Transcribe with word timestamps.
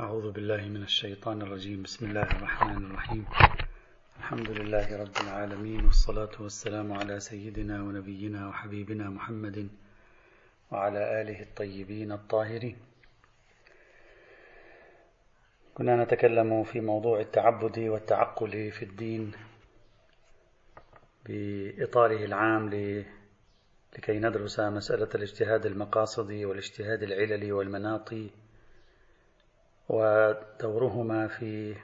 أعوذ 0.00 0.30
بالله 0.30 0.62
من 0.68 0.82
الشيطان 0.82 1.42
الرجيم. 1.42 1.82
بسم 1.82 2.06
الله 2.06 2.22
الرحمن 2.22 2.84
الرحيم. 2.86 3.24
الحمد 4.18 4.50
لله 4.50 4.96
رب 5.02 5.16
العالمين 5.24 5.84
والصلاة 5.84 6.34
والسلام 6.40 6.92
على 6.92 7.20
سيدنا 7.20 7.82
ونبينا 7.82 8.48
وحبيبنا 8.48 9.10
محمد 9.10 9.68
وعلى 10.70 11.20
آله 11.20 11.42
الطيبين 11.42 12.12
الطاهرين. 12.12 12.76
كنا 15.74 16.04
نتكلم 16.04 16.64
في 16.64 16.80
موضوع 16.80 17.20
التعبد 17.20 17.78
والتعقل 17.78 18.70
في 18.70 18.82
الدين 18.84 19.32
بإطاره 21.26 22.24
العام 22.24 22.70
لكي 23.98 24.18
ندرس 24.18 24.60
مسألة 24.60 25.08
الاجتهاد 25.14 25.66
المقاصدي 25.66 26.44
والاجتهاد 26.44 27.02
العللي 27.02 27.52
والمناطي 27.52 28.30
ودورهما 29.88 31.28
في 31.28 31.76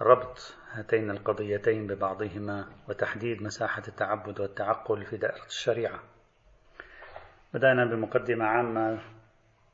ربط 0.00 0.54
هاتين 0.70 1.10
القضيتين 1.10 1.86
ببعضهما 1.86 2.68
وتحديد 2.88 3.42
مساحة 3.42 3.82
التعبد 3.88 4.40
والتعقل 4.40 5.04
في 5.04 5.16
دائرة 5.16 5.46
الشريعة. 5.46 6.02
بدأنا 7.54 7.84
بمقدمة 7.84 8.44
عامة 8.44 9.00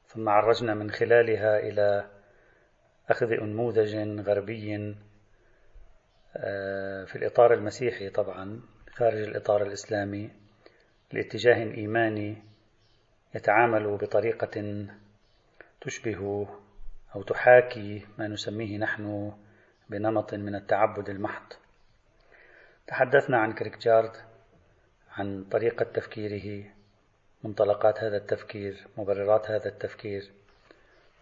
ثم 0.07 0.29
عرجنا 0.29 0.75
من 0.75 0.91
خلالها 0.91 1.59
إلى 1.59 2.11
أخذ 3.11 3.33
أنموذج 3.33 4.21
غربي 4.21 4.95
آه، 6.37 7.05
في 7.05 7.17
الإطار 7.17 7.55
المسيحي 7.55 8.11
طبعا 8.11 8.61
خارج 8.95 9.19
الإطار 9.23 9.63
الإسلامي 9.63 10.31
لاتجاه 11.13 11.75
إيماني 11.75 12.43
يتعامل 13.35 13.97
بطريقة 13.97 14.87
تشبه 15.83 16.49
أو 17.15 17.23
تحاكي 17.23 18.07
ما 18.19 18.29
نسميه 18.29 18.79
نحن 18.79 19.33
بنمط 19.91 20.35
من 20.35 20.55
التعبد 20.55 21.09
المحض. 21.09 21.43
تحدثنا 22.87 23.39
عن 23.39 23.53
كريكجارد 23.53 24.17
عن 25.17 25.45
طريقة 25.45 25.85
تفكيره 25.85 26.65
منطلقات 27.45 27.99
هذا 27.99 28.17
التفكير 28.17 28.87
مبررات 28.97 29.51
هذا 29.51 29.69
التفكير. 29.69 30.31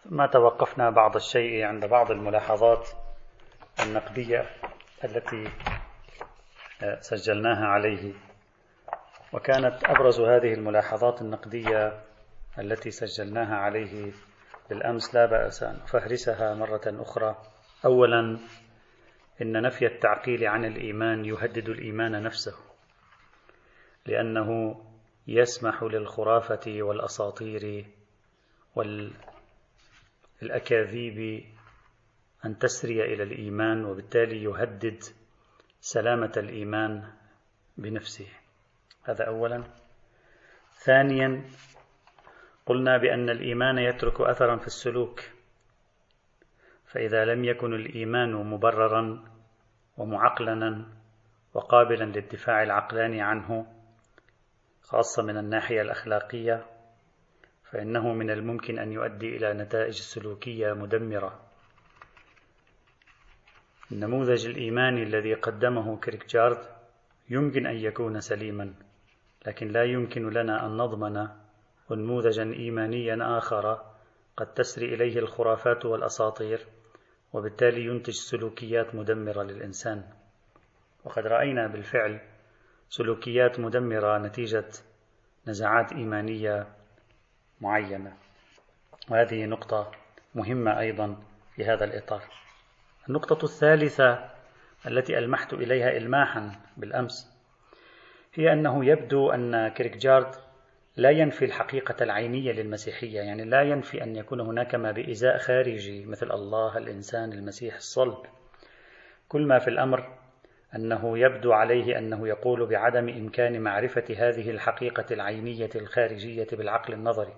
ثم 0.03 0.25
توقفنا 0.25 0.89
بعض 0.89 1.15
الشيء 1.15 1.63
عند 1.63 1.85
بعض 1.85 2.11
الملاحظات 2.11 2.89
النقدية 3.83 4.49
التي 5.03 5.47
آه، 6.83 6.99
سجلناها 6.99 7.65
عليه. 7.65 8.13
وكانت 9.33 9.83
أبرز 9.83 10.19
هذه 10.19 10.53
الملاحظات 10.53 11.21
النقدية 11.21 12.01
التي 12.59 12.91
سجلناها 12.91 13.55
عليه 13.55 14.11
بالأمس 14.71 15.15
لا 15.15 15.25
بأس 15.25 15.63
أن 15.63 15.75
أفهرسها 15.75 16.53
مرة 16.53 16.81
أخرى. 16.85 17.37
أولا 17.85 18.39
إن 19.41 19.61
نفي 19.61 19.85
التعقيل 19.85 20.47
عن 20.47 20.65
الإيمان 20.65 21.25
يهدد 21.25 21.69
الإيمان 21.69 22.23
نفسه 22.23 22.53
لأنه 24.05 24.81
يسمح 25.27 25.83
للخرافة 25.83 26.61
والأساطير 26.67 27.85
والأكاذيب 30.41 31.45
أن 32.45 32.57
تسري 32.57 33.13
إلى 33.13 33.23
الإيمان 33.23 33.85
وبالتالي 33.85 34.43
يهدد 34.43 34.99
سلامة 35.79 36.31
الإيمان 36.37 37.13
بنفسه. 37.77 38.27
هذا 39.03 39.27
أولا. 39.27 39.63
ثانيا 40.85 41.43
قلنا 42.65 42.97
بأن 42.97 43.29
الإيمان 43.29 43.77
يترك 43.77 44.21
أثرا 44.21 44.57
في 44.57 44.67
السلوك 44.67 45.21
فإذا 46.85 47.25
لم 47.25 47.45
يكن 47.45 47.73
الإيمان 47.73 48.33
مبررا 48.33 49.23
ومعقلنا 49.97 50.85
وقابلا 51.53 52.03
للدفاع 52.03 52.63
العقلاني 52.63 53.21
عنه 53.21 53.65
خاصة 54.81 55.23
من 55.23 55.37
الناحية 55.37 55.81
الأخلاقية 55.81 56.65
فإنه 57.71 58.13
من 58.13 58.29
الممكن 58.29 58.79
أن 58.79 58.91
يؤدي 58.91 59.37
إلى 59.37 59.53
نتائج 59.53 59.93
سلوكية 59.93 60.73
مدمرة. 60.73 61.39
النموذج 63.91 64.45
الإيماني 64.47 65.03
الذي 65.03 65.33
قدمه 65.33 65.97
كريكجارد 65.97 66.57
يمكن 67.29 67.67
أن 67.67 67.75
يكون 67.75 68.19
سليما 68.19 68.73
لكن 69.47 69.67
لا 69.67 69.83
يمكن 69.83 70.29
لنا 70.29 70.65
أن 70.65 70.77
نضمن 70.77 71.27
ونموذجا 71.91 72.43
إيمانيا 72.43 73.37
آخر 73.37 73.81
قد 74.37 74.53
تسري 74.53 74.93
إليه 74.93 75.19
الخرافات 75.19 75.85
والأساطير 75.85 76.67
وبالتالي 77.33 77.85
ينتج 77.85 78.13
سلوكيات 78.13 78.95
مدمرة 78.95 79.43
للإنسان. 79.43 80.03
وقد 81.03 81.27
رأينا 81.27 81.67
بالفعل 81.67 82.19
سلوكيات 82.89 83.59
مدمرة 83.59 84.17
نتيجة 84.17 84.69
نزعات 85.47 85.93
إيمانية 85.93 86.67
معينة. 87.61 88.17
وهذه 89.09 89.45
نقطة 89.45 89.91
مهمة 90.35 90.79
أيضا 90.79 91.23
في 91.55 91.65
هذا 91.65 91.83
الإطار. 91.83 92.23
النقطة 93.09 93.45
الثالثة 93.45 94.29
التي 94.87 95.17
ألمحت 95.17 95.53
إليها 95.53 95.97
إلماحا 95.97 96.51
بالأمس 96.77 97.31
هي 98.33 98.53
أنه 98.53 98.85
يبدو 98.85 99.31
أن 99.31 99.67
كريكجارد 99.67 100.50
لا 100.95 101.09
ينفي 101.09 101.45
الحقيقة 101.45 102.03
العينية 102.03 102.51
للمسيحية 102.51 103.19
يعني 103.19 103.43
لا 103.45 103.61
ينفي 103.61 104.03
أن 104.03 104.15
يكون 104.15 104.41
هناك 104.41 104.75
ما 104.75 104.91
بإزاء 104.91 105.37
خارجي 105.37 106.05
مثل 106.05 106.31
الله 106.31 106.77
الإنسان 106.77 107.33
المسيح 107.33 107.75
الصلب. 107.75 108.17
كل 109.27 109.47
ما 109.47 109.59
في 109.59 109.67
الأمر 109.67 110.17
أنه 110.75 111.17
يبدو 111.17 111.53
عليه 111.53 111.97
أنه 111.97 112.27
يقول 112.27 112.69
بعدم 112.69 113.09
إمكان 113.09 113.61
معرفة 113.61 114.03
هذه 114.17 114.49
الحقيقة 114.49 115.05
العينية 115.11 115.69
الخارجية 115.75 116.47
بالعقل 116.51 116.93
النظري 116.93 117.33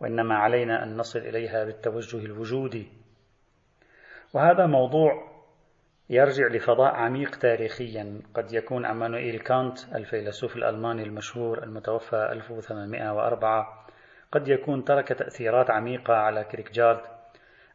وإنما 0.00 0.34
علينا 0.34 0.82
أن 0.82 0.96
نصل 0.96 1.18
إليها 1.18 1.64
بالتوجه 1.64 2.24
الوجودي. 2.24 2.86
وهذا 4.34 4.66
موضوع 4.66 5.31
يرجع 6.12 6.46
لفضاء 6.46 6.94
عميق 6.94 7.36
تاريخيا. 7.36 8.20
قد 8.34 8.52
يكون 8.52 8.86
عمانوئيل 8.86 9.38
كانت 9.38 9.78
الفيلسوف 9.94 10.56
الألماني 10.56 11.02
المشهور 11.02 11.62
المتوفى 11.62 12.16
1804 12.32 13.86
قد 14.32 14.48
يكون 14.48 14.84
ترك 14.84 15.08
تأثيرات 15.08 15.70
عميقة 15.70 16.14
على 16.14 16.44
كريكجارد 16.44 17.00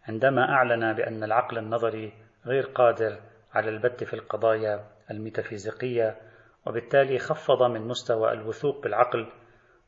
عندما 0.08 0.50
أعلن 0.50 0.94
بأن 0.94 1.24
العقل 1.24 1.58
النظري 1.58 2.14
غير 2.46 2.64
قادر 2.64 3.20
على 3.54 3.70
البت 3.70 4.04
في 4.04 4.14
القضايا 4.14 4.86
الميتافيزيقية 5.12 6.18
وبالتالي 6.66 7.20
خفض 7.20 7.64
من 7.64 7.88
مستوى 7.88 8.32
الوثوق 8.32 8.84
بالعقل 8.84 9.28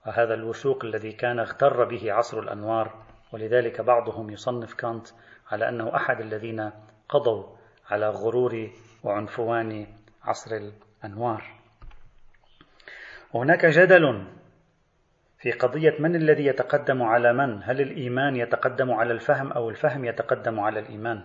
وهذا 0.07 0.33
الوثوق 0.33 0.85
الذي 0.85 1.11
كان 1.11 1.39
اغتر 1.39 1.83
به 1.83 2.13
عصر 2.13 2.39
الأنوار. 2.39 2.93
ولذلك 3.33 3.81
بعضهم 3.81 4.29
يصنف 4.29 4.73
كانت 4.73 5.07
على 5.51 5.69
أنه 5.69 5.95
أحد 5.95 6.21
الذين 6.21 6.71
قضوا 7.09 7.58
على 7.89 8.09
غرور 8.09 8.69
وعنفوان 9.03 9.87
عصر 10.23 10.55
الأنوار. 10.55 11.43
وهناك 13.33 13.65
جدل 13.65 14.27
في 15.39 15.51
قضية 15.51 15.95
من 15.99 16.15
الذي 16.15 16.45
يتقدم 16.45 17.03
على 17.03 17.33
من؟ 17.33 17.63
هل 17.63 17.81
الإيمان 17.81 18.35
يتقدم 18.35 18.91
على 18.91 19.13
الفهم 19.13 19.51
أو 19.51 19.69
الفهم 19.69 20.05
يتقدم 20.05 20.59
على 20.59 20.79
الإيمان؟ 20.79 21.23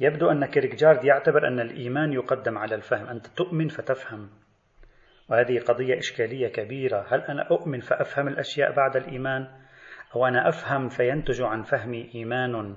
يبدو 0.00 0.30
أن 0.30 0.46
كيركجارد 0.46 1.04
يعتبر 1.04 1.48
أن 1.48 1.60
الإيمان 1.60 2.12
يقدم 2.12 2.58
على 2.58 2.74
الفهم. 2.74 3.06
أنت 3.06 3.26
تؤمن 3.26 3.68
فتفهم. 3.68 4.30
وهذه 5.28 5.58
قضية 5.58 5.98
إشكالية 5.98 6.48
كبيرة. 6.48 7.06
هل 7.08 7.20
أنا 7.20 7.42
أؤمن 7.50 7.80
فأفهم 7.80 8.28
الأشياء 8.28 8.72
بعد 8.72 8.96
الإيمان؟ 8.96 9.48
أو 10.16 10.26
أنا 10.26 10.48
أفهم 10.48 10.88
فينتج 10.88 11.42
عن 11.42 11.62
فهمي 11.62 12.10
إيمان؟ 12.14 12.76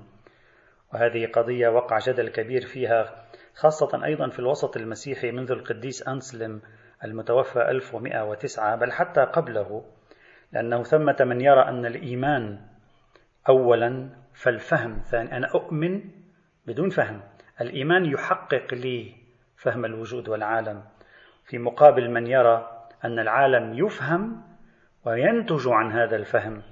وهذه 0.94 1.26
قضية 1.26 1.68
وقع 1.68 1.98
جدل 1.98 2.28
كبير 2.28 2.66
فيها 2.66 3.24
خاصة 3.54 4.04
أيضا 4.04 4.28
في 4.28 4.38
الوسط 4.38 4.76
المسيحي 4.76 5.30
منذ 5.30 5.50
القديس 5.50 6.08
أنسلم 6.08 6.60
المتوفى 7.04 7.70
1109 7.70 8.76
بل 8.76 8.92
حتى 8.92 9.20
قبله 9.20 9.84
لأنه 10.52 10.82
ثمة 10.82 11.16
من 11.20 11.40
يرى 11.40 11.62
أن 11.68 11.86
الإيمان 11.86 12.60
أولا 13.48 14.10
فالفهم 14.34 14.98
ثاني 15.10 15.36
أنا 15.36 15.46
أؤمن 15.54 16.00
بدون 16.66 16.90
فهم. 16.90 17.20
الإيمان 17.60 18.04
يحقق 18.04 18.74
لي 18.74 19.14
فهم 19.56 19.84
الوجود 19.84 20.28
والعالم. 20.28 20.84
في 21.44 21.58
مقابل 21.58 22.10
من 22.10 22.26
يرى 22.26 22.86
أن 23.04 23.18
العالم 23.18 23.74
يفهم 23.86 24.42
وينتج 25.04 25.68
عن 25.68 25.92
هذا 25.92 26.16
الفهم 26.16 26.62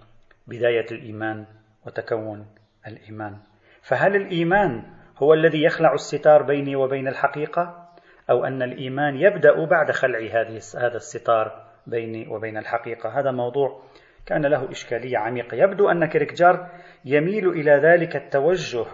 بداية 0.46 0.86
الإيمان 0.92 1.46
وتكون 1.86 2.46
الإيمان. 2.86 3.38
فهل 3.86 4.16
الإيمان 4.16 4.82
هو 5.18 5.34
الذي 5.34 5.62
يخلع 5.62 5.94
الستار 5.94 6.42
بيني 6.42 6.76
وبين 6.76 7.08
الحقيقة؟ 7.08 7.88
أو 8.30 8.44
أن 8.44 8.62
الإيمان 8.62 9.16
يبدأ 9.16 9.64
بعد 9.64 9.90
خلع 9.90 10.18
هذه 10.18 10.60
هذا 10.78 10.96
الستار 10.96 11.66
بيني 11.86 12.28
وبين 12.28 12.56
الحقيقة؟ 12.56 13.20
هذا 13.20 13.30
موضوع 13.30 13.82
كان 14.26 14.46
له 14.46 14.70
إشكالية 14.70 15.18
عميقة. 15.18 15.54
يبدو 15.54 15.88
أن 15.88 16.06
كيركجارد 16.06 16.66
يميل 17.04 17.48
إلى 17.48 17.72
ذلك 17.72 18.16
التوجه 18.16 18.86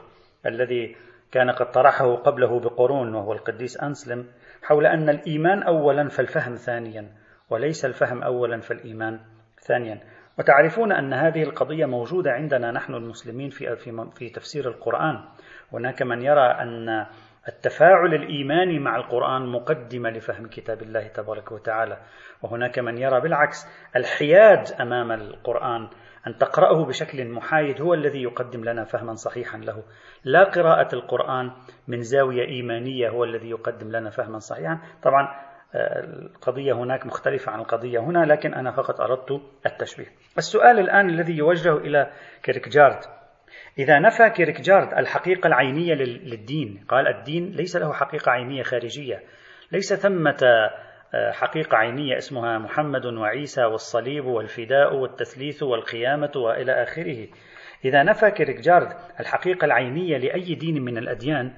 الذي 0.47 0.97
كان 1.33 1.51
قد 1.51 1.71
طرحه 1.71 2.15
قبله 2.15 2.61
بقرون 2.61 3.15
وهو 3.15 3.33
القديس 3.33 3.81
أنسلم 3.83 4.27
حول 4.63 4.87
أن 4.87 5.09
الإيمان 5.09 5.63
أولا 5.63 6.09
فالفهم 6.09 6.55
ثانيا 6.55 7.09
وليس 7.51 7.85
الفهم 7.85 8.23
أولا 8.23 8.61
فالإيمان 8.61 9.21
ثانيا. 9.61 10.01
وتعرفون 10.39 10.93
أن 10.93 11.13
هذه 11.13 11.43
القضية 11.43 11.87
موجودة 11.87 12.31
عندنا 12.31 12.71
نحن 12.73 12.95
المسلمين 12.95 13.51
في, 13.51 13.77
في, 14.15 14.29
تفسير 14.29 14.69
القرآن. 14.69 15.25
هناك 15.73 16.03
من 16.03 16.23
يرى 16.23 16.47
أن 16.47 17.07
التفاعل 17.49 18.15
الإيماني 18.15 18.79
مع 18.79 18.97
القرآن 18.97 19.47
مقدمة 19.47 20.11
لفهم 20.11 20.47
كتاب 20.47 20.83
الله 20.83 21.07
تبارك 21.07 21.53
وتعالى. 21.53 21.99
وهناك 22.43 22.79
من 22.79 22.99
يرى 22.99 23.21
بالعكس 23.21 23.67
الحياد 23.97 24.73
أمام 24.81 25.13
القرآن 25.13 25.89
أن 26.27 26.37
تقرأه 26.37 26.85
بشكل 26.85 27.29
محايد 27.29 27.81
هو 27.81 27.95
الذي 27.95 28.23
يقدم 28.23 28.65
لنا 28.65 28.85
فهما 28.85 29.15
صحيحا 29.15 29.59
له. 29.59 29.83
لا 30.25 30.45
قراءة 30.45 30.95
القرآن 30.95 31.51
من 31.89 32.03
زاوية 32.03 32.49
إيمانية 32.49 33.09
هو 33.09 33.25
الذي 33.25 33.51
يقدم 33.51 33.89
لنا 33.91 34.11
فهما 34.11 34.39
صحيحا. 34.39 34.79
طبعا 35.03 35.52
القضية 35.75 36.73
هناك 36.73 37.07
مختلفة 37.07 37.53
عن 37.53 37.61
القضية 37.61 37.99
هنا 37.99 38.25
لكن 38.25 38.55
أنا 38.55 38.73
فقط 38.73 39.01
أردت 39.01 39.41
التشبيه. 39.67 40.07
السؤال 40.39 40.79
الآن 40.79 41.09
الذي 41.11 41.37
يوجه 41.37 41.77
إلى 41.77 42.11
كيركجارد 42.43 42.99
إذا 43.79 43.99
نفى 43.99 44.31
كيركجارد 44.31 44.95
الحقيقة 44.99 45.47
العينية 45.47 45.95
للدين 45.95 46.85
قال 46.89 47.09
الدين 47.09 47.51
ليس 47.51 47.77
له 47.77 47.93
حقيقة 47.93 48.31
عينية 48.31 48.63
خارجية 48.63 49.23
ليس 49.73 49.95
ثمة 49.95 50.37
آه، 51.15 51.31
حقيقة 51.33 51.77
عينية 51.77 52.17
اسمها 52.17 52.59
محمد 52.59 53.07
وعيسى 53.07 53.65
والصليب 53.65 54.25
والفداء 54.25 54.95
والتثليث 54.95 55.63
والقيامة 55.63 56.33
وإلى 56.37 56.83
آخره. 56.83 57.29
إذا 57.85 58.03
نفى 58.03 58.31
كيركجارد 58.31 58.89
الحقيقة 59.21 59.65
العينية 59.65 60.19
لأي 60.19 60.55
دين 60.55 60.83
من 60.83 60.99
الأديان 60.99 61.53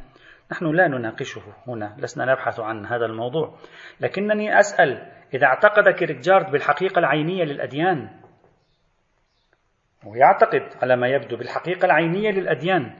نحن 0.52 0.67
لا 0.67 0.88
نناقشه 0.88 1.43
هنا 1.67 1.96
لسنا 1.99 2.25
نبحث 2.25 2.61
عن 2.61 2.87
هذا 2.87 3.06
الموضوع. 3.06 3.58
لكنني 4.00 4.61
أسأل 4.61 5.12
إذا 5.35 5.46
اعتقد 5.46 5.88
كيركجارد 5.88 6.50
بالحقيقة 6.50 6.99
العينية 6.99 7.44
للأديان 7.44 8.08
ويعتقد 10.06 10.62
على 10.82 10.96
ما 10.96 11.08
يبدو 11.08 11.37
بالحقيقة 11.37 11.87
العينية 11.87 12.31
للأديان 12.31 12.94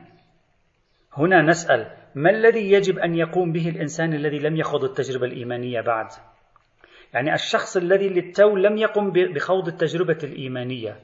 هنا 1.13 1.41
نسأل 1.41 1.91
ما 2.15 2.29
الذي 2.29 2.71
يجب 2.71 2.99
أن 2.99 3.15
يقوم 3.15 3.51
به 3.51 3.69
الإنسان 3.69 4.13
الذي 4.13 4.39
لم 4.39 4.55
يخوض 4.55 4.83
التجربة 4.83 5.25
الإيمانية 5.25 5.81
بعد؟ 5.81 6.07
يعني 7.13 7.33
الشخص 7.33 7.77
الذي 7.77 8.09
للتو 8.09 8.55
لم 8.55 8.77
يقم 8.77 9.11
بخوض 9.11 9.67
التجربة 9.67 10.17
الإيمانية 10.23 10.99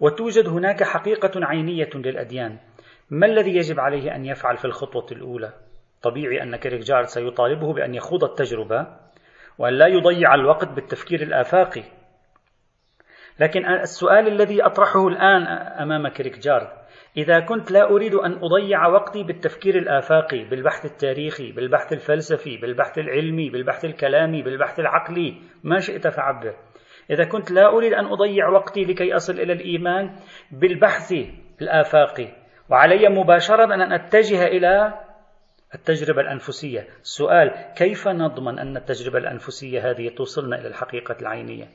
وتوجد 0.00 0.48
هناك 0.48 0.82
حقيقة 0.82 1.30
عينية 1.36 1.90
للأديان. 1.94 2.58
ما 3.10 3.26
الذي 3.26 3.56
يجب 3.56 3.80
عليه 3.80 4.14
أن 4.14 4.24
يفعل 4.24 4.56
في 4.56 4.64
الخطوة 4.64 5.06
الأولى؟ 5.12 5.52
طبيعي 6.02 6.42
أن 6.42 6.56
كيركجارد 6.56 7.06
سيطالبه 7.06 7.72
بأن 7.72 7.94
يخوض 7.94 8.24
التجربة 8.24 8.86
وأن 9.58 9.72
لا 9.74 9.86
يضيع 9.86 10.34
الوقت 10.34 10.68
بالتفكير 10.68 11.22
الآفاقي 11.22 11.82
لكن 13.40 13.66
السؤال 13.66 14.28
الذي 14.28 14.62
أطرحه 14.62 15.08
الآن 15.08 15.42
أمام 15.82 16.08
كيركجارد 16.08 16.68
إذا 17.16 17.40
كنت 17.40 17.70
لا 17.70 17.90
أريد 17.90 18.14
أن 18.14 18.32
أضيع 18.32 18.86
وقتي 18.86 19.22
بالتفكير 19.22 19.78
الآفاقي 19.78 20.44
بالبحث 20.44 20.84
التاريخي 20.84 21.52
بالبحث 21.52 21.92
الفلسفي 21.92 22.56
بالبحث 22.56 22.98
العلمي 22.98 23.50
بالبحث 23.50 23.84
الكلامي 23.84 24.42
بالبحث 24.42 24.80
العقلي 24.80 25.34
ما 25.64 25.78
شئت 25.78 26.08
فعبر 26.08 26.54
إذا 27.10 27.24
كنت 27.24 27.50
لا 27.50 27.68
أريد 27.68 27.92
أن 27.92 28.04
أضيع 28.04 28.48
وقتي 28.48 28.84
لكي 28.84 29.14
أصل 29.14 29.32
إلى 29.32 29.52
الإيمان 29.52 30.16
بالبحث 30.50 31.14
الآفاقي 31.62 32.43
وعلي 32.70 33.08
مباشرة 33.08 33.74
أن 33.74 33.92
أتجه 33.92 34.46
إلى 34.46 35.00
التجربة 35.74 36.20
الأنفسية. 36.20 36.88
السؤال 37.02 37.72
كيف 37.76 38.08
نضمن 38.08 38.58
أن 38.58 38.76
التجربة 38.76 39.18
الأنفسية 39.18 39.90
هذه 39.90 40.08
توصلنا 40.08 40.58
إلى 40.58 40.68
الحقيقة 40.68 41.16
العينية؟ 41.20 41.68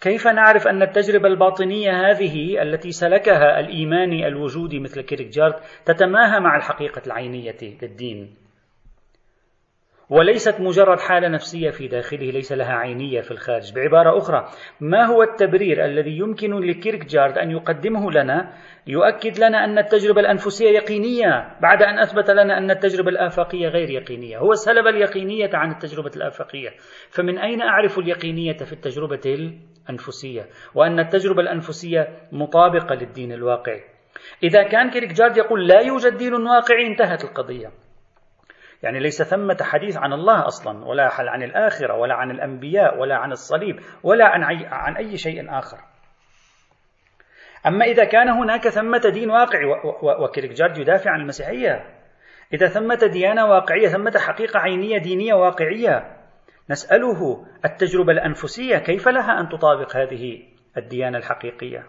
كيف 0.00 0.26
نعرف 0.26 0.66
أن 0.68 0.82
التجربة 0.82 1.28
الباطنية 1.28 1.90
هذه 1.90 2.62
التي 2.62 2.90
سلكها 2.90 3.60
الإيماني 3.60 4.26
الوجودي 4.26 4.80
مثل 4.80 5.00
كيركجارد 5.00 5.54
تتماهى 5.84 6.40
مع 6.40 6.56
الحقيقة 6.56 7.02
العينية 7.06 7.56
للدين؟ 7.82 8.43
وليست 10.10 10.60
مجرد 10.60 11.00
حالة 11.00 11.28
نفسية 11.28 11.70
في 11.70 11.88
داخله 11.88 12.30
ليس 12.30 12.52
لها 12.52 12.72
عينية 12.72 13.20
في 13.20 13.30
الخارج. 13.30 13.72
بعبارة 13.74 14.18
أخرى 14.18 14.48
ما 14.80 15.04
هو 15.04 15.22
التبرير 15.22 15.84
الذي 15.84 16.18
يمكن 16.18 16.60
لكيركجارد 16.60 17.38
أن 17.38 17.50
يقدمه 17.50 18.10
لنا 18.12 18.52
يؤكد 18.86 19.38
لنا 19.38 19.64
أن 19.64 19.78
التجربة 19.78 20.20
الأنفسية 20.20 20.70
يقينية 20.70 21.58
بعد 21.60 21.82
أن 21.82 21.98
أثبت 21.98 22.30
لنا 22.30 22.58
أن 22.58 22.70
التجربة 22.70 23.10
الآفاقية 23.10 23.68
غير 23.68 23.90
يقينية. 23.90 24.38
هو 24.38 24.54
سلب 24.54 24.86
اليقينية 24.86 25.50
عن 25.54 25.70
التجربة 25.70 26.10
الآفاقية. 26.16 26.70
فمن 27.10 27.38
أين 27.38 27.62
أعرف 27.62 27.98
اليقينية 27.98 28.56
في 28.56 28.72
التجربة 28.72 29.20
الأنفسية؟ 29.24 30.46
وأن 30.74 31.00
التجربة 31.00 31.42
الأنفسية 31.42 32.08
مطابقة 32.32 32.94
للدين 32.94 33.32
الواقعي. 33.32 33.80
إذا 34.42 34.62
كان 34.62 34.90
كيركجارد 34.90 35.36
يقول 35.36 35.68
لا 35.68 35.80
يوجد 35.80 36.16
دين 36.16 36.34
واقعي 36.34 36.86
انتهت 36.86 37.24
القضية. 37.24 37.83
يعني 38.84 38.98
ليس 38.98 39.22
ثمة 39.22 39.56
حديث 39.62 39.96
عن 39.96 40.12
الله 40.12 40.46
أصلا 40.46 40.84
ولا 40.84 41.10
عن 41.18 41.42
الآخرة 41.42 41.94
ولا 41.94 42.14
عن 42.14 42.30
الأنبياء 42.30 42.98
ولا 42.98 43.16
عن 43.16 43.32
الصليب 43.32 43.80
ولا 44.02 44.26
عن 44.26 44.44
أي, 44.44 44.66
عن 44.66 44.96
أي 44.96 45.16
شيء 45.16 45.58
آخر. 45.58 45.78
أما 47.66 47.84
إذا 47.84 48.04
كان 48.04 48.28
هناك 48.28 48.68
ثمة 48.68 49.10
دين 49.12 49.30
واقعي 49.30 49.64
وكيركجارد 50.02 50.78
يدافع 50.78 51.10
عن 51.10 51.20
المسيحية. 51.20 51.84
إذا 52.52 52.66
ثمة 52.66 53.10
ديانة 53.12 53.46
واقعية 53.46 53.88
ثمة 53.88 54.18
حقيقة 54.18 54.60
عينية 54.60 54.98
دينية 54.98 55.34
واقعية 55.34 56.16
نسأله 56.70 57.46
التجربة 57.64 58.12
الأنفسية 58.12 58.78
كيف 58.78 59.08
لها 59.08 59.40
أن 59.40 59.48
تطابق 59.48 59.96
هذه 59.96 60.42
الديانة 60.76 61.18
الحقيقية. 61.18 61.86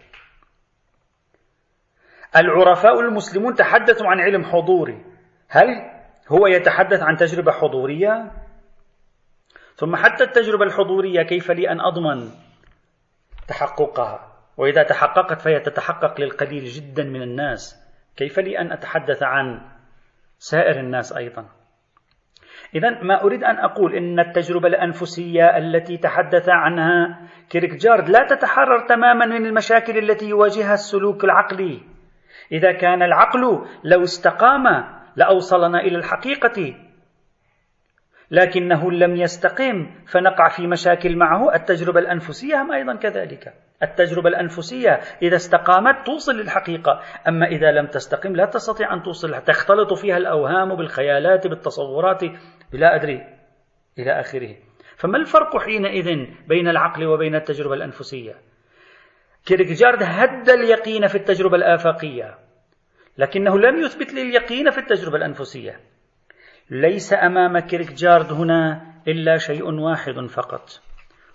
العرفاء 2.36 3.00
المسلمون 3.00 3.54
تحدثوا 3.54 4.08
عن 4.08 4.20
علم 4.20 4.44
حضوري. 4.44 5.06
هل 5.50 5.95
هو 6.32 6.48
يتحدث 6.48 7.04
عن 7.04 7.16
تجربة 7.16 7.52
حضورية. 7.52 8.32
ثم 9.76 9.96
حتى 9.96 10.24
التجربة 10.24 10.66
الحضورية 10.66 11.24
كيف 11.24 11.52
لي 11.52 11.70
أن 11.70 11.80
أضمن 11.82 12.30
تحققها؟ 13.48 14.32
وإذا 14.58 14.84
تحققت 14.84 15.42
فهي 15.42 15.60
تتحقق 15.60 16.22
للقليل 16.22 16.66
جدا 16.66 17.04
من 17.04 17.22
الناس. 17.22 17.86
كيف 18.18 18.40
لي 18.40 18.60
أن 18.60 18.72
أتحدث 18.72 19.24
عن 19.24 19.62
سائر 20.38 20.80
الناس 20.80 21.14
أيضا؟ 21.14 21.46
إذا 22.76 22.90
ما 23.04 23.24
أريد 23.24 23.44
أن 23.44 23.58
أقول 23.58 23.96
إن 23.96 24.20
التجربة 24.20 24.68
الأنفسية 24.68 25.58
التي 25.58 25.98
تحدث 25.98 26.50
عنها 26.50 27.22
كيركجارد 27.50 28.10
لا 28.10 28.28
تتحرر 28.30 28.88
تماما 28.88 29.26
من 29.26 29.46
المشاكل 29.46 29.98
التي 29.98 30.30
يواجهها 30.30 30.74
السلوك 30.74 31.24
العقلي. 31.24 31.82
إذا 32.52 32.72
كان 32.72 33.04
العقل 33.04 33.66
لو 33.84 34.04
استقام 34.04 34.95
لأوصلنا 35.16 35.80
إلى 35.80 35.98
الحقيقة. 35.98 36.76
لكنه 38.32 38.92
لم 38.92 39.16
يستقم 39.16 39.92
فنقع 40.08 40.48
في 40.48 40.68
مشاكل 40.68 41.16
معه. 41.18 41.56
التجربة 41.56 42.00
الأنفسية 42.00 42.62
هم 42.62 42.72
أيضا 42.72 42.96
كذلك. 42.96 43.54
التجربة 43.84 44.30
الأنفسية 44.30 45.00
إذا 45.22 45.36
استقامت 45.36 46.06
توصل 46.06 46.36
للحقيقة. 46.36 47.02
أما 47.28 47.48
إذا 47.48 47.72
لم 47.72 47.88
تستقم 47.88 48.36
لا 48.36 48.46
تستطيع 48.46 48.94
أن 48.94 49.04
توصل. 49.04 49.42
تختلط 49.42 49.94
فيها 49.94 50.18
الأوهام 50.18 50.76
بالخيالات 50.76 51.48
بالتصورات 51.48 52.24
لا 52.74 52.96
أدري 52.96 53.22
إلى 54.00 54.20
آخره. 54.20 54.56
فما 54.98 55.18
الفرق 55.18 55.58
حينئذ 55.58 56.26
بين 56.48 56.68
العقل 56.68 57.06
وبين 57.06 57.36
التجربة 57.36 57.74
الأنفسية؟ 57.74 58.36
كيركجارد 59.46 60.04
هد 60.04 60.50
اليقين 60.50 61.08
في 61.08 61.16
التجربة 61.16 61.56
الآفاقية. 61.56 62.45
لكنه 63.18 63.60
لم 63.60 63.84
يثبت 63.86 64.14
لي 64.14 64.22
اليقين 64.22 64.72
في 64.72 64.78
التجربة 64.78 65.18
الأنفسية. 65.18 65.80
ليس 66.70 67.14
أمام 67.14 67.60
كيركجارد 67.60 68.32
هنا 68.32 68.82
إلا 69.08 69.38
شيء 69.38 69.64
واحد 69.64 70.26
فقط 70.26 70.70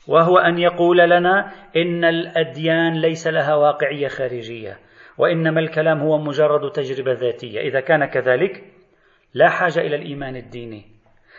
وهو 0.08 0.38
أن 0.38 0.58
يقول 0.58 0.98
لنا 0.98 1.52
إن 1.76 2.04
الأديان 2.04 3.00
ليس 3.00 3.26
لها 3.26 3.54
واقعية 3.54 4.08
خارجية 4.08 4.78
وإنما 5.18 5.60
الكلام 5.60 6.00
هو 6.00 6.18
مجرد 6.18 6.72
تجربة 6.72 7.12
ذاتية. 7.12 7.60
إذا 7.60 7.80
كان 7.80 8.04
كذلك 8.04 8.64
لا 9.34 9.48
حاجة 9.48 9.80
إلى 9.80 9.96
الإيمان 9.96 10.36
الديني. 10.36 10.84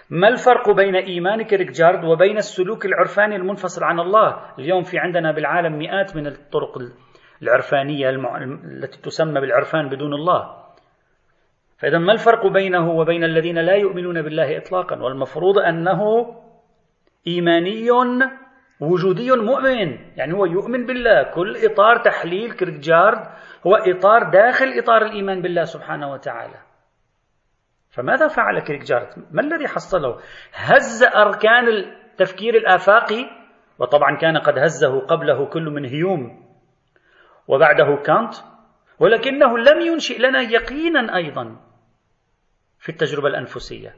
ما 0.10 0.28
الفرق 0.28 0.72
بين 0.72 0.96
إيمان 0.96 1.42
كيركجارد 1.42 2.04
وبين 2.04 2.38
السلوك 2.38 2.86
العرفاني 2.86 3.36
المنفصل 3.36 3.84
عن 3.84 4.00
الله؟ 4.00 4.42
اليوم 4.60 4.84
في 4.84 4.98
عندنا 5.00 5.32
بالعالم 5.32 5.78
مئات 5.78 6.16
من 6.16 6.28
الطرق 6.28 6.78
العرفانية 7.42 8.10
التي 8.10 9.02
تسمى 9.02 9.42
بالعرفان 9.42 9.90
بدون 9.90 10.14
الله. 10.14 10.62
فإذا 11.78 11.98
ما 11.98 12.14
الفرق 12.14 12.48
بينه 12.48 12.92
وبين 12.92 13.24
الذين 13.24 13.58
لا 13.58 13.76
يؤمنون 13.76 14.22
بالله 14.22 14.58
إطلاقا؟ 14.58 15.02
والمفروض 15.02 15.60
أنه 15.60 16.02
إيماني 17.28 17.90
وجودي 18.80 19.32
مؤمن. 19.32 19.98
يعني 20.18 20.34
هو 20.34 20.46
يؤمن 20.46 20.86
بالله. 20.86 21.24
كل 21.24 21.58
إطار 21.66 21.98
تحليل 21.98 22.52
كيركجارد 22.52 23.20
هو 23.68 23.76
إطار 23.76 24.30
داخل 24.30 24.74
إطار 24.80 25.02
الإيمان 25.06 25.42
بالله 25.42 25.64
سبحانه 25.64 26.12
وتعالى. 26.12 26.58
فماذا 27.90 28.28
فعل 28.28 28.60
كيركجارد 28.60 29.08
ما 29.32 29.42
الذي 29.42 29.68
حصله؟ 29.68 30.18
هز 30.54 31.04
أركان 31.04 31.68
التفكير 31.68 32.56
الآفاقي 32.56 33.26
وطبعا 33.80 34.18
كان 34.18 34.38
قد 34.38 34.58
هزه 34.58 35.00
قبله 35.00 35.46
كل 35.46 35.64
من 35.64 35.86
هيوم. 35.86 36.51
وبعده 37.48 37.96
كانت 38.06 38.34
ولكنه 39.00 39.58
لم 39.58 39.82
ينشئ 39.82 40.20
لنا 40.20 40.42
يقينا 40.42 41.16
أيضا 41.16 41.58
في 42.80 42.90
التجربة 42.90 43.28
الأنفسية. 43.28 43.96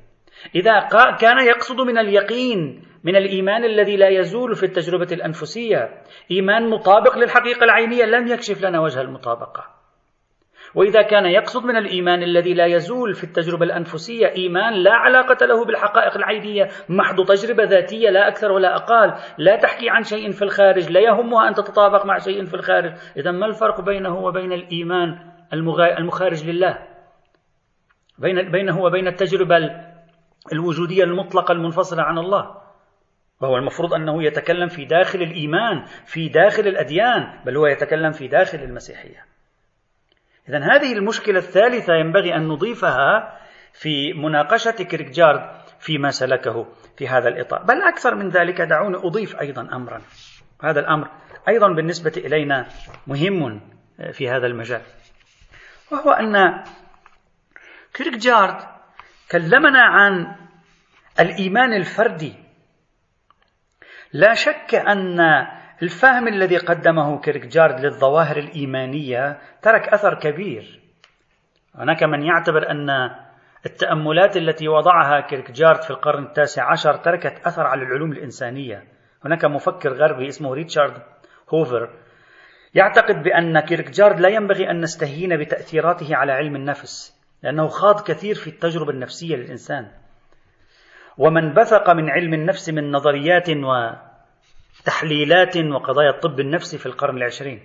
إذا 0.56 0.80
كان 1.20 1.48
يقصد 1.48 1.82
من 1.82 1.98
اليقين 1.98 2.84
من 3.04 3.16
الإيمان 3.16 3.64
الذي 3.64 3.98
لا 3.98 4.10
يزول 4.10 4.56
في 4.56 4.66
التجربة 4.66 5.08
الأنفسية. 5.12 6.04
إيمان 6.32 6.70
مطابق 6.70 7.18
للحقيقة 7.18 7.64
العينية 7.64 8.06
لم 8.06 8.28
يكشف 8.28 8.62
لنا 8.62 8.80
وجه 8.80 9.02
المطابقة. 9.02 9.83
وإذا 10.75 11.01
كان 11.01 11.25
يقصد 11.25 11.65
من 11.65 11.77
الإيمان 11.77 12.24
الذي 12.24 12.53
لا 12.53 12.65
يزول 12.65 13.13
في 13.13 13.24
التجربة 13.24 13.65
الأنفسية 13.65 14.27
إيمان 14.27 14.74
لا 14.74 14.94
علاقة 14.94 15.46
له 15.46 15.65
بالحقائق 15.65 16.15
العينية 16.15 16.70
محض 16.89 17.25
تجربة 17.25 17.63
ذاتية 17.63 18.10
لا 18.10 18.27
أكثر 18.27 18.51
ولا 18.51 18.75
أقل 18.75 19.13
لا 19.38 19.56
تحكي 19.56 19.89
عن 19.89 20.03
شيء 20.03 20.32
في 20.32 20.42
الخارج 20.42 20.92
لا 20.92 21.00
يهمها 21.00 21.48
أن 21.48 21.53
تتطابق 21.53 22.06
مع 22.06 22.18
شيء 22.18 22.46
في 22.46 22.53
الخارج. 22.53 22.94
إذا 23.18 23.32
ما 23.32 23.46
الفرق 23.46 23.82
بينه 23.82 24.18
وبين 24.18 24.53
الإيمان 24.53 25.32
المخارج 26.00 26.50
لله؟ 26.50 26.77
بين 28.18 28.51
بينه 28.51 28.82
وبين 28.82 29.08
التجربة 29.08 29.58
الوجودية 30.53 31.03
المطلقة 31.03 31.51
المنفصلة 31.51 32.03
عن 32.03 32.18
الله. 32.18 32.63
وهو 33.42 33.58
المفروض 33.58 33.94
أنه 33.94 34.24
يتكلم 34.24 34.68
في 34.68 34.86
داخل 34.86 35.22
الإيمان 35.22 35.84
في 36.06 36.30
داخل 36.30 36.68
الأديان 36.68 37.39
بل 37.46 37.58
هو 37.58 37.68
يتكلم 37.68 38.12
في 38.12 38.27
داخل 38.27 38.58
المسيحية. 38.58 39.33
إذا 40.50 40.60
هذه 40.60 40.94
المشكلة 40.94 41.40
الثالثة 41.40 41.94
ينبغي 41.94 42.36
أن 42.36 42.48
نضيفها 42.48 43.40
في 43.74 44.14
مناقشة 44.14 44.72
كيركجارد 44.72 45.50
فيما 45.80 46.10
سلكه 46.10 46.68
في 46.98 47.08
هذا 47.08 47.28
الإطار. 47.28 47.64
بل 47.64 47.82
أكثر 47.82 48.16
من 48.16 48.30
ذلك 48.30 48.62
دعوني 48.62 48.98
أضيف 48.98 49.36
أيضا 49.42 49.62
أمرا. 49.62 50.02
هذا 50.64 50.80
الأمر 50.80 51.10
أيضا 51.48 51.74
بالنسبة 51.74 52.14
إلينا 52.18 52.68
مهم 53.08 53.62
في 54.12 54.30
هذا 54.30 54.48
المجال. 54.48 54.82
وهو 55.92 56.12
أن 56.12 56.64
كيركجارد 57.94 58.58
كلمنا 59.32 59.82
عن 59.82 60.36
الإيمان 61.20 61.74
الفردي. 61.74 62.36
لا 64.14 64.34
شك 64.34 64.76
أن 64.76 65.20
الفهم 65.84 66.28
الذي 66.28 66.58
قدمه 66.58 67.20
كيركجارد 67.20 67.80
للظواهر 67.80 68.38
الإيمانية 68.38 69.38
ترك 69.62 69.88
أثر 69.88 70.20
كبير. 70.20 70.80
هناك 71.75 72.04
من 72.04 72.24
يعتبر 72.24 72.72
أن 72.72 72.90
التأملات 73.66 74.38
التي 74.38 74.68
وضعها 74.68 75.22
كيركجارد 75.22 75.82
في 75.82 75.92
القرن 75.92 76.24
التاسع 76.24 76.72
عشر 76.72 76.94
تركت 76.96 77.48
أثر 77.48 77.68
على 77.68 77.82
العلوم 77.82 78.12
الإنسانية. 78.12 78.84
هناك 79.25 79.46
مفكر 79.46 79.94
غربي 79.94 80.28
اسمه 80.28 80.54
ريتشارد 80.54 81.02
هوفر 81.54 81.90
يعتقد 82.75 83.24
بأن 83.24 83.60
كيركجارد 83.60 84.20
لا 84.20 84.30
ينبغي 84.30 84.70
أن 84.70 84.82
نستهين 84.82 85.38
بتأثيراته 85.38 86.16
على 86.16 86.32
علم 86.32 86.56
النفس 86.56 87.20
لأنه 87.44 87.68
خاض 87.68 88.04
كثير 88.04 88.36
في 88.36 88.48
التجربة 88.48 88.92
النفسية 88.92 89.36
للإنسان. 89.36 89.88
ومن 91.18 91.54
بثق 91.54 91.90
من 91.90 92.10
علم 92.10 92.34
النفس 92.34 92.70
من 92.70 92.92
نظريات 92.92 93.50
وتحليلات 94.84 95.58
وقضايا 95.58 96.10
الطب 96.10 96.40
النفسي 96.40 96.78
في 96.78 96.86
القرن 96.86 97.18
العشرين. 97.18 97.60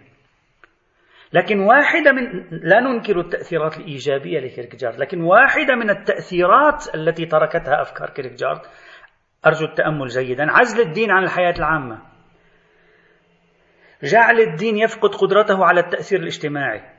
لكن 1.32 1.60
واحدة 1.60 2.12
من 2.12 2.48
لا 2.50 2.80
ننكر 2.80 3.20
التأثيرات 3.20 3.76
الإيجابية 3.76 4.40
لكيركجارد 4.40 4.98
لكن 4.98 5.20
واحدة 5.20 5.74
من 5.74 5.90
التأثيرات 5.90 6.94
التي 6.94 7.26
تركتها 7.26 7.82
أفكار 7.82 8.10
كيركجارد 8.10 8.60
أرجو 9.46 9.66
التأمل 9.66 10.08
جيدا 10.08 10.46
عزل 10.50 10.80
الدين 10.80 11.10
عن 11.10 11.24
الحياة 11.24 11.54
العامة. 11.58 12.02
جعل 14.02 14.40
الدين 14.40 14.78
يفقد 14.78 15.14
قدرته 15.14 15.64
على 15.64 15.80
التأثير 15.80 16.20
الاجتماعي. 16.20 16.97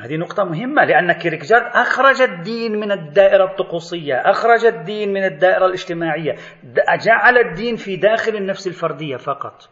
هذه 0.00 0.16
نقطة 0.16 0.44
مهمة 0.44 0.84
لأن 0.84 1.12
كيركجارد 1.12 1.62
أخرج 1.74 2.22
الدين 2.22 2.72
من 2.72 2.92
الدائرة 2.92 3.44
الطقوسية 3.44 4.14
أخرج 4.14 4.64
الدين 4.64 5.12
من 5.12 5.24
الدائرة 5.24 5.66
الاجتماعية 5.66 6.34
جعل 7.06 7.38
الدين 7.38 7.76
في 7.76 7.96
داخل 7.96 8.36
النفس 8.36 8.66
الفردية 8.66 9.16
فقط 9.16 9.70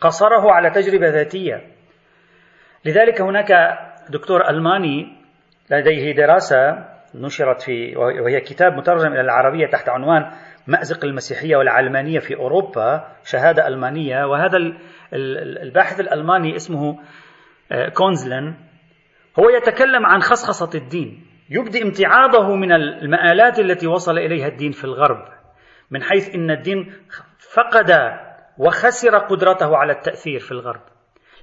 قصره 0.00 0.52
على 0.52 0.70
تجربة 0.70 1.08
ذاتية. 1.08 1.62
لذلك 2.84 3.20
هناك 3.20 3.78
دكتور 4.10 4.48
ألماني 4.50 5.16
لديه 5.70 6.14
دراسة 6.14 6.88
نشرت 7.14 7.62
في 7.62 7.96
وهي 7.96 8.40
كتاب 8.40 8.72
مترجم 8.72 9.12
إلى 9.12 9.20
العربية 9.20 9.66
تحت 9.66 9.88
عنوان 9.88 10.30
مأزق 10.66 11.04
المسيحية 11.04 11.56
والعلمانية 11.56 12.18
في 12.18 12.36
أوروبا 12.36 13.08
شهادة 13.24 13.66
ألمانية. 13.66 14.24
وهذا 14.24 14.58
الباحث 15.62 16.00
الألماني 16.00 16.56
اسمه 16.56 16.98
آه، 17.72 17.88
كونزلن. 17.88 18.54
هو 19.38 19.48
يتكلم 19.48 20.06
عن 20.06 20.20
خصخصة 20.20 20.78
الدين. 20.78 21.26
يبدي 21.50 21.82
امتعاضه 21.82 22.56
من 22.56 22.72
المآلات 22.72 23.58
التي 23.58 23.86
وصل 23.86 24.18
إليها 24.18 24.46
الدين 24.46 24.72
في 24.72 24.84
الغرب 24.84 25.24
من 25.90 26.02
حيث 26.02 26.34
أن 26.34 26.50
الدين 26.50 26.92
فقد 27.54 27.90
وخسر 28.58 29.18
قدرته 29.18 29.76
على 29.76 29.92
التأثير 29.92 30.40
في 30.40 30.52
الغرب. 30.52 30.80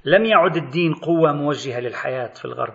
لم 0.04 0.24
يعد 0.24 0.56
الدين 0.56 0.94
قوة 0.94 1.32
موجهة 1.32 1.80
للحياة 1.80 2.30
في 2.34 2.44
الغرب. 2.44 2.74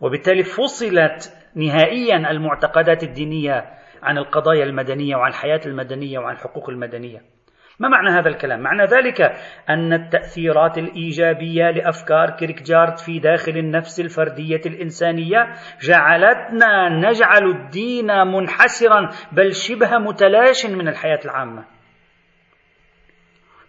وبالتالي 0.00 0.42
فصلت 0.42 1.32
نهائيا 1.54 2.16
المعتقدات 2.30 3.02
الدينية 3.02 3.64
عن 4.02 4.18
القضايا 4.18 4.64
المدنية 4.64 5.16
وعن 5.16 5.30
الحياة 5.30 5.60
المدنية 5.66 6.18
وعن 6.18 6.34
الحقوق 6.34 6.70
المدنية. 6.70 7.37
ما 7.80 7.88
معنى 7.88 8.10
هذا 8.10 8.28
الكلام؟ 8.28 8.60
معنى 8.60 8.84
ذلك 8.84 9.20
أن 9.68 9.92
التأثيرات 9.92 10.78
الإيجابية 10.78 11.70
لأفكار 11.70 12.30
كيركجارد 12.30 12.98
في 12.98 13.18
داخل 13.18 13.52
النفس 13.52 14.00
الفردية 14.00 14.60
الإنسانية 14.66 15.52
جعلتنا 15.82 16.88
نجعل 16.88 17.44
الدين 17.44 18.06
منحسرا 18.06 19.10
بل 19.32 19.54
شبه 19.54 19.98
متلاش 19.98 20.66
من 20.66 20.88
الحياة 20.88 21.20
العامة. 21.24 21.64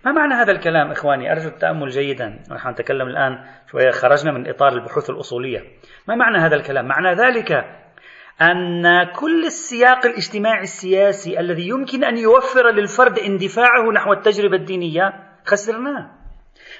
ما 0.06 0.12
معنى 0.12 0.34
هذا 0.34 0.52
الكلام 0.52 0.92
إخواني؟ 0.92 1.32
أرجو 1.32 1.50
التأمل 1.50 1.90
جيدا 1.90 2.40
نحن 2.52 2.70
نتكلم 2.70 3.08
الآن 3.08 3.46
شوية 3.72 3.90
خرجنا 3.90 4.32
من 4.32 4.50
إطار 4.50 4.72
البحوث 4.72 5.10
الأصولية 5.10 5.60
ما 6.08 6.16
معنى 6.16 6.38
هذا 6.38 6.56
الكلام؟ 6.56 6.88
معنى 6.88 7.14
ذلك 7.14 7.66
أن 8.42 9.04
كل 9.04 9.46
السياق 9.46 10.06
الاجتماعي 10.06 10.64
السياسي 10.64 11.40
الذي 11.40 11.68
يمكن 11.68 12.04
أن 12.04 12.18
يوفر 12.18 12.72
للفرد 12.72 13.20
اندفاعه 13.20 13.92
نحو 13.92 14.14
التجربة 14.14 14.56
الدينية 14.56 15.14
خسرناه. 15.46 16.12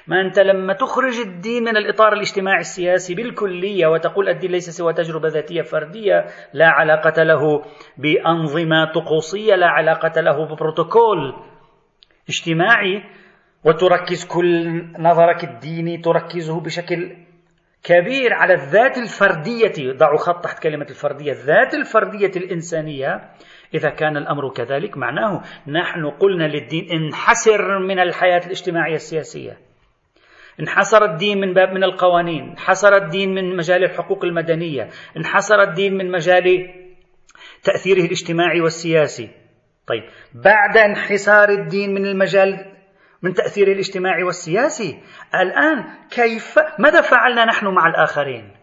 ما 0.06 0.20
أنت 0.20 0.38
لما 0.38 0.72
تخرج 0.72 1.18
الدين 1.18 1.64
من 1.64 1.76
الإطار 1.76 2.12
الاجتماعي 2.12 2.60
السياسي 2.60 3.14
بالكلية 3.14 3.86
وتقول 3.86 4.28
الدين 4.28 4.50
ليس 4.50 4.70
سوى 4.70 4.92
تجربة 4.92 5.28
ذاتية 5.28 5.62
فردية 5.62 6.26
لا 6.52 6.66
علاقة 6.68 7.22
له 7.22 7.64
بأنظمة 7.98 8.92
طقوسية 8.94 9.54
لا 9.54 9.66
علاقة 9.66 10.20
له 10.20 10.44
ببروتوكول 10.44 11.34
اجتماعي 12.28 13.02
وتركز 13.64 14.24
كل 14.24 14.82
نظرك 14.98 15.44
الديني 15.44 15.98
تركزه 15.98 16.60
بشكل 16.60 17.16
كبير 17.84 18.32
على 18.32 18.54
الذات 18.54 18.98
الفردية. 18.98 19.92
ضعوا 19.92 20.18
خط 20.18 20.44
تحت 20.44 20.62
كلمة 20.62 20.86
الفردية. 20.90 21.32
الذات 21.32 21.74
الفردية 21.74 22.32
الإنسانية. 22.36 23.20
إذا 23.74 23.90
كان 23.90 24.16
الأمر 24.16 24.50
كذلك 24.52 24.96
معناه 24.96 25.42
نحن 25.66 26.10
قلنا 26.10 26.44
للدين 26.44 26.90
انحسر 26.90 27.78
من 27.78 27.98
الحياة 27.98 28.46
الاجتماعية 28.46 28.94
السياسية. 28.94 29.58
انحسر 30.60 31.04
الدين 31.04 31.40
من 31.40 31.54
باب 31.54 31.68
من 31.68 31.84
القوانين. 31.84 32.50
انحسر 32.50 32.96
الدين 32.96 33.34
من 33.34 33.56
مجال 33.56 33.84
الحقوق 33.84 34.24
المدنية. 34.24 34.88
انحسر 35.16 35.62
الدين 35.62 35.94
من 35.96 36.10
مجال 36.10 36.70
تأثيره 37.62 38.00
الاجتماعي 38.00 38.60
والسياسي. 38.60 39.28
طيب 39.86 40.02
بعد 40.34 40.76
انحسار 40.76 41.48
الدين 41.48 41.94
من 41.94 42.06
المجال 42.06 42.69
من 43.22 43.34
تأثير 43.34 43.72
الاجتماعي 43.72 44.22
والسياسي. 44.22 44.98
الآن 45.34 45.84
كيف 46.10 46.58
ماذا 46.78 47.00
فعلنا 47.00 47.44
نحن 47.44 47.66
مع 47.66 47.86
الآخرين؟ 47.86 48.56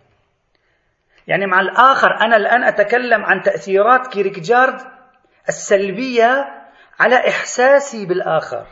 يعني 1.27 1.45
مع 1.45 1.59
الآخر 1.61 2.11
أنا 2.21 2.37
الآن 2.37 2.63
أتكلم 2.63 3.25
عن 3.25 3.41
تأثيرات 3.41 4.07
كيركجارد 4.07 4.81
السلبية 5.49 6.45
على 6.99 7.15
إحساسي 7.15 8.05
بالآخر. 8.05 8.65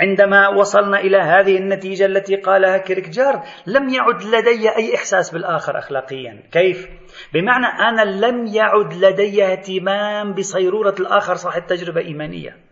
عندما 0.00 0.48
وصلنا 0.48 0.98
إلى 1.00 1.16
هذه 1.16 1.56
النتيجة 1.56 2.06
التي 2.06 2.36
قالها 2.36 2.78
كيركجارد 2.78 3.40
لم 3.66 3.88
يعد 3.88 4.22
لدي 4.22 4.76
أي 4.76 4.94
إحساس 4.94 5.30
بالآخر 5.30 5.78
أخلاقيا. 5.78 6.42
كيف؟ 6.52 6.88
بمعنى 7.32 7.66
أنا 7.66 8.02
لم 8.02 8.46
يعد 8.46 8.94
لدي 8.94 9.44
اهتمام 9.44 10.32
بصيرورة 10.32 10.94
الآخر 11.00 11.34
صاحب 11.34 11.66
تجربة 11.66 12.00
إيمانية. 12.00 12.65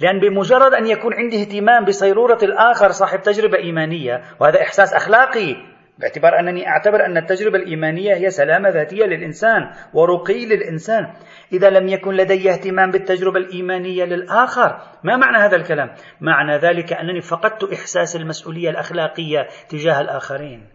لأن 0.00 0.20
بمجرد 0.20 0.74
أن 0.74 0.86
يكون 0.86 1.14
عندي 1.14 1.40
اهتمام 1.40 1.84
بصيرورة 1.84 2.38
الآخر 2.42 2.90
صاحب 2.90 3.22
تجربة 3.22 3.58
إيمانية 3.58 4.22
وهذا 4.40 4.62
إحساس 4.62 4.94
أخلاقي 4.94 5.56
باعتبار 5.98 6.38
أنني 6.38 6.68
أعتبر 6.68 7.06
أن 7.06 7.16
التجربة 7.16 7.58
الإيمانية 7.58 8.14
هي 8.14 8.30
سلامة 8.30 8.68
ذاتية 8.68 9.04
للإنسان 9.04 9.70
ورقي 9.94 10.46
للإنسان. 10.46 11.12
إذا 11.52 11.70
لم 11.70 11.88
يكن 11.88 12.14
لدي 12.14 12.50
اهتمام 12.50 12.90
بالتجربة 12.90 13.38
الإيمانية 13.38 14.04
للآخر 14.04 14.80
ما 15.04 15.16
معنى 15.16 15.38
هذا 15.38 15.56
الكلام؟ 15.56 15.90
معنى 16.20 16.58
ذلك 16.58 16.92
أنني 16.92 17.20
فقدت 17.20 17.72
إحساس 17.72 18.16
المسؤولية 18.16 18.70
الأخلاقية 18.70 19.46
تجاه 19.68 20.00
الآخرين. 20.00 20.66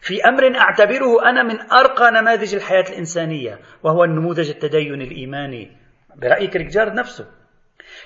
في 0.00 0.24
أمر 0.24 0.56
أعتبره 0.58 1.30
أنا 1.30 1.42
من 1.42 1.72
أرقى 1.72 2.10
نماذج 2.10 2.54
الحياة 2.54 2.84
الإنسانية 2.90 3.58
وهو 3.82 4.04
النموذج 4.04 4.50
التدين 4.50 5.02
الإيماني. 5.02 5.76
برأي 6.16 6.46
كريكجارد 6.46 6.94
نفسه. 6.94 7.37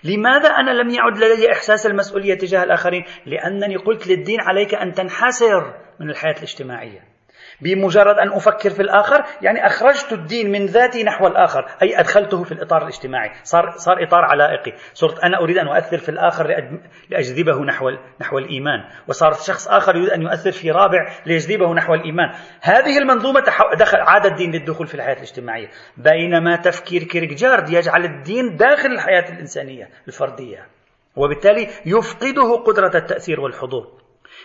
لماذا 0.05 0.49
أنا 0.49 0.71
لم 0.71 0.91
يعد 0.91 1.19
لدي 1.19 1.53
إحساس 1.53 1.87
المسؤولية 1.87 2.35
تجاه 2.35 2.65
الآخرين؟ 2.65 3.05
لأنني 3.27 3.77
قلت 3.77 4.07
للدين 4.07 4.41
عليك 4.41 4.75
أن 4.75 4.93
تنحسر 4.93 5.75
من 6.01 6.11
الحياة 6.11 6.37
الاجتماعية 6.37 7.12
بمجرد 7.63 8.19
أن 8.19 8.33
أفكر 8.33 8.71
في 8.71 8.83
الآخر 8.83 9.25
يعني 9.43 9.67
أخرجت 9.67 10.13
الدين 10.13 10.53
من 10.53 10.67
ذاتي 10.67 11.05
نحو 11.05 11.27
الآخر 11.27 11.67
أي 11.83 12.01
أدخلته 12.01 12.43
في 12.43 12.53
الإطار 12.53 12.83
الاجتماعي. 12.83 13.31
صار, 13.43 13.71
صار 13.77 14.05
إطار 14.05 14.25
علائقي. 14.25 14.73
صرت 14.95 15.19
أنا 15.19 15.39
أريد 15.39 15.59
أن 15.59 15.69
أؤثر 15.69 15.99
في 15.99 16.09
الآخر 16.09 16.71
لأجذبه 17.11 17.65
نحو, 17.65 17.91
نحو 18.21 18.39
الإيمان. 18.39 18.85
وصار 19.09 19.33
شخص 19.33 19.69
آخر 19.69 19.97
يريد 19.97 20.11
أن 20.11 20.23
يؤثر 20.23 20.53
في 20.53 20.71
رابع 20.71 21.13
ليجذبه 21.27 21.75
نحو 21.75 21.95
الإيمان. 21.95 22.31
هذه 22.61 22.99
المنظومة 22.99 23.41
دخل 23.79 23.99
عاد 24.01 24.27
الدين 24.27 24.53
للدخول 24.53 24.87
في 24.87 24.95
الحياة 24.95 25.17
الاجتماعية. 25.17 25.69
بينما 25.97 26.57
تفكير 26.57 27.03
كيركجارد 27.03 27.69
يجعل 27.71 28.05
الدين 28.05 28.57
داخل 28.57 28.89
الحياة 28.89 29.33
الإنسانية 29.33 29.89
الفردية 30.09 30.67
وبالتالي 31.17 31.69
يفقده 31.87 32.57
قدرة 32.67 32.99
التأثير 32.99 33.41
والحضور. 33.41 34.02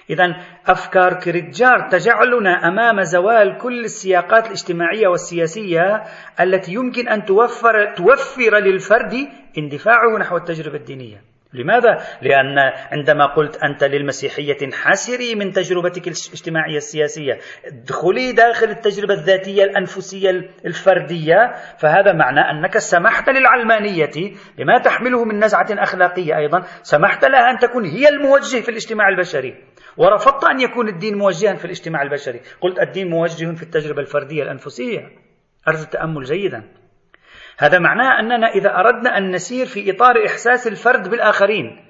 إذا 0.10 0.36
أفكار 0.68 1.14
كريتجار 1.14 1.90
تجعلنا 1.92 2.68
أمام 2.68 3.02
زوال 3.02 3.58
كل 3.58 3.84
السياقات 3.84 4.46
الاجتماعية 4.46 5.08
والسياسية 5.08 6.04
التي 6.40 6.74
يمكن 6.74 7.08
أن 7.08 7.26
توفر 7.26 7.94
توفر 7.96 8.58
للفرد 8.58 9.28
اندفاعه 9.58 10.18
نحو 10.20 10.38
التجربة 10.38 10.78
الدينية. 10.78 11.22
لماذا؟ 11.54 11.98
لأن 12.22 12.58
عندما 12.92 13.26
قلت 13.26 13.64
أنت 13.64 13.84
للمسيحية 13.84 14.58
انحسري 14.64 15.36
من 15.36 15.52
تجربتك 15.52 16.08
الاجتماعية 16.08 16.78
السياسية 16.78 17.38
ادخلي 17.66 18.32
داخل 18.32 18.70
التجربة 18.70 19.14
الذاتية 19.14 19.64
الأنفسية 19.64 20.30
الفردية 20.66 21.54
فهذا 21.78 22.14
معنى 22.14 22.40
أنك 22.40 22.78
سمحت 22.78 23.30
للعلمانية 23.30 24.36
بما 24.58 24.78
تحمله 24.78 25.26
من 25.26 25.44
نزعة 25.44 25.68
أخلاقية 25.70 26.38
أيضا 26.38 26.64
سمحت 26.82 27.26
لها 27.26 27.52
أن 27.52 27.58
تكون 27.58 27.86
هي 27.86 28.10
الموجه 28.10 28.62
في 28.62 28.70
الاجتماع 28.70 29.10
البشري 29.10 29.67
ورفضت 29.98 30.44
أن 30.44 30.60
يكون 30.60 30.88
الدين 30.88 31.18
موجها 31.18 31.56
في 31.56 31.66
الاجتماع 31.66 32.02
البشري. 32.02 32.42
قلت 32.62 32.80
الدين 32.80 33.10
موجه 33.10 33.56
في 33.56 33.64
التجربة 33.64 34.02
الفردية 34.02 34.44
الأنفسية. 34.44 35.12
أردت 35.68 35.84
التأمل 35.84 36.24
جيدا. 36.24 36.64
هذا 37.58 37.80
معناه 37.80 38.20
أننا 38.20 38.48
إذا 38.48 38.76
أردنا 38.76 39.18
أن 39.18 39.32
نسير 39.32 39.66
في 39.66 39.92
إطار 39.92 40.26
إحساس 40.26 40.68
الفرد 40.68 41.10
بالآخرين 41.10 41.86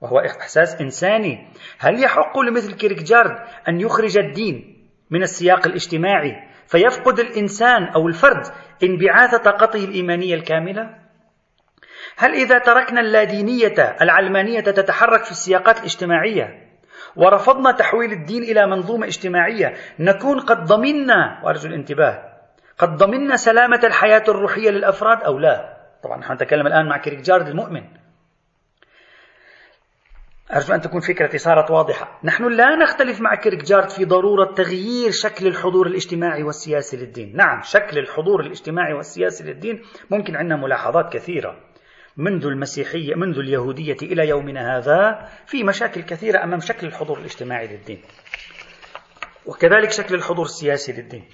وهو 0.00 0.18
إحساس 0.18 0.80
إنساني 0.80 1.48
هل 1.78 2.02
يحق 2.02 2.38
لمثل 2.38 2.74
كيركجارد 2.74 3.36
أن 3.68 3.80
يخرج 3.80 4.18
الدين 4.18 4.86
من 5.10 5.22
السياق 5.22 5.66
الاجتماعي 5.66 6.32
فيفقد 6.66 7.18
الإنسان 7.18 7.84
أو 7.84 8.08
الفرد 8.08 8.46
انبعاث 8.82 9.34
طاقته 9.34 9.84
الإيمانية 9.84 10.34
الكاملة؟ 10.34 10.90
هل 12.16 12.34
إذا 12.34 12.58
تركنا 12.58 13.00
اللادينية 13.00 13.96
العلمانية 14.00 14.60
تتحرك 14.60 15.24
في 15.24 15.30
السياقات 15.30 15.78
الاجتماعية 15.78 16.64
ورفضنا 17.16 17.72
تحويل 17.72 18.12
الدين 18.12 18.42
إلى 18.42 18.66
منظومة 18.66 19.06
اجتماعية. 19.06 19.74
نكون 19.98 20.40
قد 20.40 20.64
ضمنا 20.64 21.40
وأرجو 21.44 21.68
الانتباه 21.68 22.34
قد 22.78 22.96
ضمنا 22.96 23.36
سلامة 23.36 23.80
الحياة 23.84 24.24
الروحية 24.28 24.70
للأفراد 24.70 25.22
أو 25.22 25.38
لا؟ 25.38 25.76
طبعا 26.02 26.18
نحن 26.18 26.32
نتكلم 26.32 26.66
الآن 26.66 26.88
مع 26.88 26.96
كريكجارد 26.96 27.48
المؤمن. 27.48 27.82
أرجو 30.54 30.74
أن 30.74 30.80
تكون 30.80 31.00
فكرتي 31.00 31.38
صارت 31.38 31.70
واضحة. 31.70 32.20
نحن 32.24 32.44
لا 32.44 32.76
نختلف 32.76 33.20
مع 33.20 33.34
كيركجارد 33.34 33.88
في 33.88 34.04
ضرورة 34.04 34.54
تغيير 34.54 35.10
شكل 35.10 35.46
الحضور 35.46 35.86
الاجتماعي 35.86 36.42
والسياسي 36.42 36.96
للدين. 36.96 37.36
نعم 37.36 37.60
شكل 37.62 37.98
الحضور 37.98 38.40
الاجتماعي 38.40 38.92
والسياسي 38.94 39.44
للدين 39.44 39.82
ممكن 40.10 40.36
عندنا 40.36 40.56
ملاحظات 40.56 41.12
كثيرة. 41.12 41.56
منذ 42.16 42.46
المسيحية 42.46 43.14
منذ 43.14 43.38
اليهودية 43.38 43.96
إلى 44.02 44.28
يومنا 44.28 44.76
هذا 44.76 45.28
في 45.46 45.64
مشاكل 45.64 46.02
كثيرة 46.02 46.44
أمام 46.44 46.60
شكل 46.60 46.86
الحضور 46.86 47.18
الاجتماعي 47.18 47.66
للدين. 47.66 48.02
وكذلك 49.46 49.90
شكل 49.90 50.14
الحضور 50.14 50.44
السياسي 50.44 50.92
للدين. 50.92 51.24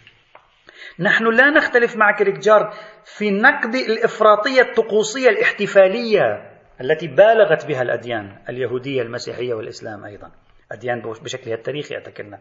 نحن 0.98 1.24
لا 1.24 1.50
نختلف 1.50 1.96
مع 1.96 2.16
كريكجارد 2.18 2.72
في 3.04 3.30
نقد 3.30 3.74
الإفراطية 3.74 4.60
الطقوسية 4.60 5.28
الاحتفالية 5.28 6.50
التي 6.80 7.06
بالغت 7.06 7.66
بها 7.66 7.82
الأديان 7.82 8.38
اليهودية 8.48 9.02
المسيحية 9.02 9.54
والإسلام 9.54 10.04
أيضا. 10.04 10.30
أديان 10.72 11.00
بشكلها 11.00 11.54
التاريخي 11.54 11.96
أتكلم. 11.96 12.38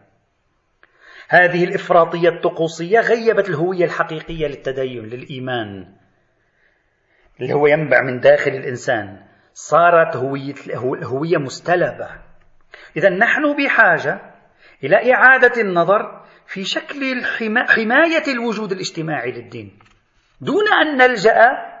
هذه 1.28 1.64
الإفراطية 1.64 2.28
الطقوسية 2.28 3.00
غيبت 3.00 3.48
الهوية 3.48 3.84
الحقيقية 3.84 4.46
للتدين 4.46 5.04
للإيمان. 5.04 5.99
اللي 7.40 7.52
هو 7.52 7.66
ينبع 7.66 8.02
من 8.02 8.20
داخل 8.20 8.50
الإنسان. 8.50 9.18
صارت 9.54 10.16
هوية, 10.16 10.54
هوية 11.04 11.36
مستلبة. 11.36 12.08
إذا 12.96 13.08
نحن 13.08 13.56
بحاجة 13.56 14.20
إلى 14.84 15.14
إعادة 15.14 15.60
النظر 15.60 16.20
في 16.46 16.64
شكل 16.64 17.24
حماية 17.68 18.32
الوجود 18.32 18.72
الاجتماعي 18.72 19.32
للدين. 19.32 19.78
دون 20.40 20.64
أن 20.82 20.96
نلجأ 20.96 21.36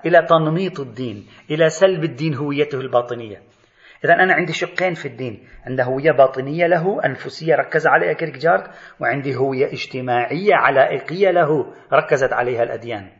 إلى 0.06 0.26
تنميط 0.28 0.80
الدين 0.80 1.26
إلى 1.50 1.68
سلب 1.68 2.04
الدين 2.04 2.34
هويته 2.34 2.80
الباطنية. 2.80 3.42
إذا 4.04 4.14
أنا 4.14 4.34
عندي 4.34 4.52
شقين 4.52 4.94
في 4.94 5.08
الدين. 5.08 5.48
عندي 5.66 5.82
هوية 5.82 6.12
باطنية 6.12 6.66
له 6.66 7.04
أنفسية 7.04 7.54
ركز 7.54 7.86
عليها 7.86 8.12
كيركجارد 8.12 8.62
وعندي 9.00 9.36
هوية 9.36 9.66
اجتماعية 9.66 10.54
علائقية 10.54 11.30
له 11.30 11.74
ركزت 11.92 12.32
عليها 12.32 12.62
الأديان. 12.62 13.19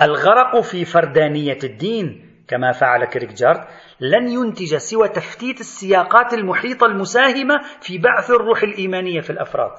الغرق 0.00 0.60
في 0.60 0.84
فردانية 0.84 1.58
الدين 1.64 2.26
كما 2.48 2.72
فعل 2.72 3.04
كيركجارد 3.04 3.64
لن 4.00 4.28
ينتج 4.28 4.76
سوى 4.76 5.08
تفتيت 5.08 5.60
السياقات 5.60 6.34
المحيطة 6.34 6.86
المساهمة 6.86 7.54
في 7.80 7.98
بعث 7.98 8.30
الروح 8.30 8.62
الإيمانية 8.62 9.20
في 9.20 9.30
الأفراد. 9.30 9.72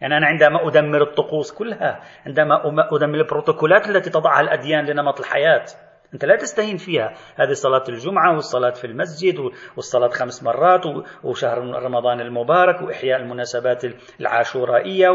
يعني 0.00 0.16
أنا 0.16 0.26
عندما 0.26 0.68
أدمر 0.68 1.02
الطقوس 1.02 1.52
كلها 1.52 2.00
عندما 2.26 2.62
أدمر 2.92 3.14
البروتوكولات 3.14 3.88
التي 3.88 4.10
تضعها 4.10 4.40
الأديان 4.40 4.84
لنمط 4.84 5.20
الحياة 5.20 5.64
أنت 6.14 6.24
لا 6.24 6.36
تستهين 6.36 6.76
فيها. 6.76 7.14
هذه 7.36 7.52
صلاة 7.52 7.84
الجمعة 7.88 8.34
والصلاة 8.34 8.70
في 8.70 8.86
المسجد 8.86 9.34
والصلاة 9.76 10.08
خمس 10.08 10.42
مرات 10.42 10.82
وشهر 11.24 11.58
رمضان 11.58 12.20
المبارك 12.20 12.82
وإحياء 12.82 13.20
المناسبات 13.20 13.82
العاشورائية 14.20 15.08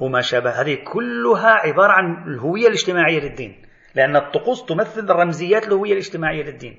وما 0.00 0.20
شابه. 0.20 0.50
هذه 0.50 0.78
كلها 0.84 1.50
عبارة 1.50 1.92
عن 1.92 2.24
الهوية 2.26 2.66
الاجتماعية 2.66 3.20
للدين 3.20 3.62
لأن 3.94 4.16
الطقوس 4.16 4.64
تمثل 4.64 5.10
رمزيات 5.10 5.66
الهوية 5.66 5.92
الاجتماعية 5.92 6.42
للدين. 6.42 6.78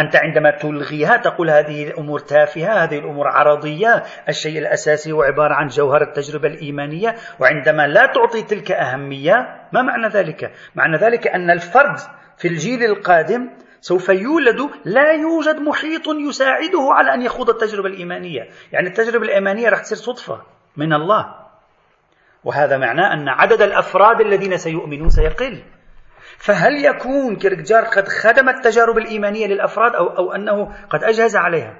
أنت 0.00 0.16
عندما 0.16 0.50
تلغيها 0.50 1.16
تقول 1.16 1.50
هذه 1.50 1.88
الأمور 1.88 2.18
تافهة 2.18 2.84
هذه 2.84 2.98
الأمور 2.98 3.28
عرضية. 3.28 4.02
الشيء 4.28 4.58
الأساسي 4.58 5.12
هو 5.12 5.22
عبارة 5.22 5.54
عن 5.54 5.66
جوهر 5.66 6.02
التجربة 6.02 6.48
الإيمانية. 6.48 7.14
وعندما 7.40 7.86
لا 7.86 8.06
تعطي 8.06 8.42
تلك 8.42 8.72
أهمية 8.72 9.34
ما 9.72 9.82
معنى 9.82 10.08
ذلك؟ 10.08 10.52
معنى 10.74 10.96
ذلك 10.96 11.26
أن 11.26 11.50
الفرد 11.50 11.96
في 12.38 12.48
الجيل 12.48 12.84
القادم 12.84 13.50
سوف 13.80 14.08
يولد 14.08 14.70
لا 14.84 15.12
يوجد 15.12 15.56
محيط 15.56 16.08
يساعده 16.28 16.88
على 16.92 17.14
أن 17.14 17.22
يخوض 17.22 17.50
التجربة 17.50 17.88
الإيمانية. 17.88 18.42
يعني 18.72 18.88
التجربة 18.88 19.24
الإيمانية 19.24 19.68
راح 19.68 19.80
تصير 19.80 19.98
صدفة 19.98 20.42
من 20.76 20.92
الله. 20.92 21.45
وهذا 22.46 22.76
معناه 22.78 23.14
أن 23.14 23.28
عدد 23.28 23.62
الأفراد 23.62 24.20
الذين 24.20 24.56
سيؤمنون 24.56 25.08
سيقل. 25.08 25.62
فهل 26.38 26.84
يكون 26.84 27.36
كيركجار 27.36 27.84
قد 27.84 28.08
خدم 28.08 28.48
التجارب 28.48 28.98
الإيمانية 28.98 29.46
للأفراد 29.46 29.94
أو, 29.94 30.06
أو 30.06 30.32
أنه 30.32 30.74
قد 30.90 31.04
أجهز 31.04 31.36
عليها؟ 31.36 31.74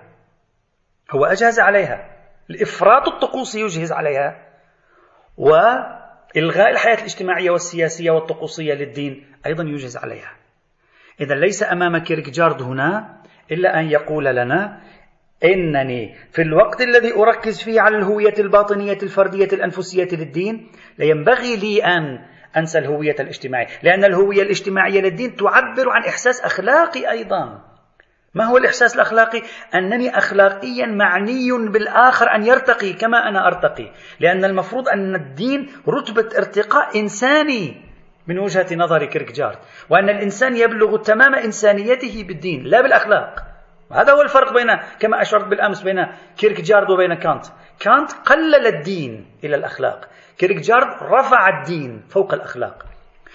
هو 1.11 1.25
أجهز 1.25 1.61
عليها. 1.61 2.11
الإفراط 2.51 3.09
الطقوسي 3.09 3.61
يجهز 3.61 3.93
عليها. 3.93 4.37
وإلغاء 5.37 6.71
الحياة 6.71 6.99
الاجتماعية 6.99 7.51
والسياسية 7.51 8.11
والطقوسية 8.11 8.75
للدين 8.75 9.27
أيضا 9.47 9.65
يجهز 9.65 9.97
عليها. 9.97 10.33
إذا 11.21 11.35
ليس 11.35 11.63
أمام 11.63 11.99
كيركجارد 11.99 12.63
هنا 12.63 13.17
إلا 13.51 13.81
أن 13.81 13.91
يقول 13.91 14.25
لنا 14.25 14.81
إنني 15.45 16.15
في 16.33 16.43
الوقت 16.43 16.81
الذي 16.81 17.13
أركز 17.15 17.63
فيه 17.63 17.81
على 17.81 17.97
الهوية 17.97 18.35
الباطنية 18.39 18.99
الفردية 19.03 19.49
الأنفسية 19.53 20.09
للدين 20.13 20.71
لينبغي 20.99 21.57
لي 21.57 21.85
أن 21.85 22.19
أنسى 22.57 22.79
الهوية 22.79 23.17
الاجتماعية 23.21 23.67
لأن 23.83 24.05
الهوية 24.05 24.43
الاجتماعية 24.43 25.01
للدين 25.01 25.37
تعبر 25.37 25.91
عن 25.91 26.03
إحساس 26.03 26.41
أخلاقي 26.41 27.11
أيضا 27.11 27.63
ما 28.35 28.45
هو 28.45 28.57
الإحساس 28.57 28.95
الأخلاقي؟ 28.95 29.43
أنني 29.75 30.19
أخلاقيا 30.19 30.87
معني 30.87 31.53
بالآخر 31.53 32.35
أن 32.35 32.47
يرتقي 32.47 32.93
كما 32.93 33.29
أنا 33.29 33.47
أرتقي 33.47 33.93
لأن 34.21 34.45
المفروض 34.45 34.89
أن 34.89 35.15
الدين 35.15 35.73
رتبة 35.89 36.39
ارتقاء 36.39 37.01
إنساني 37.01 37.77
من 38.27 38.39
وجهة 38.39 38.67
نظر 38.75 39.05
كيركجارد 39.05 39.59
وأن 39.91 40.09
الإنسان 40.09 40.57
يبلغ 40.57 40.97
تمام 40.97 41.35
إنسانيته 41.35 42.25
بالدين 42.29 42.63
لا 42.65 42.83
بالأخلاق 42.83 43.56
هذا 43.93 44.13
هو 44.13 44.23
الفرق 44.23 44.53
بين 44.53 44.77
كما 45.01 45.23
أشرت 45.23 45.45
بالأمس 45.45 45.83
بين 45.83 46.07
كيركجارد 46.39 46.91
وبين 46.91 47.15
كانت. 47.15 47.47
كانت 47.81 48.13
قلل 48.13 48.67
الدين 48.67 49.27
إلى 49.45 49.57
الأخلاق. 49.57 50.09
كيركجارد 50.39 50.87
رفع 51.03 51.59
الدين 51.59 52.03
فوق 52.09 52.35
الأخلاق. 52.35 52.87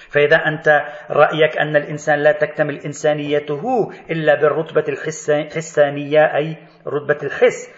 فإذا 0.09 0.35
أنت 0.35 0.81
رأيك 1.09 1.57
أن 1.57 1.75
الإنسان 1.75 2.19
لا 2.19 2.31
تكتمل 2.31 2.79
إنسانيته 2.79 3.91
إلا 4.09 4.41
بالرتبة 4.41 4.83
الحسانية 4.89 6.35
أي 6.35 6.57
رتبة 6.87 7.17
الحس. 7.23 7.69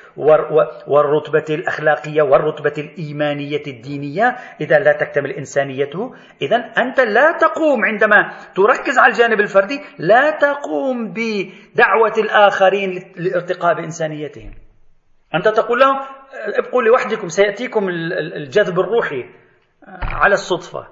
والرتبة 0.87 1.45
الأخلاقية 1.49 2.21
والرتبة 2.21 2.73
الإيمانية 2.77 3.63
الدينية. 3.67 4.35
إذا 4.61 4.79
لا 4.79 4.93
تكتمل 4.93 5.31
إنسانيته. 5.31 6.15
إذا 6.41 6.55
أنت 6.55 6.99
لا 6.99 7.37
تقوم 7.37 7.85
عندما 7.85 8.33
تركز 8.55 8.97
على 8.97 9.11
الجانب 9.11 9.39
الفردي 9.39 9.81
لا 9.97 10.29
تقوم 10.29 11.13
بدعوة 11.13 12.13
الآخرين 12.17 13.13
للارتقاء 13.17 13.73
بإنسانيتهم. 13.73 14.53
أنت 15.35 15.47
تقول 15.47 15.79
لهم 15.79 15.95
ابقوا 16.57 16.83
لوحدكم 16.83 17.27
سيأتيكم 17.27 17.89
الجذب 18.35 18.79
الروحي 18.79 19.25
على 20.01 20.33
الصدفة. 20.33 20.87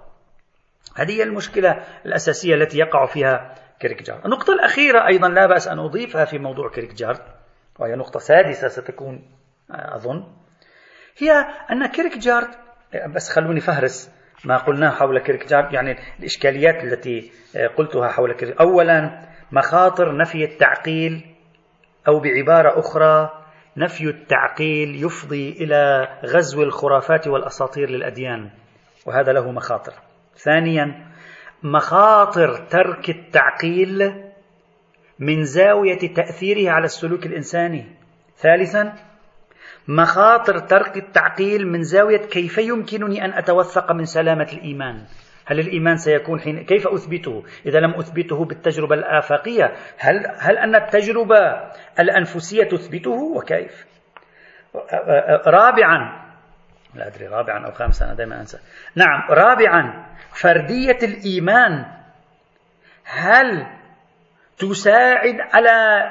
هذه 0.97 1.11
هي 1.11 1.23
المشكلة 1.23 1.83
الأساسية 2.05 2.55
التي 2.55 2.77
يقع 2.77 3.05
فيها 3.05 3.55
كيركجارد 3.79 4.25
النقطة 4.25 4.53
الأخيرة 4.53 5.07
أيضا 5.07 5.29
لا 5.29 5.47
بأس 5.47 5.67
أن 5.67 5.79
أضيفها 5.79 6.25
في 6.25 6.39
موضوع 6.39 6.69
كيركجارد 6.69 7.19
وهي 7.79 7.95
نقطة 7.95 8.19
سادسة 8.19 8.67
ستكون 8.67 9.31
أظن. 9.71 10.23
هي 11.17 11.31
أن 11.71 11.85
كيركجارد 11.85 12.47
بس 13.15 13.29
خلوني 13.29 13.59
فهرس 13.59 14.11
ما 14.45 14.57
قلناه 14.57 14.89
حول 14.89 15.19
كيركجارد 15.19 15.73
يعني 15.73 15.97
الإشكاليات 16.19 16.83
التي 16.83 17.31
قلتها 17.77 18.07
حول 18.07 18.33
كيركجارد 18.33 18.59
أولا 18.59 19.21
مخاطر 19.51 20.17
نفي 20.17 20.43
التعقيل 20.43 21.35
أو 22.07 22.19
بعبارة 22.19 22.79
أخرى 22.79 23.29
نفي 23.77 24.03
التعقيل 24.03 25.05
يفضي 25.05 25.51
إلى 25.51 26.07
غزو 26.25 26.63
الخرافات 26.63 27.27
والأساطير 27.27 27.89
للأديان 27.89 28.49
وهذا 29.05 29.31
له 29.31 29.51
مخاطر. 29.51 29.93
ثانيا 30.35 31.05
مخاطر 31.63 32.55
ترك 32.55 33.09
التعقيل 33.09 34.30
من 35.21 35.43
زاوية 35.43 36.13
تأثيره 36.13 36.71
على 36.71 36.85
السلوك 36.85 37.25
الإنساني. 37.25 37.85
ثالثا 38.37 38.93
مخاطر 39.87 40.59
ترك 40.59 40.97
التعقيل 40.97 41.67
من 41.67 41.83
زاوية 41.83 42.17
كيف 42.17 42.57
يمكنني 42.57 43.25
أن 43.25 43.33
أتوثق 43.33 43.91
من 43.91 44.05
سلامة 44.05 44.47
الإيمان؟ 44.53 45.05
هل 45.45 45.59
الإيمان 45.59 45.97
سيكون 45.97 46.39
حين 46.39 46.63
كيف 46.65 46.87
أثبته؟ 46.87 47.43
إذا 47.65 47.79
لم 47.79 47.93
أثبته 47.93 48.45
بالتجربة 48.45 48.95
الآفاقية 48.95 49.75
هل 49.97 50.15
هل 50.39 50.57
أن 50.57 50.75
التجربة 50.75 51.71
الأنفسية 51.99 52.63
تثبته؟ 52.63 53.11
وكيف؟ 53.11 53.85
رابعا 55.47 56.21
لا 56.95 57.07
أدري 57.07 57.27
رابعا 57.27 57.65
أو 57.65 57.71
خامسا 57.71 58.05
أنا 58.05 58.13
دائما 58.13 58.39
أنسى. 58.39 58.57
نعم 58.95 59.21
رابعا 59.29 60.05
فردية 60.31 60.97
الإيمان. 61.03 61.85
هل 63.03 63.80
تساعد 64.57 65.35
على 65.53 66.03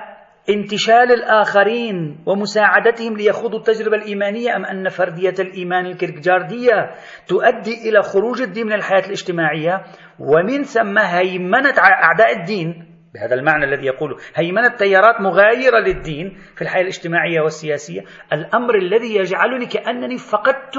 انتشال 0.49 1.13
الآخرين 1.13 2.19
ومساعدتهم 2.27 3.17
ليخوضوا 3.17 3.59
التجربة 3.59 3.97
الإيمانية 3.97 4.57
أم 4.57 4.65
أن 4.65 4.89
فردية 4.89 5.35
الإيمان 5.39 5.87
الكيركجاردية 5.87 6.91
تؤدي 7.29 7.89
إلى 7.89 8.03
خروج 8.03 8.43
الدين 8.43 8.67
من 8.67 8.73
الحياة 8.73 9.07
الاجتماعية؟ 9.07 9.83
ومن 10.19 10.63
ثم 10.63 10.99
هيمنة 10.99 11.75
أعداء 11.79 12.41
الدين 12.41 12.87
بهذا 13.15 13.35
المعنى 13.35 13.65
الذي 13.65 13.87
يقول 13.87 14.17
هيمنة 14.35 14.69
تيارات 14.69 15.21
مغايرة 15.21 15.79
للدين 15.79 16.39
في 16.57 16.63
الحياة 16.63 16.83
الاجتماعية 16.83 17.41
والسياسية. 17.41 18.01
الأمر 18.33 18.75
الذي 18.75 19.17
يجعلني 19.17 19.67
كأنني 19.67 20.19
فقدت 20.19 20.77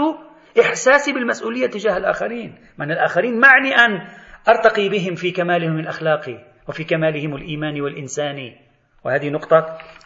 إحساسي 0.61 1.13
بالمسؤولية 1.13 1.67
تجاه 1.67 1.97
الآخرين. 1.97 2.55
من 2.77 2.91
الآخرين 2.91 3.39
معني 3.39 3.75
أن 3.75 4.07
أرتقي 4.49 4.89
بهم 4.89 5.15
في 5.15 5.31
كمالهم 5.31 5.79
الأخلاقي 5.79 6.50
وفي 6.67 6.83
كمالهم 6.83 7.35
الإيماني 7.35 7.81
والإنساني 7.81 8.71
وهذه 9.03 9.29
نقطة 9.29 9.57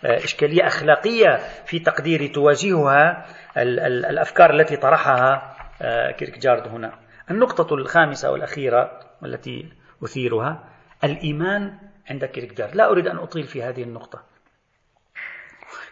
آه، 0.06 0.24
إشكالية 0.24 0.68
أخلاقية 0.68 1.38
في 1.66 1.80
تقديري 1.80 2.28
تواجهها 2.28 3.26
الأفكار 3.58 4.54
التي 4.54 4.78
طرحها 4.78 5.56
آه، 5.82 6.12
كيركجارد 6.12 6.68
هنا. 6.68 7.00
النقطة 7.32 7.76
الخامسة 7.76 8.32
والأخيرة 8.32 9.00
والتي 9.22 9.72
أثيرها 10.04 10.70
الإيمان 11.04 11.78
عند 12.10 12.26
كيركجارد 12.26 12.76
لا 12.76 12.92
أريد 12.92 13.08
أن 13.08 13.18
أطيل 13.18 13.44
في 13.44 13.64
هذه 13.64 13.84
النقطة. 13.84 14.24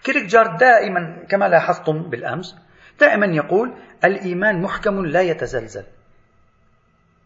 كيركجارد 0.03 0.57
دائما 0.57 1.25
كما 1.29 1.45
لاحظتم 1.49 2.09
بالأمس 2.09 2.55
دائما 2.99 3.25
يقول 3.25 3.73
الإيمان 4.03 4.61
محكم 4.61 5.05
لا 5.05 5.21
يتزلزل. 5.21 5.83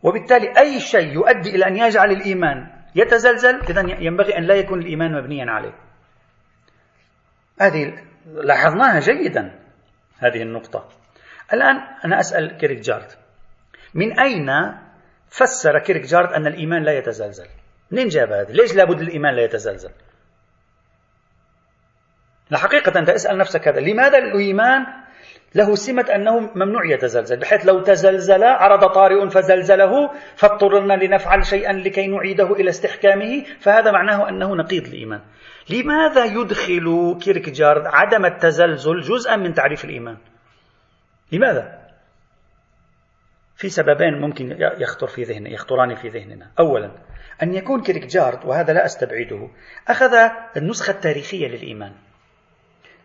وبالتالي 0.03 0.57
أي 0.57 0.79
شيء 0.79 1.13
يؤدي 1.13 1.55
إلى 1.55 1.67
أن 1.67 1.77
يجعل 1.77 2.11
الإيمان 2.11 2.76
يتزلزل 2.97 3.61
إذا 3.69 3.81
ينبغي 3.99 4.37
أن 4.37 4.43
لا 4.43 4.55
يكون 4.55 4.79
الإيمان 4.79 5.13
مبنيا 5.13 5.45
عليه. 5.51 5.73
هذه 7.61 8.03
لاحظناها 8.25 8.99
جيدا 8.99 9.59
هذه 10.19 10.41
النقطة. 10.41 10.89
الآن 11.53 11.75
أنا 12.05 12.19
أسأل 12.19 12.57
كيركجارد 12.57 13.07
من 13.93 14.19
أين 14.19 14.49
فسر 15.29 15.79
كيركجارد 15.79 16.33
أن 16.33 16.47
الإيمان 16.47 16.83
لا 16.83 16.97
يتزلزل؟ 16.97 17.47
منين 17.91 18.07
جاب 18.07 18.31
هذه؟ 18.31 18.51
ليش 18.51 18.75
لابد 18.75 18.99
الإيمان 19.01 19.35
لا 19.35 19.43
يتزلزل؟ 19.43 19.91
الحقيقة 22.51 22.99
أنت 22.99 23.09
اسأل 23.09 23.37
نفسك 23.37 23.67
هذا. 23.67 23.79
لماذا 23.79 24.17
الإيمان 24.17 24.85
له 25.57 25.75
سمة 25.75 26.05
أنه 26.15 26.39
ممنوع 26.39 26.85
يتزلزل 26.85 27.39
بحيث 27.39 27.65
لو 27.65 27.79
تزلزل 27.81 28.43
عرض 28.43 28.91
طارئ 28.91 29.29
فزلزله 29.29 30.11
فاضطررنا 30.35 30.93
لنفعل 30.93 31.45
شيئا 31.45 31.73
لكي 31.73 32.07
نعيده 32.07 32.51
إلى 32.51 32.69
استحكامه 32.69 33.43
فهذا 33.59 33.91
معناه 33.91 34.29
أنه 34.29 34.55
نقيض 34.55 34.87
الإيمان. 34.87 35.21
لماذا 35.69 36.25
يدخل 36.25 37.17
كيركجارد 37.21 37.83
عدم 37.85 38.25
التزلزل 38.25 38.99
جزءا 39.01 39.35
من 39.35 39.53
تعريف 39.53 39.85
الإيمان؟ 39.85 40.17
لماذا؟ 41.31 41.87
في 43.55 43.69
سببين 43.69 44.21
ممكن 44.21 44.57
يخطر 44.59 45.07
في 45.07 45.23
ذهن 45.23 45.47
يخطران 45.47 45.95
في 45.95 46.07
ذهننا. 46.07 46.51
أولا 46.59 46.91
أن 47.43 47.53
يكون 47.53 47.81
كيركجارد 47.81 48.45
وهذا 48.45 48.73
لا 48.73 48.85
أستبعده 48.85 49.49
أخذ 49.87 50.13
النسخة 50.57 50.91
التاريخية 50.91 51.47
للإيمان. 51.47 51.93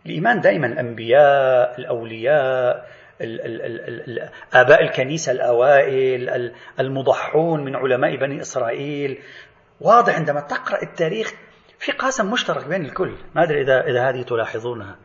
الإيمان 0.05 0.39
دائما 0.41 0.67
الأنبياء 0.67 1.79
الأولياء 1.79 2.85
آباء 4.53 4.83
الكنيسة 4.83 5.31
الأوائل 5.31 6.51
المضحون 6.79 7.65
من 7.65 7.75
علماء 7.75 8.15
بني 8.15 8.41
إسرائيل. 8.41 9.19
واضح 9.81 10.15
عندما 10.15 10.41
تقرأ 10.41 10.83
التاريخ 10.83 11.33
في 11.79 11.91
قاسم 11.91 12.31
مشترك 12.31 12.67
بين 12.67 12.85
الكل. 12.85 13.15
ما 13.35 13.43
أدري 13.43 13.61
إذا, 13.61 13.87
إذا 13.87 14.09
هذه 14.09 14.21
تلاحظونها. 14.21 14.95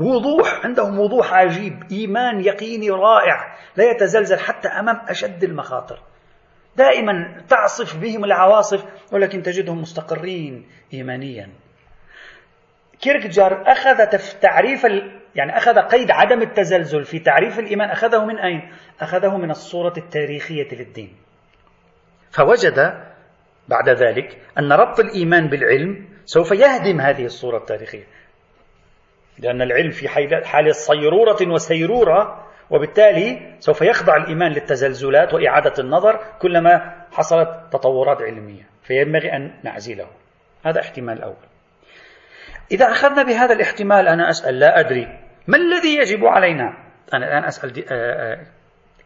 وضوح 0.00 0.64
عندهم 0.64 0.98
وضوح 0.98 1.34
عجيب. 1.34 1.82
إيمان 1.92 2.40
يقيني 2.40 2.90
رائع. 2.90 3.56
لا 3.76 3.90
يتزلزل 3.90 4.38
حتى 4.38 4.68
أمام 4.68 5.00
أشد 5.08 5.44
المخاطر. 5.44 5.98
دائما 6.76 7.42
تعصف 7.48 7.96
بهم 7.96 8.24
العواصف 8.24 8.84
ولكن 9.12 9.42
تجدهم 9.42 9.80
مستقرين 9.80 10.66
إيمانيا. 10.94 11.63
كيركجار 13.04 13.62
أخذ 13.66 14.18
تعريف 14.40 14.84
يعني 15.34 15.56
أخذ 15.56 15.78
قيد 15.78 16.10
عدم 16.10 16.42
التزلزل 16.42 17.04
في 17.04 17.18
تعريف 17.18 17.58
الإيمان 17.58 17.90
أخذه 17.90 18.24
من 18.24 18.38
أين؟ 18.38 18.72
أخذه 19.00 19.36
من 19.36 19.50
الصورة 19.50 19.92
التاريخية 19.96 20.68
للدين 20.72 21.16
فوجد 22.30 22.94
بعد 23.68 23.88
ذلك 23.88 24.38
أن 24.58 24.72
ربط 24.72 25.00
الإيمان 25.00 25.48
بالعلم 25.48 26.08
سوف 26.24 26.52
يهدم 26.52 27.00
هذه 27.00 27.24
الصورة 27.24 27.56
التاريخية. 27.56 28.04
لأن 29.38 29.62
العلم 29.62 29.90
في 29.90 30.08
حال 30.44 30.74
صيرورة 30.74 31.52
وسيرورة 31.52 32.46
وبالتالي 32.70 33.56
سوف 33.58 33.82
يخضع 33.82 34.16
الإيمان 34.16 34.52
للتزلزلات 34.52 35.34
وإعادة 35.34 35.74
النظر 35.78 36.20
كلما 36.38 37.04
حصلت 37.12 37.48
تطورات 37.72 38.22
علمية. 38.22 38.62
فينبغي 38.82 39.36
أن 39.36 39.54
نعزله. 39.62 40.06
هذا 40.64 40.80
احتمال 40.80 41.22
أول. 41.22 41.53
إذا 42.70 42.90
أخذنا 42.90 43.22
بهذا 43.22 43.52
الاحتمال 43.54 44.08
أنا 44.08 44.30
أسأل 44.30 44.58
لا 44.58 44.80
أدري. 44.80 45.06
ما 45.46 45.56
الذي 45.56 45.96
يجب 45.96 46.24
علينا؟ 46.24 46.84
أنا 47.14 47.26
الآن 47.26 47.44
أسأل 47.44 47.84
آه، 47.92 47.92
آه، 47.92 48.46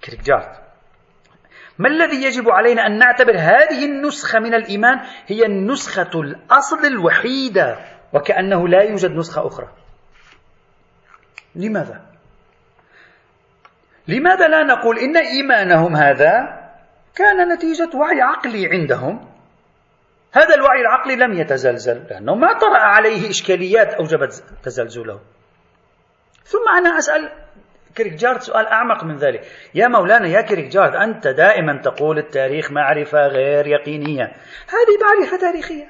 كريكجارت 0.05 0.69
ما 1.79 1.89
الذي 1.89 2.25
يجب 2.25 2.49
علينا 2.49 2.87
أن 2.87 2.99
نعتبر 2.99 3.37
هذه 3.37 3.85
النسخة 3.85 4.39
من 4.39 4.55
الإيمان 4.55 5.01
هي 5.27 5.47
النسخة 5.47 6.21
الأصل 6.21 6.87
الوحيدة 6.87 7.79
وكأنه 8.13 8.69
لا 8.69 8.83
يوجد 8.83 9.11
نسخة 9.11 9.47
أخرى؟ 9.47 9.69
لماذا؟ 11.55 12.01
لماذا 14.09 14.49
لا 14.49 14.63
نقول 14.63 14.99
إن 14.99 15.17
إيمانهم 15.17 15.97
هذا 15.97 16.59
كان 17.15 17.53
نتيجة 17.53 17.97
وعي 17.97 18.21
عقلي 18.21 18.67
عندهم 18.67 19.28
هذا 20.33 20.55
الوعي 20.55 20.81
العقلي 20.81 21.17
لم 21.17 21.33
يتزلزل 21.33 22.05
لأنه 22.11 22.35
ما 22.35 22.59
طرأ 22.59 22.79
عليه 22.79 23.31
إشكاليات 23.31 23.95
أوجبت 23.95 24.45
تزلزله. 24.63 25.21
ثم 26.45 26.69
أنا 26.79 26.99
أسأل 26.99 27.33
كيركجارد 27.95 28.41
سؤال 28.41 28.67
أعمق 28.67 29.05
من 29.05 29.17
ذلك. 29.17 29.41
يا 29.75 29.89
مولانا 29.89 30.29
يا 30.29 30.41
كيركجارد 30.41 30.95
أنت 30.95 31.29
دائما 31.29 31.81
تقول 31.83 32.19
التاريخ 32.19 32.73
معرفة 32.73 33.27
غير 33.27 33.67
يقينية. 33.67 34.25
هذه 34.69 34.99
معرفة 35.03 35.37
تاريخية. 35.37 35.89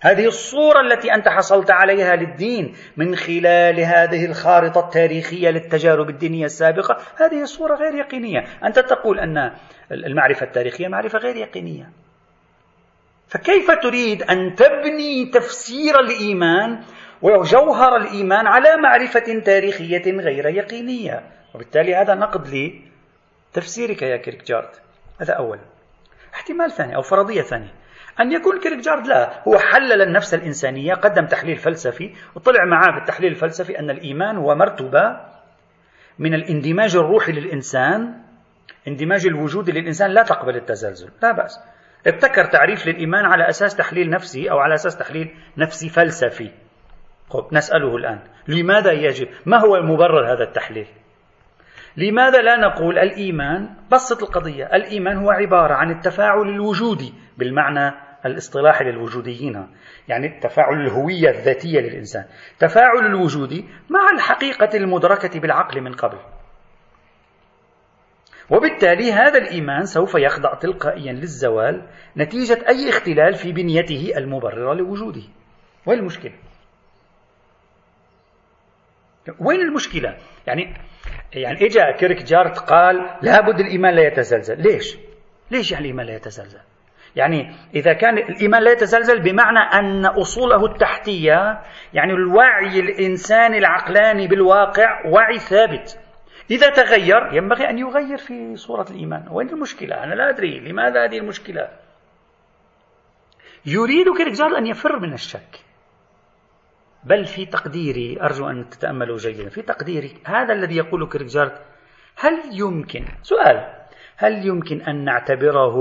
هذه 0.00 0.26
الصورة 0.26 0.80
التي 0.80 1.14
أنت 1.14 1.28
حصلت 1.28 1.70
عليها 1.70 2.16
للدين 2.16 2.74
من 2.96 3.16
خلال 3.16 3.80
هذه 3.80 4.26
الخارطة 4.26 4.80
التاريخية 4.80 5.50
للتجارب 5.50 6.08
الدينية 6.08 6.44
السابقة 6.44 6.96
هذه 7.16 7.42
الصورة 7.42 7.74
غير 7.74 7.94
يقينية. 7.94 8.44
أنت 8.64 8.78
تقول 8.78 9.20
أن 9.20 9.52
المعرفة 9.92 10.46
التاريخية 10.46 10.88
معرفة 10.88 11.18
غير 11.18 11.36
يقينية. 11.36 12.03
فكيف 13.28 13.70
تريد 13.70 14.22
أن 14.22 14.54
تبني 14.54 15.30
تفسير 15.32 16.00
الإيمان 16.00 16.84
وجوهر 17.22 17.96
الإيمان 17.96 18.46
على 18.46 18.76
معرفة 18.76 19.40
تاريخية 19.44 20.20
غير 20.20 20.46
يقينية؟ 20.46 21.22
وبالتالي 21.54 21.94
هذا 21.94 22.14
نقد 22.14 22.70
لتفسيرك 23.52 24.02
يا 24.02 24.16
كيركجارد. 24.16 24.70
هذا 25.20 25.32
أول. 25.32 25.58
احتمال 26.34 26.70
ثاني 26.70 26.96
أو 26.96 27.02
فرضية 27.02 27.42
ثانية. 27.42 27.72
أن 28.20 28.32
يكون 28.32 28.60
كيركجارد 28.60 29.06
لا 29.06 29.42
هو 29.48 29.58
حلل 29.58 30.02
النفس 30.02 30.34
الإنسانية 30.34 30.94
قدم 30.94 31.26
تحليل 31.26 31.56
فلسفي 31.56 32.14
وطلع 32.34 32.64
معاه 32.64 32.98
بالتحليل 32.98 33.30
الفلسفي 33.30 33.78
أن 33.78 33.90
الإيمان 33.90 34.36
هو 34.36 34.54
مرتبة 34.54 35.20
من 36.18 36.34
الاندماج 36.34 36.96
الروحي 36.96 37.32
للإنسان 37.32 38.14
اندماج 38.88 39.26
الوجود 39.26 39.70
للإنسان 39.70 40.10
لا 40.10 40.22
تقبل 40.22 40.56
التزلزل 40.56 41.10
لا 41.22 41.32
بأس. 41.32 41.60
ابتكر 42.06 42.44
تعريف 42.44 42.86
للإيمان 42.86 43.24
على 43.24 43.48
أساس 43.48 43.76
تحليل 43.76 44.10
نفسي 44.10 44.50
أو 44.50 44.58
على 44.58 44.74
أساس 44.74 44.96
تحليل 44.96 45.34
نفسي 45.58 45.88
فلسفي. 45.88 46.50
طيب 47.30 47.44
نسأله 47.52 47.96
الآن 47.96 48.18
لماذا 48.48 48.92
يجب؟ 48.92 49.28
ما 49.46 49.60
هو 49.60 49.82
مبرر 49.82 50.32
هذا 50.32 50.44
التحليل؟ 50.44 50.86
لماذا 51.96 52.42
لا 52.42 52.56
نقول 52.56 52.98
الإيمان 52.98 53.68
بسط 53.92 54.22
القضية 54.22 54.64
الإيمان 54.64 55.16
هو 55.16 55.30
عبارة 55.30 55.74
عن 55.74 55.90
التفاعل 55.90 56.48
الوجودي 56.48 57.14
بالمعنى 57.38 57.94
الاصطلاحي 58.26 58.84
للوجوديين. 58.84 59.66
يعني 60.08 60.40
تفاعل 60.40 60.80
الهوية 60.80 61.28
الذاتية 61.30 61.80
للإنسان. 61.80 62.24
تفاعل 62.58 63.06
الوجودي 63.06 63.64
مع 63.90 64.10
الحقيقة 64.14 64.76
المدركة 64.76 65.40
بالعقل 65.40 65.80
من 65.80 65.92
قبل. 65.92 66.18
وبالتالي 68.50 69.12
هذا 69.12 69.38
الإيمان 69.38 69.84
سوف 69.84 70.14
يخضع 70.14 70.54
تلقائيا 70.54 71.12
للزوال 71.12 71.86
نتيجة 72.16 72.68
أي 72.68 72.88
اختلال 72.88 73.34
في 73.34 73.52
بنيته 73.52 74.12
المبررة 74.16 74.74
لوجوده 74.74 75.22
وين 75.86 75.98
المشكلة؟ 75.98 76.32
وين 79.40 79.60
المشكلة؟ 79.60 80.16
يعني 80.46 80.74
يعني 81.32 81.66
اجى 81.66 81.98
كيرك 81.98 82.22
جارت 82.22 82.58
قال 82.58 82.96
لابد 83.22 83.60
الإيمان 83.60 83.94
لا 83.94 84.06
يتزلزل، 84.06 84.62
ليش؟ 84.62 84.98
ليش 85.50 85.72
يعني 85.72 85.84
الإيمان 85.84 86.06
لا 86.06 86.14
يتزلزل؟ 86.14 86.60
يعني 87.16 87.54
إذا 87.74 87.92
كان 87.92 88.18
الإيمان 88.18 88.62
لا 88.62 88.72
يتزلزل 88.72 89.22
بمعنى 89.22 89.58
أن 89.58 90.06
أصوله 90.06 90.66
التحتية 90.66 91.60
يعني 91.94 92.12
الوعي 92.12 92.80
الإنساني 92.80 93.58
العقلاني 93.58 94.28
بالواقع 94.28 95.06
وعي 95.06 95.38
ثابت 95.38 96.03
إذا 96.50 96.70
تغير 96.70 97.32
ينبغي 97.32 97.70
أن 97.70 97.78
يغير 97.78 98.16
في 98.16 98.56
صورة 98.56 98.86
الإيمان. 98.90 99.28
وين 99.30 99.48
المشكلة؟ 99.50 100.04
أنا 100.04 100.14
لا 100.14 100.28
أدري. 100.28 100.60
لماذا 100.60 101.04
هذه 101.04 101.18
المشكلة؟ 101.18 101.68
يريد 103.66 104.16
كيركزارد 104.16 104.52
أن 104.52 104.66
يفر 104.66 104.98
من 104.98 105.12
الشك. 105.12 105.64
بل 107.04 107.24
في 107.24 107.46
تقديري 107.46 108.22
أرجو 108.22 108.50
أن 108.50 108.68
تتأملوا 108.68 109.16
جيدا. 109.16 109.48
في 109.48 109.62
تقديري 109.62 110.14
هذا 110.26 110.52
الذي 110.52 110.76
يقوله 110.76 111.06
كيركزارد 111.06 111.58
هل 112.16 112.32
يمكن؟ 112.52 113.04
سؤال 113.22 113.74
هل 114.16 114.46
يمكن 114.46 114.82
أن 114.82 115.04
نعتبره 115.04 115.76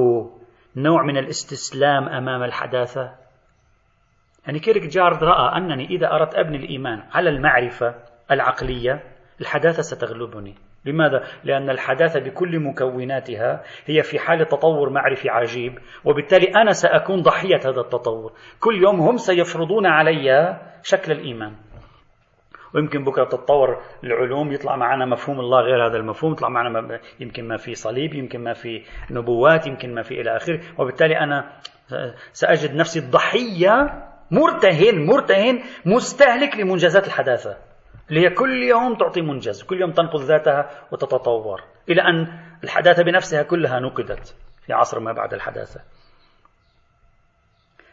نوع 0.75 1.03
من 1.03 1.17
الاستسلام 1.17 2.09
أمام 2.09 2.43
الحداثة؟ 2.43 3.15
يعني 4.45 4.59
كيركجارد 4.59 5.23
رأى 5.23 5.57
أنني 5.57 5.85
إذا 5.85 6.11
أردت 6.11 6.35
أبني 6.35 6.57
الإيمان 6.57 7.03
على 7.11 7.29
المعرفة 7.29 7.95
العقلية 8.31 9.12
الحداثة 9.43 9.81
ستغلبني. 9.81 10.55
لماذا؟ 10.85 11.23
لأن 11.43 11.69
الحداثة 11.69 12.19
بكل 12.19 12.59
مكوناتها 12.59 13.63
هي 13.85 14.03
في 14.03 14.19
حال 14.19 14.47
تطور 14.47 14.89
معرفي 14.89 15.29
عجيب 15.29 15.79
وبالتالي 16.05 16.47
أنا 16.55 16.71
سأكون 16.71 17.21
ضحية 17.21 17.59
هذا 17.65 17.81
التطور. 17.81 18.31
كل 18.59 18.83
يوم 18.83 18.99
هم 18.99 19.17
سيفرضون 19.17 19.85
علي 19.85 20.59
شكل 20.83 21.11
الإيمان. 21.11 21.55
ويمكن 22.75 23.03
بكرة 23.03 23.23
تتطور 23.23 23.81
العلوم 24.03 24.51
يطلع 24.51 24.75
معنا 24.75 25.05
مفهوم 25.05 25.39
الله 25.39 25.61
غير 25.61 25.87
هذا 25.87 25.97
المفهوم 25.97 26.33
يطلع 26.33 26.49
معنا 26.49 26.99
يمكن 27.19 27.47
ما 27.47 27.57
في 27.57 27.75
صليب 27.75 28.13
يمكن 28.13 28.43
ما 28.43 28.53
في 28.53 28.83
نبوات 29.11 29.67
يمكن 29.67 29.95
ما 29.95 30.01
في 30.01 30.21
إلى 30.21 30.35
آخره. 30.35 30.59
وبالتالي 30.77 31.19
أنا 31.19 31.49
سأجد 32.31 32.75
نفسي 32.75 32.99
الضحيه 32.99 34.03
مرتهن 34.31 35.05
مرتهن 35.05 35.59
مستهلك 35.85 36.57
لمنجزات 36.57 37.07
الحداثة. 37.07 37.57
اللي 38.09 38.21
هي 38.21 38.29
كل 38.29 38.63
يوم 38.63 38.95
تعطي 38.95 39.21
منجز 39.21 39.63
كل 39.63 39.81
يوم 39.81 39.91
تنقذ 39.91 40.23
ذاتها 40.23 40.69
وتتطور. 40.91 41.63
إلى 41.89 42.01
أن 42.01 42.39
الحداثة 42.63 43.03
بنفسها 43.03 43.43
كلها 43.43 43.79
نقدت 43.79 44.35
في 44.65 44.73
عصر 44.73 44.99
ما 44.99 45.11
بعد 45.13 45.33
الحداثة. 45.33 45.81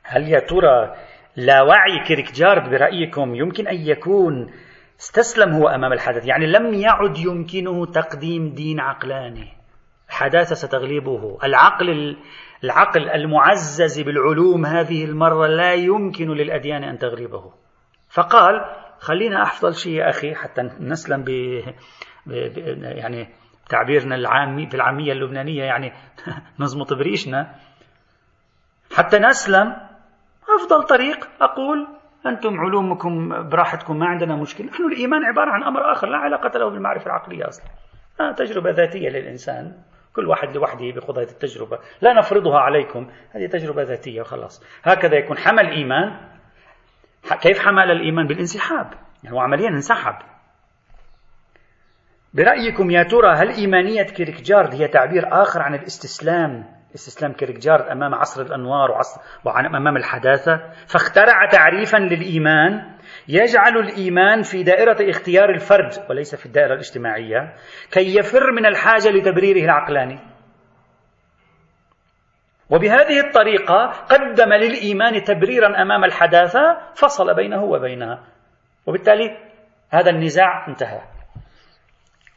هل 0.02 0.28
يا 0.28 0.40
ترى 0.40 0.96
لا 1.36 1.62
وعي 1.62 2.04
كيركجارد 2.06 2.70
برأيكم 2.70 3.34
يمكن 3.34 3.68
أن 3.68 3.76
يكون 3.76 4.52
استسلم 5.00 5.52
هو 5.54 5.68
أمام 5.68 5.92
الحدث 5.92 6.26
يعني 6.26 6.46
لم 6.46 6.74
يعد 6.74 7.18
يمكنه 7.18 7.86
تقديم 7.86 8.54
دين 8.54 8.80
عقلاني. 8.80 9.52
الحداثة 10.08 10.54
ستغلبه. 10.54 11.38
العقل 11.44 12.16
العقل 12.64 13.08
المعزز 13.08 14.00
بالعلوم 14.00 14.66
هذه 14.66 15.04
المرة 15.04 15.46
لا 15.46 15.74
يمكن 15.74 16.30
للأديان 16.30 16.84
أن 16.84 16.98
تغلبه. 16.98 17.52
فقال 18.08 18.64
خلينا 19.00 19.42
أفضل 19.42 19.74
شيء 19.74 19.92
يا 19.92 20.08
أخي 20.08 20.34
حتى 20.34 20.62
نسلم 20.80 21.22
ب... 21.22 21.30
ب... 22.26 22.32
ب... 22.32 22.58
يعني 22.82 23.28
تعبيرنا 23.68 24.14
العامي 24.14 24.66
في 24.66 24.74
العامية 24.74 25.12
اللبنانية 25.12 25.64
يعني 25.64 25.92
نزمط 26.60 26.92
بريشنا. 26.92 27.54
حتى 28.96 29.18
نسلم 29.18 29.76
أفضل 30.60 30.82
طريق 30.82 31.28
أقول 31.40 31.88
أنتم 32.26 32.60
علومكم 32.60 33.28
براحتكم 33.48 33.98
ما 33.98 34.06
عندنا 34.06 34.36
مشكلة. 34.36 34.66
نحن 34.66 34.84
الإيمان 34.84 35.24
عبارة 35.24 35.50
عن 35.50 35.62
أمر 35.62 35.92
آخر 35.92 36.08
لا 36.08 36.16
علاقة 36.16 36.58
له 36.58 36.70
بالمعرفة 36.70 37.06
العقلية 37.06 37.48
أصلا. 37.48 37.66
آه 38.20 38.32
تجربة 38.32 38.70
ذاتية 38.70 39.08
للإنسان. 39.08 39.72
كل 40.16 40.26
واحد 40.26 40.56
لوحده 40.56 40.84
هذه 40.84 41.22
التجربة. 41.22 41.78
لا 42.00 42.12
نفرضها 42.12 42.58
عليكم 42.58 43.10
هذه 43.30 43.46
تجربة 43.46 43.82
ذاتية 43.82 44.20
وخلاص. 44.20 44.64
هكذا 44.82 45.16
يكون 45.16 45.38
حمل 45.38 45.66
إيمان 45.66 46.29
كيف 47.40 47.58
حمل 47.58 47.90
الإيمان 47.90 48.26
بالانسحاب؟ 48.26 48.86
يعني 49.24 49.36
هو 49.36 49.40
عمليا 49.40 49.68
انسحب. 49.68 50.14
برأيكم 52.34 52.90
يا 52.90 53.02
ترى 53.02 53.32
هل 53.36 53.50
إيمانية 53.50 54.02
كيركجارد 54.02 54.74
هي 54.74 54.88
تعبير 54.88 55.42
آخر 55.42 55.62
عن 55.62 55.74
الاستسلام؟ 55.74 56.64
استسلام 56.94 57.32
كيركجارد 57.32 57.84
أمام 57.84 58.14
عصر 58.14 58.42
الأنوار 58.42 58.90
وعصر 58.90 59.20
وأمام 59.44 59.96
الحداثة. 59.96 60.60
فاخترع 60.86 61.46
تعريفا 61.50 61.96
للإيمان. 61.96 62.96
يجعل 63.28 63.78
الإيمان 63.78 64.42
في 64.42 64.62
دائرة 64.62 65.10
اختيار 65.10 65.50
الفرد 65.50 65.92
وليس 66.10 66.34
في 66.34 66.46
الدائرة 66.46 66.74
الاجتماعية. 66.74 67.54
كي 67.90 68.16
يفر 68.16 68.52
من 68.52 68.66
الحاجة 68.66 69.08
لتبريره 69.08 69.64
العقلاني. 69.64 70.29
وبهذه 72.70 73.20
الطريقة 73.26 73.86
قدم 73.86 74.52
للإيمان 74.52 75.22
تبريرا 75.22 75.82
أمام 75.82 76.04
الحداثة 76.04 76.78
فصل 76.94 77.34
بينه 77.34 77.64
وبينها. 77.64 78.24
وبالتالي 78.86 79.36
هذا 79.90 80.10
النزاع 80.10 80.68
انتهى. 80.68 81.00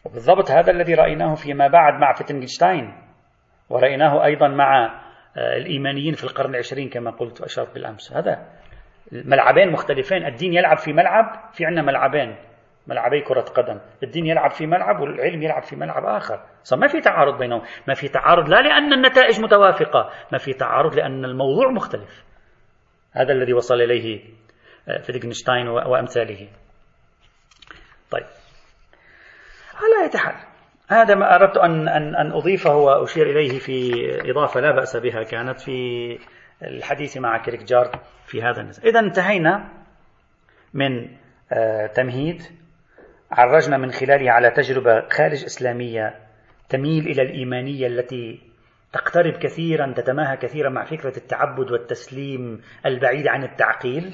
وبالضبط 0.06 0.52
هذا 0.52 0.72
الذي 0.72 0.94
رأيناه 0.94 1.36
فيما 1.36 1.68
بعد 1.68 1.94
مع 1.94 2.14
فيتنجشتاين 2.14 2.94
ورأيناه 3.70 4.26
أيضا 4.26 4.48
مع 4.48 4.86
آه، 5.38 5.58
الإيمانيين 5.58 6.14
في 6.14 6.24
القرن 6.24 6.50
العشرين 6.50 6.90
كما 6.90 7.12
قلت 7.12 7.42
وأشرت 7.42 7.74
بالأمس. 7.74 8.14
هذا 8.14 8.46
ملعبين 9.12 9.72
مختلفين. 9.72 10.26
الدين 10.26 10.54
يلعب 10.54 10.78
في 10.78 10.94
ملعب 10.94 11.26
في 11.52 11.66
عندنا 11.66 11.82
ملعبين. 11.82 12.36
ملعبي 12.88 13.22
كرة 13.22 13.42
قدم. 13.42 13.80
الدين 14.04 14.26
يلعب 14.26 14.52
في 14.52 14.66
ملعب 14.66 15.00
والعلم 15.00 15.44
يلعب 15.44 15.64
في 15.64 15.76
ملعب 15.76 16.06
آخر. 16.06 16.46
ما 16.78 16.88
في 16.88 17.02
تعارض 17.02 17.38
بينهم. 17.38 17.62
ما 17.88 17.94
في 17.94 18.08
تعارض 18.08 18.50
لا 18.50 18.62
لأن 18.62 18.94
النتائج 18.94 19.42
متوافقة. 19.42 20.10
ما 20.32 20.38
في 20.38 20.54
تعارض 20.54 20.96
لأن 20.96 21.26
الموضوع 21.26 21.72
مختلف. 21.72 22.24
هذا 23.12 23.34
الذي 23.34 23.54
وصل 23.54 23.82
إليه 23.82 24.24
آه، 24.90 25.02
فيتغنشتاين 25.02 25.68
وأمثاله. 25.68 26.48
طيب. 28.12 28.26
على 29.76 30.12
أي 30.14 30.20
حال 30.20 30.36
هذا 30.90 31.16
ما 31.16 31.36
أردت 31.36 31.58
أن, 31.58 31.88
أن, 31.88 32.16
أن 32.16 32.32
أضيفه 32.32 32.76
وأشير 32.76 33.30
إليه 33.30 33.60
في 33.60 33.92
إضافة 34.32 34.60
لا 34.60 34.72
بأس 34.72 34.98
بها 34.98 35.24
كانت 35.24 35.60
في 35.60 36.20
الحديث 36.64 37.18
مع 37.18 37.38
كيركجارد 37.38 37.90
في 38.26 38.42
هذا 38.42 38.62
النزل 38.62 38.88
إذا 38.88 39.00
انتهينا 39.00 39.70
من 40.74 41.10
آه، 41.54 41.88
تمهيد 41.88 42.42
عرجنا 43.38 43.78
من 43.78 43.92
خلاله 43.92 44.32
على 44.32 44.52
تجربة 44.52 45.10
خارج 45.10 45.44
إسلامية 45.44 46.16
تميل 46.70 47.08
إلى 47.08 47.22
الإيمانية 47.22 47.88
التي 47.88 48.42
تقترب 48.94 49.34
كثيرا 49.34 49.94
تتماهى 49.98 50.38
كثيرا 50.38 50.70
مع 50.70 50.84
فكرة 50.84 51.18
التعبد 51.18 51.72
والتسليم 51.72 52.62
البعيد 52.86 53.28
عن 53.28 53.44
التعقيل. 53.44 54.14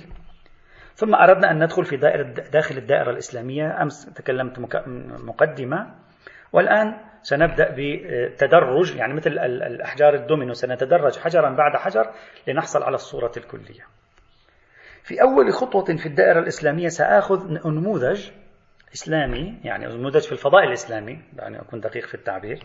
ثم 0.95 1.15
أردنا 1.15 1.51
أن 1.51 1.63
ندخل 1.63 1.86
في 1.86 1.97
دائرة 1.97 2.23
داخل 2.51 2.77
الدائرة 2.77 3.12
الإسلامية. 3.12 3.82
أمس 3.82 4.13
تكلمت 4.13 4.60
مقدمة. 5.25 5.95
والآن 6.53 6.97
سنبدأ 7.21 7.75
بتدرج 7.77 8.95
يعني 8.95 9.13
مثل 9.13 9.32
الأحجار 9.39 10.13
الدومينو 10.13 10.53
سنتدرج 10.53 11.17
حجرا 11.17 11.49
بعد 11.49 11.75
حجر 11.75 12.12
لنحصل 12.47 12.84
على 12.84 12.95
الصورة 12.95 13.32
الكلية. 13.38 13.84
في 15.03 15.21
أول 15.21 15.53
خطوة 15.53 15.86
في 15.86 16.05
الدائرة 16.05 16.39
الإسلامية 16.39 16.88
سآخذ 16.88 17.67
نموذج 17.67 18.29
إسلامي 18.93 19.60
يعني 19.63 19.88
نموذج 19.88 20.21
في 20.21 20.32
الفضاء 20.32 20.63
الإسلامي 20.63 21.21
يعني 21.38 21.62
أكون 21.62 21.80
دقيق 21.80 22.06
في 22.06 22.13
التعبير 22.15 22.60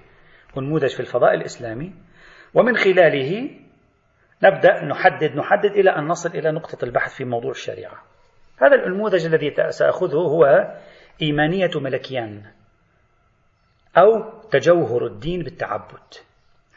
نموذج 0.57 0.95
في 0.95 1.01
الفضاء 1.01 1.35
الإسلامي. 1.35 1.95
ومن 2.55 2.77
خلاله 2.77 3.51
نبدأ 4.43 4.85
نحدد 4.85 5.37
نحدد 5.37 5.71
إلى 5.71 5.91
أن 5.91 6.07
نصل 6.07 6.29
إلى 6.29 6.53
نقطة 6.53 6.85
البحث 6.85 7.15
في 7.15 7.25
موضوع 7.25 7.51
الشريعة. 7.51 8.03
هذا 8.57 8.75
النموذج 8.75 9.27
الذي 9.27 9.55
سأخذه 9.71 10.17
هو 10.17 10.75
إيمانية 11.23 11.71
ملكيان 11.75 12.43
أو 13.99 14.41
تجوهر 14.51 15.07
الدين 15.07 15.43
بالتعبد. 15.43 16.15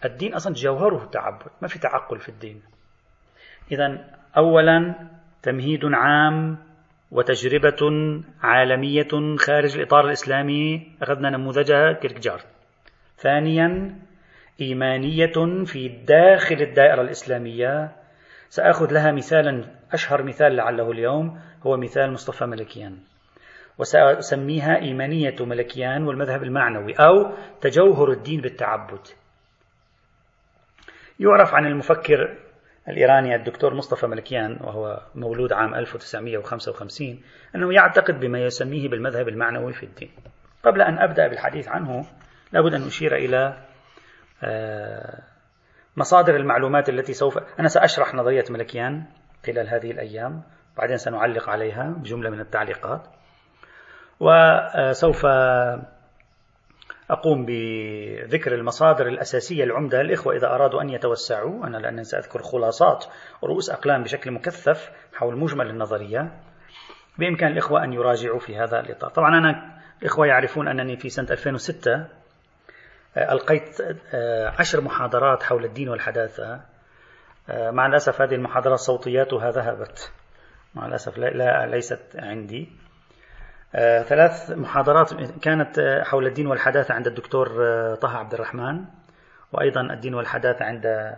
الدين 0.06 0.34
أصلا 0.34 0.54
جوهره 0.54 1.04
التعبد 1.04 1.52
ما 1.62 1.68
في 1.68 1.80
تعقل 1.80 2.20
في 2.20 2.30
الدين. 2.30 2.62
إذا 3.72 4.14
أولا 4.38 5.10
تمهيد 5.42 5.86
عام 5.86 6.67
وتجربة 7.12 7.92
عالمية 8.42 9.38
خارج 9.38 9.78
الإطار 9.78 10.06
الإسلامي 10.06 10.92
أخذنا 11.02 11.30
نموذجها 11.30 11.94
كيركجارد 11.94 12.44
ثانيا 13.18 13.96
إيمانية 14.62 15.64
في 15.66 15.88
داخل 15.88 16.56
الدائرة 16.56 17.02
الإسلامية. 17.02 17.92
سأخذ 18.50 18.94
لها 18.94 19.12
مثالا 19.12 19.66
أشهر 19.92 20.24
مثال 20.24 20.56
لعله 20.56 20.92
اليوم 20.92 21.40
هو 21.66 21.78
مثال 21.78 22.12
مصطفى 22.12 22.46
ملكيان. 22.46 22.98
وسأسميها 23.78 24.82
إيمانية 24.82 25.36
ملكيان 25.40 26.04
والمذهب 26.04 26.44
المعنوي 26.44 26.94
أو 26.94 27.32
تجوهر 27.62 28.12
الدين 28.12 28.42
بالتعبد. 28.42 29.08
يعرف 31.20 31.54
عن 31.54 31.66
المفكر 31.66 32.38
الإيراني 32.88 33.36
الدكتور 33.36 33.74
مصطفى 33.74 34.08
ملكيان 34.08 34.58
وهو 34.62 35.02
مولود 35.16 35.54
عام 35.54 35.76
1955 35.76 37.22
أنه 37.56 37.74
يعتقد 37.74 38.20
بما 38.20 38.40
يسميه 38.40 38.90
بالمذهب 38.90 39.28
المعنوي 39.28 39.74
في 39.74 39.84
الدين. 39.84 40.12
قبل 40.64 40.82
أن 40.82 41.00
أبدأ 41.00 41.28
بالحديث 41.28 41.68
عنه 41.68 42.06
لابد 42.52 42.74
أن 42.74 42.88
أشير 42.88 43.16
إلى 43.16 43.58
آه، 44.44 45.24
مصادر 45.98 46.36
المعلومات 46.36 46.90
التي 46.90 47.14
سوف 47.14 47.38
أنا 47.60 47.68
سأشرح 47.68 48.14
نظرية 48.16 48.46
ملكيان 48.50 49.04
خلال 49.46 49.70
هذه 49.70 49.92
الأيام 49.92 50.42
بعدين 50.78 50.98
سنعلق 50.98 51.50
عليها 51.50 51.96
بجملة 51.98 52.30
من 52.30 52.40
التعليقات. 52.40 53.08
وسوف 54.20 55.26
أقوم 57.10 57.46
بذكر 57.46 58.56
المصادر 58.56 59.08
الأساسية 59.08 59.64
العمدة 59.64 60.02
للإخوة 60.02 60.36
إذا 60.36 60.48
أرادوا 60.48 60.82
أن 60.82 60.90
يتوسعوا. 60.90 61.68
أنا 61.68 61.78
لأنني 61.78 62.04
سأذكر 62.04 62.42
خلاصات 62.42 63.06
رؤوس 63.44 63.70
أقلام 63.70 64.04
بشكل 64.04 64.32
مكثف 64.32 64.92
حول 65.14 65.38
مجمل 65.38 65.70
النظرية. 65.70 66.32
بإمكان 67.18 67.52
الإخوة 67.52 67.84
أن 67.84 67.94
يراجعوا 67.94 68.40
في 68.40 68.58
هذا 68.58 68.80
الإطار. 68.80 69.10
طبعا 69.10 69.38
أنا 69.38 69.80
الإخوة 70.02 70.28
يعرفون 70.28 70.68
أنني 70.68 70.98
في 70.98 71.10
سنة 71.10 71.28
2006 71.32 72.08
آه، 73.18 73.34
ألقيت 73.34 73.82
آه، 74.14 74.54
عشر 74.60 74.82
محاضرات 74.82 75.44
حول 75.44 75.66
الدين 75.66 75.90
والحداثة. 75.90 76.62
آه، 77.50 77.72
مع 77.72 77.86
الأسف 77.86 78.22
هذه 78.22 78.36
المحاضرات 78.36 78.80
صوتياتها 78.80 79.52
ذهبت. 79.52 80.12
مع 80.76 80.86
الأسف 80.86 81.18
لا 81.18 81.66
ليست 81.66 82.16
عندي. 82.16 82.70
ثلاث 84.04 84.52
محاضرات 84.52 85.14
كانت 85.42 85.80
آه، 85.80 86.04
حول 86.04 86.28
الدين 86.28 86.48
والحداثة 86.48 86.94
عند 86.94 87.08
الدكتور 87.08 87.66
آه، 87.66 87.96
طه 87.96 88.18
عبد 88.18 88.34
الرحمن 88.34 88.86
وأيضا 89.54 89.82
الدين 89.82 90.14
والحداثة 90.14 90.66
عند 90.66 91.16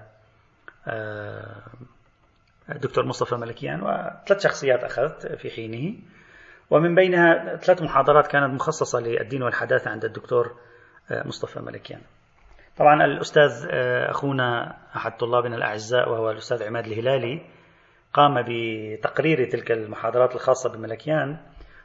الدكتور 2.70 3.06
مصطفى 3.06 3.36
ملكيان 3.36 3.82
وثلاث 3.82 4.44
شخصيات 4.44 4.84
أخذت 4.84 5.28
في 5.36 5.50
حينه. 5.50 5.98
ومن 6.70 6.96
بينها 6.96 7.56
ثلاث 7.56 7.82
محاضرات 7.82 8.28
كانت 8.28 8.54
مخصصة 8.54 9.00
للدين 9.00 9.44
والحداثة 9.44 9.92
عند 9.92 10.06
الدكتور 10.06 10.56
مصطفى 11.12 11.60
ملكيان. 11.60 12.02
طبعا 12.78 13.06
الأستاذ 13.06 13.68
أخونا 14.10 14.78
أحد 14.96 15.18
طلابنا 15.18 15.56
الأعزاء 15.56 16.10
وهو 16.10 16.32
الأستاذ 16.32 16.64
عماد 16.64 16.88
الهلالي 16.88 17.42
قام 18.14 18.44
بتقرير 18.48 19.50
تلك 19.50 19.72
المحاضرات 19.72 20.36
الخاصة 20.36 20.70
بملكيان. 20.70 21.38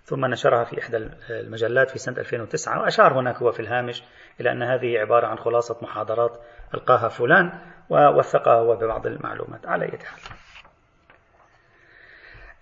ثم 0.05 0.25
نشرها 0.27 0.65
في 0.65 0.81
إحدى 0.81 0.97
المجلات 1.31 1.91
في 1.91 1.99
سنة 1.99 2.19
2009 2.19 2.81
وأشار 2.81 3.21
هناك 3.21 3.37
هو 3.37 3.53
في 3.53 3.61
الهامش 3.61 4.03
إلى 4.41 4.53
أن 4.53 4.63
هذه 4.63 4.99
عبارة 4.99 5.27
عن 5.27 5.39
خلاصة 5.39 5.77
محاضرات 5.83 6.41
ألقاها 6.75 7.09
فلان 7.09 7.53
ووثقها 7.91 8.55
هو 8.55 8.77
ببعض 8.77 9.07
المعلومات. 9.07 9.67
على 9.67 9.87
حال. 9.87 10.21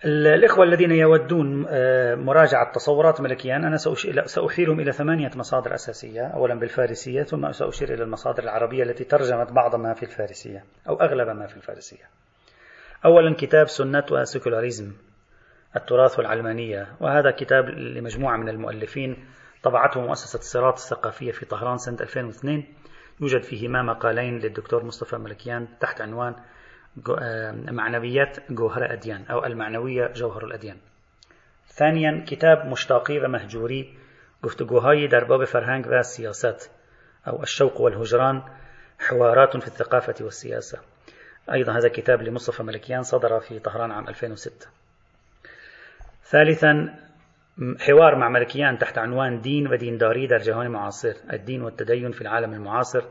الإخوة 0.05 0.65
الذين 0.65 0.91
يودون 0.91 1.65
آه، 1.69 2.15
مراجعة 2.15 2.71
تصورات 2.71 3.21
ملكيان 3.21 3.65
أنا 3.65 3.77
سأحيلهم 4.25 4.79
إلى 4.79 4.91
ثمانية 4.91 5.31
مصادر 5.35 5.73
أساسية 5.73 6.27
أولا 6.27 6.59
بالفارسية 6.59 7.23
ثم 7.23 7.51
سأشير 7.51 7.93
إلى 7.93 8.03
المصادر 8.03 8.43
العربية 8.43 8.83
التي 8.83 9.03
ترجمت 9.03 9.51
بعض 9.51 9.75
ما 9.75 9.93
في 9.93 10.03
الفارسية 10.03 10.63
أو 10.89 10.95
أغلب 10.95 11.27
ما 11.27 11.47
في 11.47 11.57
الفارسية. 11.57 12.03
أولا 13.05 13.35
كتاب 13.35 13.67
سنة 13.67 14.03
وسيكولاريزم. 14.11 14.91
التراث 15.75 16.19
والعلمانية 16.19 16.87
وهذا 16.99 17.31
كتاب 17.31 17.69
لمجموعة 17.69 18.37
من 18.37 18.49
المؤلفين 18.49 19.25
طبعته 19.63 20.01
مؤسسة 20.01 20.39
الصراط 20.39 20.73
الثقافية 20.73 21.31
في 21.31 21.45
طهران 21.45 21.77
سنة 21.77 21.97
2002 22.01 22.63
يوجد 23.21 23.43
فيهما 23.43 23.81
مقالين 23.81 24.39
للدكتور 24.39 24.83
مصطفى 24.83 25.17
ملكيان 25.17 25.67
تحت 25.79 26.01
عنوان 26.01 26.35
آه، 27.19 27.51
معنويات 27.51 28.51
جوهر 28.51 28.93
أديان 28.93 29.25
أو 29.25 29.45
المعنوية 29.45 30.07
جوهر 30.07 30.45
الأديان. 30.45 30.77
ثانيا 31.67 32.25
كتاب 32.27 32.65
مشتاقي 32.65 33.19
ومهجوري 33.19 33.97
گفتگوهای 34.43 35.07
در 35.07 35.23
باب 35.23 35.45
فرهنگ 35.45 35.87
و 35.87 36.01
سياسات 36.01 36.65
أو 37.27 37.43
الشوق 37.43 37.81
والهجران 37.81 38.43
حوارات 38.99 39.57
في 39.57 39.67
الثقافة 39.67 40.15
والسياسة 40.21 40.79
أيضا 41.51 41.77
هذا 41.77 41.89
كتاب 41.89 42.21
لمصطفى 42.21 42.63
ملكيان 42.63 43.03
صدر 43.03 43.39
في 43.39 43.59
طهران 43.59 43.91
عام 43.91 44.07
2006 44.07 44.67
ثالثا 46.23 47.03
حوار 47.79 48.15
مع 48.15 48.29
ملكيان 48.29 48.77
تحت 48.77 48.97
عنوان 48.97 49.41
دين 49.41 49.67
ودينداري 49.67 50.27
در 50.27 50.37
جهان 50.37 50.71
معاصر 50.71 51.13
الدين 51.33 51.61
والتدين 51.61 52.11
في 52.11 52.21
العالم 52.21 52.53
المعاصر. 52.53 53.03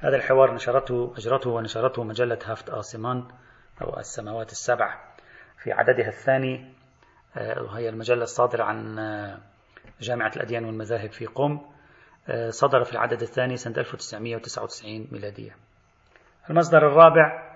هذا 0.00 0.16
الحوار 0.16 0.54
نشرته 0.54 1.14
أجرته 1.16 1.50
ونشرته 1.50 2.04
مجلة 2.04 2.38
هافت 2.44 2.70
آسمان 2.70 3.24
أو 3.82 3.98
السماوات 3.98 4.52
السبع. 4.52 4.98
في 5.62 5.72
عددها 5.72 6.08
الثاني 6.08 6.74
آه، 7.36 7.62
وهي 7.62 7.88
المجلة 7.88 8.22
الصادرة 8.22 8.64
عن 8.64 8.98
آه، 8.98 9.38
جامعة 10.00 10.32
الأديان 10.36 10.64
والمذاهب 10.64 11.10
في 11.10 11.26
قم. 11.26 11.60
آه، 12.28 12.50
صدر 12.50 12.84
في 12.84 12.92
العدد 12.92 13.22
الثاني 13.22 13.56
سنة 13.56 13.74
1999 13.78 15.08
ميلادية. 15.12 15.56
المصدر 16.50 16.78
الرابع 16.78 17.50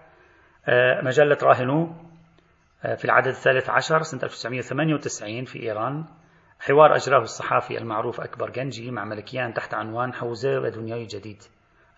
مجلة 1.02 1.38
راهنو. 1.42 1.92
في 2.84 3.04
العدد 3.04 3.26
الثالث 3.26 3.70
عشر 3.70 4.02
سنة 4.02 4.22
1998 4.22 5.44
في 5.44 5.62
إيران. 5.62 6.04
حوار 6.60 6.96
أجراه 6.96 7.22
الصحافي 7.22 7.78
المعروف 7.78 8.20
أكبر 8.20 8.50
جنجي 8.50 8.90
مع 8.90 9.04
ملكيان 9.04 9.54
تحت 9.54 9.74
عنوان 9.74 10.12
حوزة 10.12 10.60
ودنياي 10.60 11.04
جديد 11.04 11.42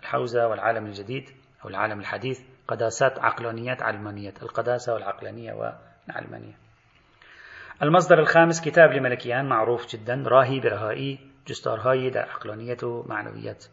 الحوزة 0.00 0.48
والعالم 0.48 0.86
الجديد 0.86 1.30
أو 1.64 1.68
العالم 1.68 2.00
الحديث 2.00 2.40
قداسات 2.68 3.18
عقلانيات 3.18 3.82
علمانيات 3.82 4.42
القداسة 4.42 4.94
والعقلانية 4.94 5.52
والعلمانية. 5.52 6.54
المصدر 7.82 8.18
الخامس 8.18 8.60
كتاب 8.60 8.92
لملكيان 8.92 9.48
معروف 9.48 9.86
جدا 9.86 10.24
راهي 10.26 10.60
برهائي 10.60 11.18
جستار 11.46 11.80
هاي 11.80 12.10
در 12.10 12.20
عقلانية 12.20 13.02
معنويات. 13.06 13.64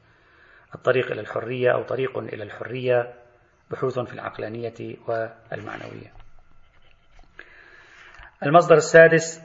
الطريق 0.75 1.11
إلى 1.11 1.21
الحرية 1.21 1.71
أو 1.73 1.83
طريق 1.83 2.17
إلى 2.17 2.43
الحرية 2.43 3.13
بحوث 3.71 3.99
في 3.99 4.13
العقلانية 4.13 4.97
والمعنوية. 5.07 6.22
المصدر 8.45 8.75
السادس 8.75 9.41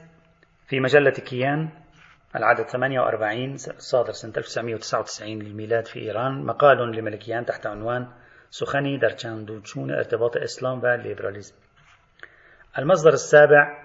في 0.67 0.81
مجلة 0.81 1.11
كيان 1.11 1.69
العدد 2.37 2.69
48 2.69 3.57
صادر 3.57 4.13
سنة 4.13 4.33
1999 4.37 5.39
للميلاد 5.39 5.87
في 5.87 6.01
إيران. 6.01 6.47
مقال 6.47 6.97
لملكيان 6.97 7.45
تحت 7.45 7.67
عنوان 7.67 8.09
سخني 8.51 8.99
در 8.99 9.15
دوتشون 9.25 9.91
ارتباط 9.91 10.37
الإسلام 10.37 10.83
والليبراليزم 10.83 11.55
المصدر 12.79 13.13
السابع 13.13 13.85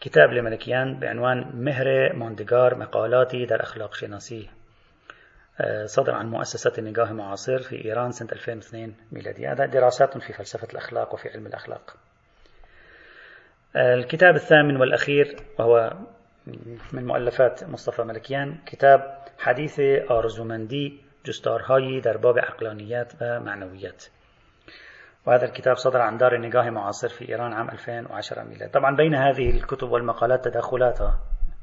كتاب 0.00 0.30
لملكيان 0.30 0.98
بعنوان 0.98 1.64
مهر 1.64 2.12
مونديغار 2.16 2.74
مقالاتي 2.74 3.46
در 3.46 3.62
أخلاق 3.62 3.94
شناسي 3.94 4.50
آه، 5.60 5.86
صدر 5.86 6.14
عن 6.14 6.26
مؤسسة 6.26 6.72
النقاه 6.78 7.12
معاصر 7.12 7.58
في 7.58 7.84
إيران 7.84 8.12
سنة 8.12 8.28
2002 8.32 8.94
ميلادي 9.12 9.46
هذا 9.46 9.66
دراسات 9.66 10.18
في 10.18 10.32
فلسفة 10.32 10.68
الأخلاق 10.72 11.14
وفي 11.14 11.28
علم 11.28 11.46
الأخلاق. 11.46 12.07
الكتاب 13.76 14.34
الثامن 14.34 14.76
والأخير 14.76 15.36
وهو 15.58 15.92
من 16.92 17.06
مؤلفات 17.06 17.64
مصطفى 17.64 18.02
ملكيان 18.02 18.58
كتاب 18.66 19.18
حديث 19.38 19.80
آرزومندي 20.10 21.00
جستارهایی 21.26 22.00
در 22.00 22.16
باب 22.16 22.38
عقلانيات 22.38 23.12
ومعنويات 23.22 24.04
وهذا 25.26 25.44
الكتاب 25.44 25.76
صدر 25.76 26.00
عن 26.00 26.16
دار 26.16 26.34
النقاه 26.34 26.70
معاصر 26.70 27.08
في 27.08 27.28
إيران 27.28 27.52
عام 27.52 27.70
2010 27.70 28.42
ميلاد 28.42 28.70
طبعا 28.70 28.96
بين 28.96 29.14
هذه 29.14 29.50
الكتب 29.50 29.90
والمقالات 29.90 30.44
تداخلات 30.44 30.98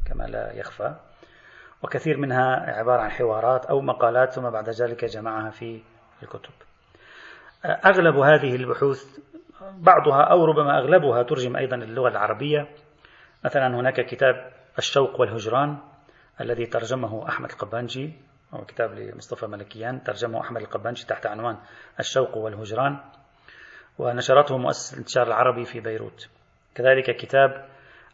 كما 0.05 0.23
لا 0.23 0.53
يخفى 0.53 0.95
وكثير 1.83 2.17
منها 2.17 2.77
عبارة 2.79 3.01
عن 3.01 3.11
حوارات 3.11 3.65
أو 3.65 3.81
مقالات 3.81 4.33
ثم 4.33 4.49
بعد 4.49 4.69
ذلك 4.69 5.05
جمعها 5.05 5.49
في 5.49 5.81
الكتب. 6.23 6.53
أغلب 7.65 8.15
هذه 8.15 8.55
البحوث 8.55 9.19
بعضها 9.61 10.21
أو 10.21 10.45
ربما 10.45 10.79
أغلبها 10.79 11.23
ترجم 11.23 11.55
أيضا 11.55 11.77
للغة 11.77 12.09
العربية. 12.09 12.67
مثلا 13.45 13.67
هناك 13.67 14.05
كتاب 14.05 14.51
الشوق 14.77 15.19
والهجران 15.19 15.77
الذي 16.41 16.65
ترجمه 16.65 17.29
أحمد 17.29 17.51
القبانجي 17.51 18.13
هو 18.53 18.65
كتاب 18.65 18.93
لمصطفى 18.93 19.47
ملكيان 19.47 20.03
ترجمه 20.03 20.41
أحمد 20.41 20.61
القبانجي 20.61 21.05
تحت 21.05 21.25
عنوان 21.25 21.57
الشوق 21.99 22.37
والهجران 22.37 22.99
ونشرته 23.99 24.57
مؤسسة 24.57 24.93
الانتشار 24.93 25.27
العربي 25.27 25.65
في 25.65 25.79
بيروت. 25.79 26.29
كذلك 26.75 27.15
كتاب 27.15 27.65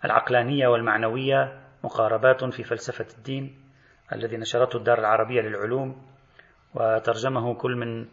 العقلانية 0.05 0.67
والمعنوية 0.67 1.59
مقاربات 1.83 2.43
في 2.43 2.63
فلسفة 2.63 3.05
الدين 3.17 3.61
الذي 4.13 4.37
نشرته 4.37 4.77
الدار 4.77 4.99
العربية 4.99 5.41
للعلوم 5.41 6.01
وترجمه 6.75 7.53
كل 7.53 7.75
من 7.75 8.07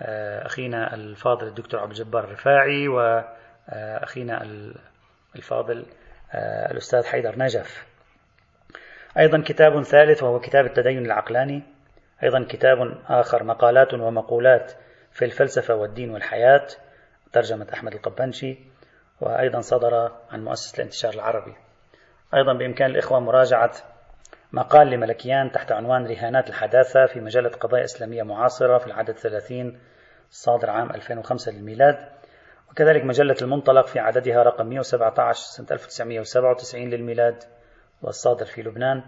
أخينا 0.00 0.94
الفاضل 0.94 1.46
الدكتور 1.46 1.80
عبد 1.80 1.90
الجبار 1.90 2.24
الرفاعي 2.24 2.88
وأخينا 2.88 4.42
الفاضل 5.36 5.86
آه، 6.32 6.70
الأستاذ 6.70 7.06
حيدر 7.06 7.38
نجف. 7.38 7.86
أيضا 9.18 9.42
كتاب 9.46 9.82
ثالث 9.82 10.22
وهو 10.22 10.40
كتاب 10.40 10.66
التدين 10.66 10.98
العقلاني. 10.98 11.62
أيضا 12.22 12.46
كتاب 12.48 12.76
آخر 13.08 13.44
مقالات 13.44 13.94
ومقولات 13.94 14.72
في 15.12 15.24
الفلسفة 15.24 15.74
والدين 15.74 16.10
والحياة 16.10 16.66
ترجمة 17.32 17.66
أحمد 17.74 17.94
القبنشي. 17.94 18.58
وأيضا 19.20 19.60
صدر 19.60 20.12
عن 20.30 20.44
مؤسسة 20.44 20.76
الانتشار 20.76 21.14
العربي. 21.14 21.54
أيضا 22.34 22.52
بإمكان 22.52 22.90
الإخوة 22.90 23.20
مراجعة 23.20 23.72
مقال 24.52 24.90
لملكيان 24.90 25.52
تحت 25.52 25.72
عنوان 25.72 26.06
رهانات 26.06 26.48
الحداثة 26.48 27.06
في 27.06 27.20
مجلة 27.20 27.48
قضايا 27.48 27.84
إسلامية 27.84 28.22
معاصرة 28.22 28.78
في 28.78 28.86
العدد 28.86 29.12
30 29.12 29.78
صادر 30.30 30.70
عام 30.70 30.90
2005 30.90 31.52
للميلاد. 31.52 32.08
وكذلك 32.70 33.04
مجلة 33.04 33.36
المنطلق 33.42 33.86
في 33.86 33.98
عددها 33.98 34.42
رقم 34.42 34.66
117 34.66 35.40
سنة 35.40 35.66
1997 35.70 36.90
للميلاد 36.90 37.44
والصادر 38.02 38.44
في 38.44 38.62
لبنان. 38.62 39.02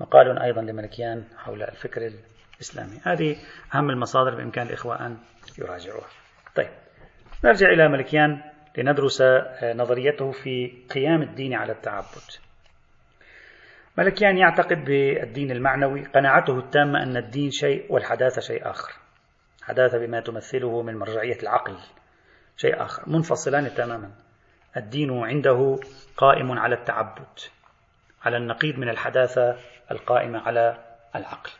مقال 0.00 0.38
أيضا 0.38 0.60
لملكيان 0.60 1.24
حول 1.36 1.62
الفكر 1.62 2.12
الإسلامي. 2.54 3.00
هذه 3.04 3.36
أهم 3.74 3.90
المصادر 3.90 4.34
بإمكان 4.34 4.66
الإخوة 4.66 5.06
أن 5.06 5.16
يراجعوها. 5.58 6.08
طيب 6.54 6.70
نرجع 7.44 7.68
إلى 7.68 7.88
ملكيان 7.88 8.40
لندرس 8.78 9.20
آه، 9.20 9.72
نظريته 9.72 10.30
في 10.30 10.72
قيام 10.94 11.22
الدين 11.22 11.54
على 11.54 11.72
التعبد. 11.72 12.51
ملكيان 13.98 14.38
يعتقد 14.38 14.84
بالدين 14.84 15.50
المعنوي 15.50 16.04
قناعته 16.04 16.58
التامة 16.58 17.02
أن 17.02 17.16
الدين 17.16 17.50
شيء 17.50 17.92
والحداثة 17.92 18.40
شيء 18.40 18.70
آخر. 18.70 18.92
حداثة 19.62 19.98
بما 19.98 20.20
تمثله 20.20 20.82
من 20.82 20.98
مرجعية 20.98 21.38
العقل 21.42 21.76
شيء 22.56 22.82
آخر. 22.82 23.02
منفصلان 23.06 23.74
تماما. 23.74 24.10
الدين 24.76 25.22
عنده 25.24 25.78
قائم 26.16 26.52
على 26.58 26.74
التعبد 26.74 27.38
على 28.22 28.36
النقيض 28.36 28.78
من 28.78 28.88
الحداثة 28.88 29.56
القائمة 29.90 30.38
على 30.38 30.78
العقل. 31.16 31.50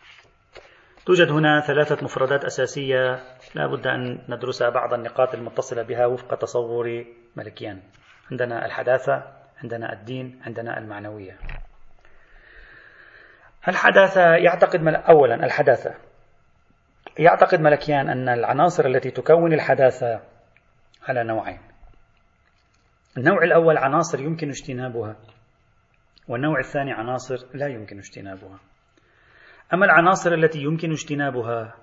توجد 1.07 1.31
هنا 1.31 1.61
ثلاثة 1.61 2.05
مفردات 2.05 2.45
أساسية 2.45 3.21
لا 3.55 3.67
بد 3.67 3.87
أن 3.87 4.19
ندرسها 4.29 4.71
بعض 4.71 4.95
النقاط 4.95 5.35
المتصلة 5.35 5.83
بها 5.83 6.07
وفق 6.07 6.35
تصور 6.35 7.05
ملكيان. 7.37 7.83
عندنا 8.31 8.67
الحداثة 8.67 9.23
عندنا 9.63 9.93
الدين 9.93 10.41
عندنا 10.47 10.79
المعنوية. 10.79 11.39
الحداثة 13.69 14.35
يعتقد 14.35 14.81
أولا 14.89 15.35
الحداثة. 15.35 15.95
يعتقد 17.19 17.61
ملكيان 17.61 18.09
أن 18.09 18.29
العناصر 18.29 18.87
التي 18.87 19.11
تكون 19.11 19.53
الحداثة 19.53 20.21
على 21.09 21.25
نوعين. 21.25 21.61
النوع 23.19 23.43
الأول 23.43 23.79
عناصر 23.79 24.21
يمكن 24.21 24.49
اجتنابها 24.49 25.17
والنوع 26.29 26.59
الثاني 26.59 26.93
عناصر 26.93 27.37
لا 27.55 27.67
يمكن 27.67 27.99
اجتنابها. 27.99 28.59
أما 29.75 29.85
العناصر 29.85 30.33
التي 30.33 30.59
يمكن 30.59 30.91
اجتنابها 30.91 31.75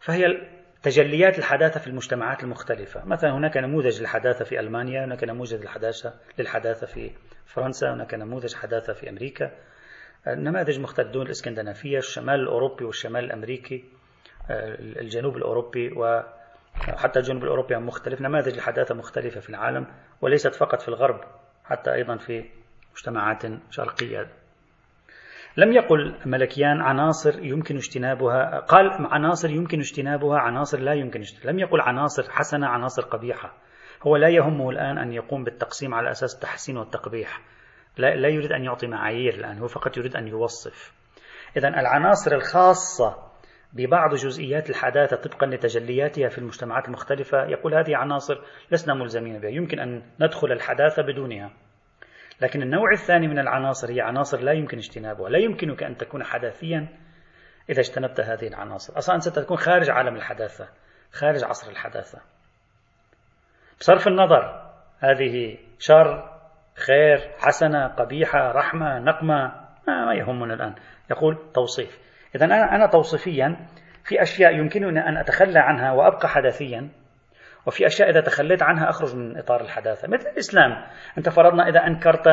فهي 0.00 0.24
تجليات 0.82 1.38
الحداثة 1.38 1.80
في 1.80 1.86
المجتمعات 1.86 2.44
المختلفة. 2.44 3.04
مثلا 3.04 3.30
هناك 3.30 3.56
نموذج 3.56 4.00
للحداثة 4.00 4.44
في 4.44 4.60
ألمانيا 4.60 5.04
هناك 5.04 5.24
نموذج 5.24 5.66
للحداثة 6.38 6.86
في 6.86 7.10
فرنسا 7.46 7.94
هناك 7.94 8.14
نموذج 8.14 8.54
حداثة 8.54 8.92
في 8.92 9.10
أمريكا. 9.10 9.50
نماذج 10.28 10.80
الدول 11.02 11.26
الإسكندنافية 11.26 11.98
الشمال 11.98 12.40
الأوروبي 12.40 12.84
والشمال 12.84 13.24
الأمريكي 13.24 13.84
الجنوب 15.00 15.36
الأوروبي 15.36 15.92
وحتى 15.92 17.18
الجنوب 17.18 17.42
الأوروبي 17.42 17.76
مختلف 17.76 18.20
نماذج 18.20 18.54
الحداثة 18.54 18.94
مختلفة 18.94 19.40
في 19.40 19.50
العالم 19.50 19.86
وليست 20.20 20.54
فقط 20.54 20.82
في 20.82 20.88
الغرب 20.88 21.20
حتى 21.64 21.92
أيضا 21.92 22.16
في 22.16 22.44
مجتمعات 22.92 23.42
شرقية. 23.70 24.28
لم 25.56 25.72
يقل 25.72 26.14
ملكيان 26.26 26.80
عناصر 26.80 27.44
يمكن 27.44 27.76
اجتنابها 27.76 28.60
قال 28.60 28.90
عناصر 29.00 29.50
يمكن 29.50 29.78
اجتنابها 29.78 30.38
عناصر 30.38 30.78
لا 30.78 30.92
يمكن 30.92 31.20
اجتنابها 31.20 31.52
لم 31.52 31.58
يقل 31.58 31.80
عناصر 31.80 32.30
حسنة 32.30 32.66
عناصر 32.66 33.02
قبيحة. 33.02 33.54
هو 34.02 34.16
لا 34.16 34.28
يهمه 34.28 34.70
الآن 34.70 34.98
أن 34.98 35.12
يقوم 35.12 35.44
بالتقسيم 35.44 35.94
على 35.94 36.10
أساس 36.10 36.34
التحسين 36.34 36.76
والتقبيح. 36.76 37.40
لا, 37.98 38.14
لا 38.14 38.28
يريد 38.28 38.52
أن 38.52 38.64
يعطي 38.64 38.86
معايير 38.86 39.34
الآن 39.34 39.58
هو 39.58 39.66
فقط 39.66 39.96
يريد 39.96 40.16
أن 40.16 40.28
يوصف. 40.28 40.92
إذا 41.56 41.68
العناصر 41.68 42.34
الخاصة 42.34 43.32
ببعض 43.72 44.14
جزئيات 44.14 44.70
الحداثة 44.70 45.16
طبقا 45.16 45.46
لتجلياتها 45.46 46.28
في 46.28 46.38
المجتمعات 46.38 46.88
المختلفة 46.88 47.44
يقول 47.44 47.74
هذه 47.74 47.96
عناصر 47.96 48.34
لسنا 48.70 48.94
ملزمين 48.94 49.40
بها. 49.40 49.50
يمكن 49.50 49.80
أن 49.80 50.02
ندخل 50.20 50.52
الحداثة 50.52 51.02
بدونها. 51.02 51.50
لكن 52.40 52.62
النوع 52.62 52.92
الثاني 52.92 53.28
من 53.28 53.38
العناصر 53.38 53.92
هي 53.92 54.00
عناصر 54.00 54.40
لا 54.40 54.52
يمكن 54.52 54.78
اجتنابها. 54.78 55.28
لا 55.28 55.38
يمكنك 55.38 55.82
أن 55.82 55.96
تكون 55.96 56.24
حداثيا 56.24 56.88
إذا 57.70 57.80
اجتنبت 57.80 58.20
هذه 58.20 58.46
العناصر. 58.48 58.98
أصلا 58.98 59.18
ستكون 59.18 59.56
خارج 59.56 59.90
عالم 59.90 60.16
الحداثة 60.16 60.68
خارج 61.12 61.44
عصر 61.44 61.70
الحداثة. 61.70 62.18
بصرف 63.80 64.08
النظر 64.08 64.70
هذه 64.98 65.58
شر 65.78 66.33
خير 66.86 67.30
حسنة 67.38 67.86
قبيحة 67.86 68.52
رحمة 68.52 68.98
نقمة 68.98 69.52
ما 69.88 70.14
يهمنا 70.14 70.54
الآن. 70.54 70.74
يقول 71.10 71.38
توصيف. 71.54 71.98
إذا 72.34 72.44
أنا 72.44 72.86
توصيفيا 72.86 73.56
في 74.04 74.22
أشياء 74.22 74.54
يمكنني 74.54 75.08
أن 75.08 75.16
أتخلى 75.16 75.58
عنها 75.58 75.92
وأبقى 75.92 76.28
حداثيا 76.28 76.88
وفي 77.66 77.86
أشياء 77.86 78.10
إذا 78.10 78.20
تخليت 78.20 78.62
عنها 78.62 78.90
أخرج 78.90 79.16
من 79.16 79.38
إطار 79.38 79.60
الحداثة. 79.60 80.08
مثل 80.08 80.28
الإسلام. 80.28 80.86
أنت 81.18 81.28
فرضنا 81.28 81.68
إذا 81.68 81.86
أنكرت 81.86 82.28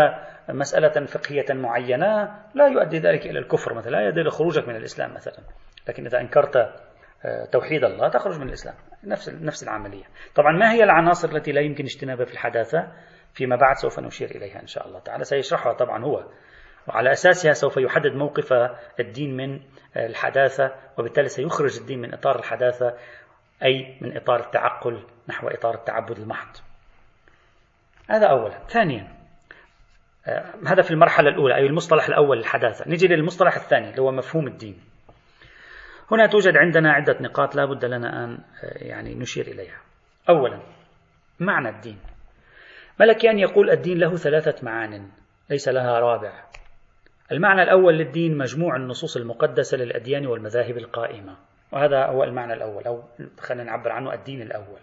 مسألة 0.49 1.05
فقهية 1.05 1.45
معينة 1.53 2.35
لا 2.55 2.67
يؤدي 2.67 2.99
ذلك 2.99 3.25
إلى 3.25 3.39
الكفر 3.39 3.73
مثلا 3.73 3.91
لا 3.91 4.01
يؤدي 4.01 4.21
إلى 4.21 4.29
خروجك 4.29 4.67
من 4.67 4.75
الإسلام 4.75 5.13
مثلا. 5.13 5.37
لكن 5.89 6.05
إذا 6.05 6.19
أنكرت 6.19 6.55
آه، 7.25 7.45
توحيد 7.51 7.83
الله 7.83 8.09
تخرج 8.09 8.39
من 8.39 8.47
الإسلام. 8.47 8.75
نفس 9.03 9.29
نفس 9.29 9.63
العملية. 9.63 10.03
طبعا 10.35 10.51
ما 10.51 10.71
هي 10.71 10.83
العناصر 10.83 11.35
التي 11.35 11.51
لا 11.51 11.61
يمكن 11.61 11.83
اجتنابها 11.83 12.25
في 12.25 12.33
الحداثة؟ 12.33 12.87
فيما 13.33 13.55
بعد 13.55 13.75
سوف 13.75 13.99
نشير 13.99 14.31
إليها 14.31 14.61
إن 14.61 14.67
شاء 14.67 14.87
الله 14.87 14.99
تعالى. 14.99 15.23
سيشرحها 15.23 15.73
طبعا 15.73 16.03
هو. 16.03 16.25
وعلى 16.87 17.11
أساسها 17.11 17.53
سوف 17.53 17.77
يحدد 17.77 18.15
موقف 18.15 18.53
الدين 18.99 19.37
من 19.37 19.59
الحداثة 19.97 20.75
وبالتالي 20.97 21.27
سيخرج 21.27 21.79
الدين 21.79 22.01
من 22.01 22.13
إطار 22.13 22.39
الحداثة 22.39 22.97
أي 23.63 23.97
من 24.01 24.17
إطار 24.17 24.39
التعقل 24.39 25.03
نحو 25.29 25.47
إطار 25.47 25.75
التعبد 25.75 26.19
المحض. 26.19 26.57
هذا 28.09 28.27
أولا. 28.27 28.59
ثانيا 28.67 29.21
آه، 30.27 30.53
هذا 30.67 30.81
في 30.81 30.91
المرحلة 30.91 31.29
الأولى 31.29 31.55
أي 31.55 31.65
المصطلح 31.65 32.07
الأول 32.07 32.37
للحداثة. 32.37 32.89
نجي 32.89 33.07
للمصطلح 33.07 33.55
الثاني 33.55 33.89
اللي 33.89 34.01
هو 34.01 34.11
مفهوم 34.11 34.47
الدين. 34.47 34.81
هنا 36.11 36.27
توجد 36.27 36.57
عندنا 36.57 36.91
عدة 36.91 37.17
نقاط 37.21 37.55
لا 37.55 37.65
بد 37.65 37.85
لنا 37.85 38.23
أن 38.23 38.31
آه، 38.33 38.37
يعني 38.83 39.15
نشير 39.15 39.47
إليها. 39.47 39.81
أولا 40.29 40.59
معنى 41.39 41.69
الدين. 41.69 41.99
ملكيان 42.99 43.39
يقول 43.39 43.69
الدين 43.69 43.97
له 43.97 44.15
ثلاثة 44.15 44.65
معان 44.65 45.09
ليس 45.49 45.67
لها 45.67 45.99
رابع. 45.99 46.31
المعنى 47.31 47.63
الأول 47.63 47.97
للدين 47.97 48.37
مجموع 48.37 48.75
النصوص 48.75 49.17
المقدسة 49.17 49.77
للأديان 49.77 50.27
والمذاهب 50.27 50.77
القائمة. 50.77 51.35
وهذا 51.71 52.05
هو 52.05 52.23
المعنى 52.23 52.53
الأول 52.53 52.83
أو 52.83 53.03
خلينا 53.39 53.63
نعبر 53.63 53.91
عنه 53.91 54.13
الدين 54.13 54.41
الأول. 54.41 54.79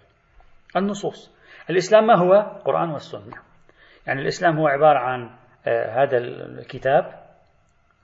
النصوص. 0.77 1.35
الإسلام 1.71 2.07
ما 2.07 2.15
هو؟ 2.15 2.35
القرآن 2.35 2.91
والسنة. 2.91 3.37
يعني 4.07 4.23
الإسلام 4.23 4.59
هو 4.59 4.67
عبارة 4.67 4.99
عن 4.99 5.31
آه، 5.67 6.03
هذا 6.03 6.19
الكتاب 6.19 7.29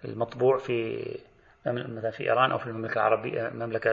المطبوع 0.04 0.56
في 0.58 1.04
مثلا 1.66 2.10
في 2.10 2.24
إيران 2.24 2.52
أو 2.52 2.58
في 2.58 2.66
المملكة 2.66 2.94
العربية 2.94 3.48
المملكة 3.48 3.90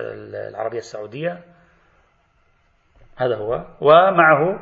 العربية 0.50 0.78
السعودية. 0.78 1.44
هذا 3.18 3.36
هو. 3.36 3.66
ومعه 3.82 4.60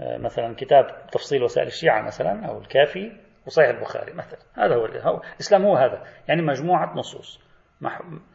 مثلا 0.00 0.54
كتاب 0.54 1.06
تفصيل 1.12 1.42
وسائل 1.42 1.66
الشيعة 1.66 2.02
مثلا 2.02 2.46
أو 2.46 2.58
الكافي 2.58 3.12
وصحيح 3.46 3.68
البخاري 3.68 4.12
مثلا. 4.12 4.40
هذا 4.54 4.74
هو 4.74 4.84
الإسلام 5.34 5.62
هو 5.62 5.76
هذا 5.76 6.04
يعني 6.28 6.42
مجموعة 6.42 6.94
نصوص 6.96 7.40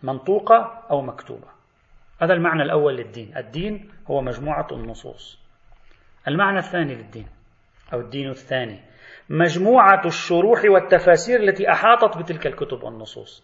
منطوقة 0.03 0.83
أو 0.91 1.01
مكتوبة. 1.01 1.47
هذا 2.21 2.33
المعنى 2.33 2.63
الأول 2.63 2.95
للدين. 2.95 3.37
الدين 3.37 3.89
هو 4.07 4.21
مجموعة 4.21 4.67
النصوص. 4.71 5.39
المعنى 6.27 6.57
الثاني 6.57 6.95
للدين 6.95 7.27
أو 7.93 7.99
الدين 7.99 8.29
الثاني 8.29 8.79
مجموعة 9.29 10.05
الشروح 10.05 10.61
والتفاسير 10.65 11.39
التي 11.39 11.71
أحاطت 11.71 12.17
بتلك 12.17 12.47
الكتب 12.47 12.83
والنصوص. 12.83 13.43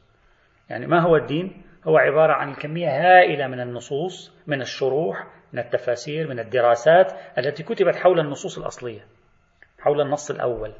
يعني 0.70 0.88
ما 0.88 1.02
هو 1.02 1.16
الدين؟ 1.16 1.64
هو 1.90 1.98
عبارة 1.98 2.34
عن 2.34 2.54
كمية 2.54 2.90
هائلة 2.90 3.48
من 3.48 3.60
النصوص 3.60 4.32
من 4.48 4.62
الشروح 4.62 5.28
من 5.54 5.60
التفاسير 5.60 6.28
من 6.28 6.40
الدراسات 6.40 7.14
التي 7.38 7.64
كتبت 7.64 7.96
حول 7.96 8.20
النصوص 8.20 8.58
الأصلية 8.58 9.06
حول 9.80 10.02
النص 10.02 10.32
الأول 10.32 10.74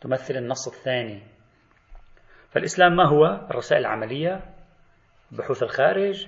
تمثل 0.00 0.36
النص 0.36 0.68
الثاني. 0.68 1.22
فالإسلام 2.50 2.96
ما 2.96 3.08
هو؟ 3.08 3.46
الرسائل 3.50 3.80
العملية 3.80 4.40
بحوث 5.32 5.62
الخارج 5.62 6.26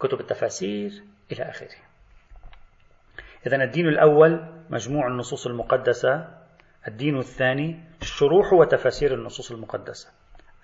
كتب 0.00 0.20
التفاسير 0.20 0.90
إلى 1.32 1.42
آخره. 1.42 1.76
إذا 3.46 3.56
الدين 3.56 3.88
الأول 3.88 4.46
مجموع 4.70 5.06
النصوص 5.06 5.46
المقدسة 5.46 6.28
الدين 6.88 7.18
الثاني 7.18 7.80
الشروح 8.02 8.52
وتفاسير 8.52 9.14
النصوص 9.14 9.52
المقدسة. 9.52 10.10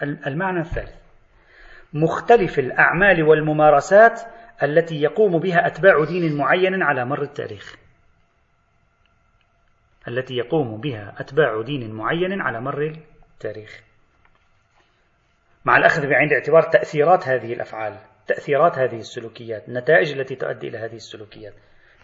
المعنى 0.03 0.61
الثالث. 0.61 1.03
مختلف 1.95 2.59
الأعمال 2.59 3.23
والممارسات 3.23 4.21
التي 4.63 5.03
يقوم 5.03 5.39
بها 5.39 5.67
أتباع 5.67 6.05
دين 6.05 6.37
معين 6.37 6.83
على 6.83 7.05
مر 7.05 7.23
التاريخ 7.23 7.77
التي 10.09 10.35
يقوم 10.35 10.81
بها 10.81 11.15
أتباع 11.19 11.63
دين 11.63 11.93
معين 11.93 12.41
على 12.41 12.61
مر 12.61 12.83
التاريخ 13.35 13.81
مع 15.65 15.77
الأخذ 15.77 16.09
بعين 16.09 16.29
الاعتبار 16.29 16.63
تأثيرات 16.63 17.29
هذه 17.29 17.53
الأفعال 17.53 17.99
تأثيرات 18.27 18.79
هذه 18.79 18.97
السلوكيات 18.97 19.69
النتائج 19.69 20.13
التي 20.13 20.35
تؤدي 20.35 20.69
إلى 20.69 20.79
هذه 20.79 20.95
السلوكيات 20.95 21.55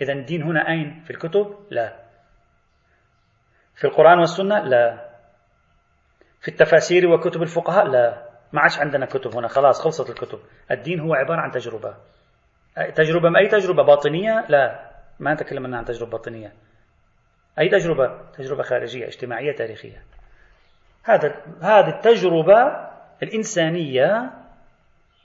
إذا 0.03 0.13
الدين 0.13 0.43
هنا 0.43 0.69
أين؟ 0.69 1.03
في 1.05 1.11
الكتب؟ 1.11 1.57
لا 1.71 1.97
في 3.75 3.85
القرآن 3.85 4.19
والسنة؟ 4.19 4.59
لا 4.59 5.09
في 6.41 6.49
التفاسير 6.49 7.09
وكتب 7.09 7.43
الفقهاء؟ 7.43 7.87
لا 7.87 8.28
ما 8.53 8.61
عادش 8.61 8.79
عندنا 8.79 9.07
كتب 9.07 9.37
هنا. 9.37 9.49
خلاص 9.49 9.81
خلصت 9.81 10.11
الكتب. 10.11 10.39
الدين 10.71 11.01
هو 11.01 11.15
عبارة 11.15 11.41
عن 11.41 11.51
تجربة. 11.51 11.95
تجربة 12.95 13.39
أي 13.39 13.49
تجربة 13.49 13.83
باطنية؟ 13.83 14.47
لا. 14.49 14.91
ما 15.21 15.35
نتكلم 15.35 15.75
عن 15.75 15.85
تجربة 15.85 16.11
باطنية. 16.11 16.53
أي 17.59 17.69
تجربة؟ 17.69 18.31
تجربة 18.39 18.63
خارجية 18.63 19.07
اجتماعية 19.07 19.57
تاريخية. 19.57 20.03
هذا 21.05 21.35
هذه 21.63 21.89
التجربة 21.89 22.89
الإنسانية 23.23 24.31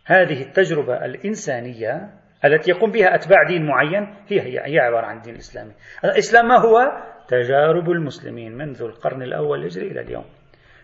هذه 0.06 0.42
التجربة 0.42 1.06
الإنسانية 1.06 2.10
التي 2.46 2.72
يقوم 2.72 2.92
بها 2.92 3.16
أتباع 3.16 3.44
دين 3.44 3.66
معين 3.66 4.16
هي 4.28 4.42
هي 4.42 4.74
هي 4.74 4.80
عبارة 4.80 5.06
عن 5.06 5.18
الدين 5.18 5.34
الإسلامي 5.34 5.72
الإسلام 6.06 6.48
ما 6.48 6.58
هو؟ 6.58 6.92
تجارب 7.28 7.90
المسلمين 7.90 8.58
منذ 8.58 8.82
القرن 8.82 9.22
الأول 9.22 9.60
الهجري 9.60 9.88
إلى 9.88 10.02
اليوم. 10.02 10.26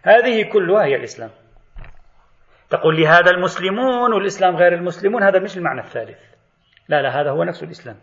هذه 0.03 0.49
كلها 0.53 0.85
هي 0.85 0.95
الإسلام. 0.95 1.29
تقول 2.69 2.95
لي 2.95 3.07
هذا 3.07 3.31
المسلمون 3.31 4.13
والإسلام 4.13 4.55
غير 4.55 4.73
المسلمون 4.73 5.23
هذا 5.23 5.39
مش 5.39 5.57
المعنى 5.57 5.81
الثالث. 5.81 6.19
لا 6.89 7.01
لا 7.01 7.21
هذا 7.21 7.31
هو 7.31 7.43
نفس 7.43 7.63
الإسلام. 7.63 7.95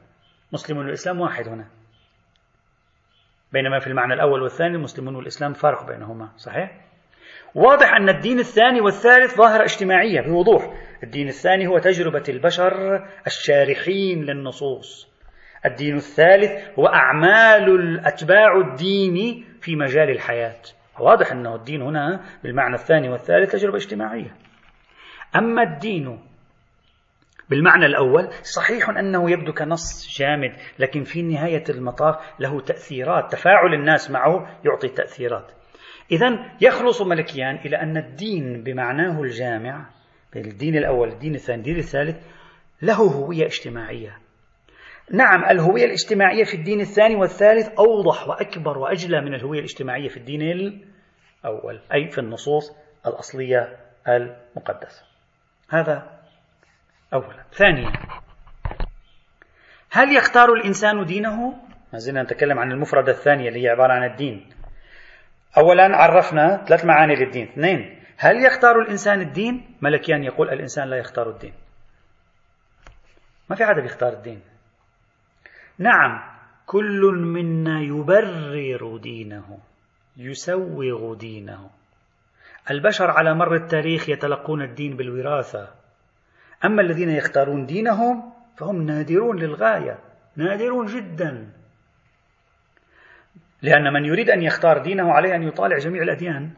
مسلم 0.52 0.78
والإسلام 0.78 1.20
واحد 1.20 1.48
هنا. 1.48 1.66
بينما 3.52 3.78
في 3.78 3.86
المعنى 3.86 4.14
الأول 4.14 4.42
والثاني 4.42 4.76
المسلمون 4.76 5.14
والإسلام 5.14 5.52
فرق 5.52 5.86
بينهما 5.86 6.28
صحيح؟ 6.36 6.80
واضح 7.54 7.94
أن 7.94 8.08
الدين 8.08 8.38
الثاني 8.38 8.80
والثالث 8.80 9.36
ظاهرة 9.36 9.62
اجتماعية 9.62 10.20
بوضوح. 10.20 10.74
الدين 11.02 11.28
الثاني 11.28 11.66
هو 11.66 11.78
تجربة 11.78 12.22
البشر 12.28 13.06
الشارحين 13.26 14.24
للنصوص. 14.24 15.08
الدين 15.66 15.96
الثالث 15.96 16.78
هو 16.78 16.86
أعمال 16.86 18.00
أتباع 18.06 18.56
الدين 18.56 19.44
في 19.60 19.76
مجال 19.76 20.10
الحياة. 20.10 20.62
واضح 21.00 21.32
أنه 21.32 21.54
الدين 21.54 21.82
هنا 21.82 22.20
بالمعنى 22.42 22.74
الثاني 22.74 23.08
والثالث 23.08 23.52
تجربة 23.52 23.76
اجتماعية. 23.76 24.34
أما 25.36 25.62
الدين 25.62 26.18
بالمعنى 27.50 27.86
الأول 27.86 28.28
صحيح 28.42 28.88
أنه 28.90 29.30
يبدو 29.30 29.52
كنص 29.52 30.18
جامد 30.18 30.52
لكن 30.78 31.04
في 31.04 31.22
نهاية 31.22 31.64
المطاف 31.68 32.16
له 32.40 32.60
تأثيرات 32.60 33.32
تفاعل 33.32 33.74
الناس 33.74 34.10
معه 34.10 34.60
يعطي 34.64 34.88
تأثيرات. 34.88 35.46
إذا 36.12 36.26
يخلص 36.60 37.02
ملكيان 37.02 37.56
إلى 37.56 37.76
أن 37.76 37.96
الدين 37.96 38.62
بمعناه 38.62 39.22
الجامع 39.22 39.86
الدين 40.36 40.76
الأول 40.76 41.08
الدين 41.08 41.34
الثاني 41.34 41.58
الدين 41.58 41.76
الثالث 41.76 42.16
له 42.82 42.94
هوية 42.94 43.44
اجتماعية. 43.44 44.18
نعم 45.12 45.44
الهوية 45.44 45.84
الاجتماعية 45.84 46.44
في 46.44 46.54
الدين 46.54 46.80
الثاني 46.80 47.16
والثالث 47.16 47.68
أوضح 47.78 48.28
وأكبر 48.28 48.78
وأجلى 48.78 49.20
من 49.20 49.34
الهوية 49.34 49.58
الاجتماعية 49.58 50.08
في 50.08 50.16
الدين 50.16 50.42
الأول 50.42 51.80
أي 51.94 52.08
في 52.10 52.18
النصوص 52.18 52.76
الأصلية 53.06 53.76
المقدسة. 54.08 55.15
هذا 55.68 56.20
أولا. 57.14 57.44
ثانيا 57.52 57.92
هل 59.90 60.16
يختار 60.16 60.52
الإنسان 60.52 61.04
دينه؟ 61.04 61.52
ما 61.92 61.98
زلنا 61.98 62.22
نتكلم 62.22 62.58
عن 62.58 62.72
المفردة 62.72 63.12
الثانية 63.12 63.48
اللي 63.48 63.64
هي 63.64 63.68
عبارة 63.68 63.92
عن 63.92 64.04
الدين. 64.04 64.50
أولا 65.58 65.96
عرفنا 65.96 66.64
ثلاث 66.68 66.84
معاني 66.84 67.14
للدين. 67.14 67.48
اثنين 67.48 68.02
هل 68.16 68.44
يختار 68.44 68.80
الإنسان 68.80 69.20
الدين؟ 69.20 69.76
ملكيان 69.82 70.24
يقول 70.24 70.48
الإنسان 70.48 70.88
لا 70.88 70.96
يختار 70.96 71.30
الدين. 71.30 71.52
ما 73.50 73.56
في 73.56 73.64
حدا 73.64 73.80
بيختار 73.80 74.12
الدين. 74.12 74.40
نعم 75.78 76.36
كل 76.66 77.00
منا 77.14 77.80
يبرر 77.80 78.96
دينه 78.96 79.58
يسوغ 80.16 81.14
دينه. 81.14 81.70
البشر 82.70 83.10
على 83.10 83.34
مر 83.34 83.54
التاريخ 83.54 84.08
يتلقون 84.08 84.62
الدين 84.62 84.96
بالوراثة. 84.96 85.68
أما 86.64 86.82
الذين 86.82 87.10
يختارون 87.10 87.66
دينهم 87.66 88.32
فهم 88.56 88.82
نادرون 88.82 89.38
للغاية 89.38 89.98
نادرون 90.36 90.86
جدا. 90.86 91.52
لأن 93.62 93.92
من 93.92 94.04
يريد 94.04 94.30
أن 94.30 94.42
يختار 94.42 94.78
دينه 94.78 95.12
عليه 95.12 95.34
أن 95.34 95.42
يطالع 95.42 95.78
جميع 95.78 96.02
الأديان 96.02 96.50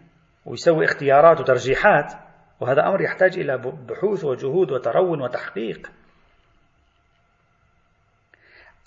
ويسوي 0.47 0.85
اختيارات 0.85 1.41
وترجيحات 1.41 2.13
وهذا 2.61 2.87
أمر 2.89 3.01
يحتاج 3.01 3.39
إلى 3.39 3.59
بحوث 3.59 4.25
وجهود 4.25 4.71
وترون 4.71 5.23
وتحقيق. 5.23 5.91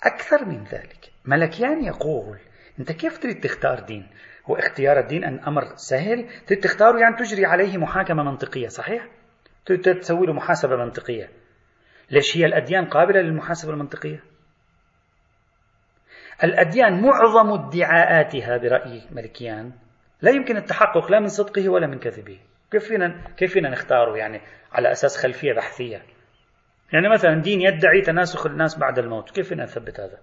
أكثر 0.02 0.44
من 0.44 0.64
ذلك 0.64 1.12
ملكيان 1.24 1.84
يقول 1.84 2.38
أنت 2.78 2.92
كيف 2.92 3.18
تريد 3.18 3.40
تختار 3.40 3.80
دين؟ 3.80 4.08
هو 4.46 4.54
اختيار 4.56 4.98
الدين 4.98 5.24
أن 5.24 5.38
أمر 5.38 5.62
سهل 5.76 6.28
تختاره 6.62 6.98
يعني 6.98 7.16
تجري 7.16 7.46
عليه 7.46 7.76
محاكمة 7.76 8.22
منطقية 8.22 8.68
صحيح؟ 8.68 9.08
تسوي 9.66 10.26
له 10.26 10.32
محاسبة 10.32 10.76
منطقية. 10.76 11.30
ليش 12.10 12.36
هي 12.36 12.46
الأديان 12.46 12.84
قابلة 12.84 13.20
للمحاسبة 13.20 13.72
المنطقية؟ 13.72 14.22
الأديان 16.44 17.02
معظم 17.02 17.52
ادعاءاتها 17.52 18.56
برأي 18.56 19.02
ملكيان. 19.10 19.72
لا 20.22 20.30
يمكن 20.30 20.56
التحقق 20.56 21.10
لا 21.10 21.20
من 21.20 21.26
صدقه 21.26 21.68
ولا 21.68 21.86
من 21.86 21.98
كذبه. 21.98 22.38
كيف 22.70 22.84
فينا 22.84 23.24
كيف 23.36 23.52
فينا 23.52 23.70
نختاره 23.70 24.16
يعني 24.16 24.40
على 24.72 24.92
أساس 24.92 25.16
خلفية 25.16 25.52
بحثية؟ 25.52 26.02
يعني 26.92 27.08
مثلا 27.08 27.42
دين 27.42 27.60
يدعي 27.60 28.00
تناسخ 28.00 28.46
الناس 28.46 28.78
بعد 28.78 28.98
الموت. 28.98 29.30
كيف 29.30 29.48
فينا 29.48 29.64
نثبت 29.64 30.00
هذا؟ 30.00 30.18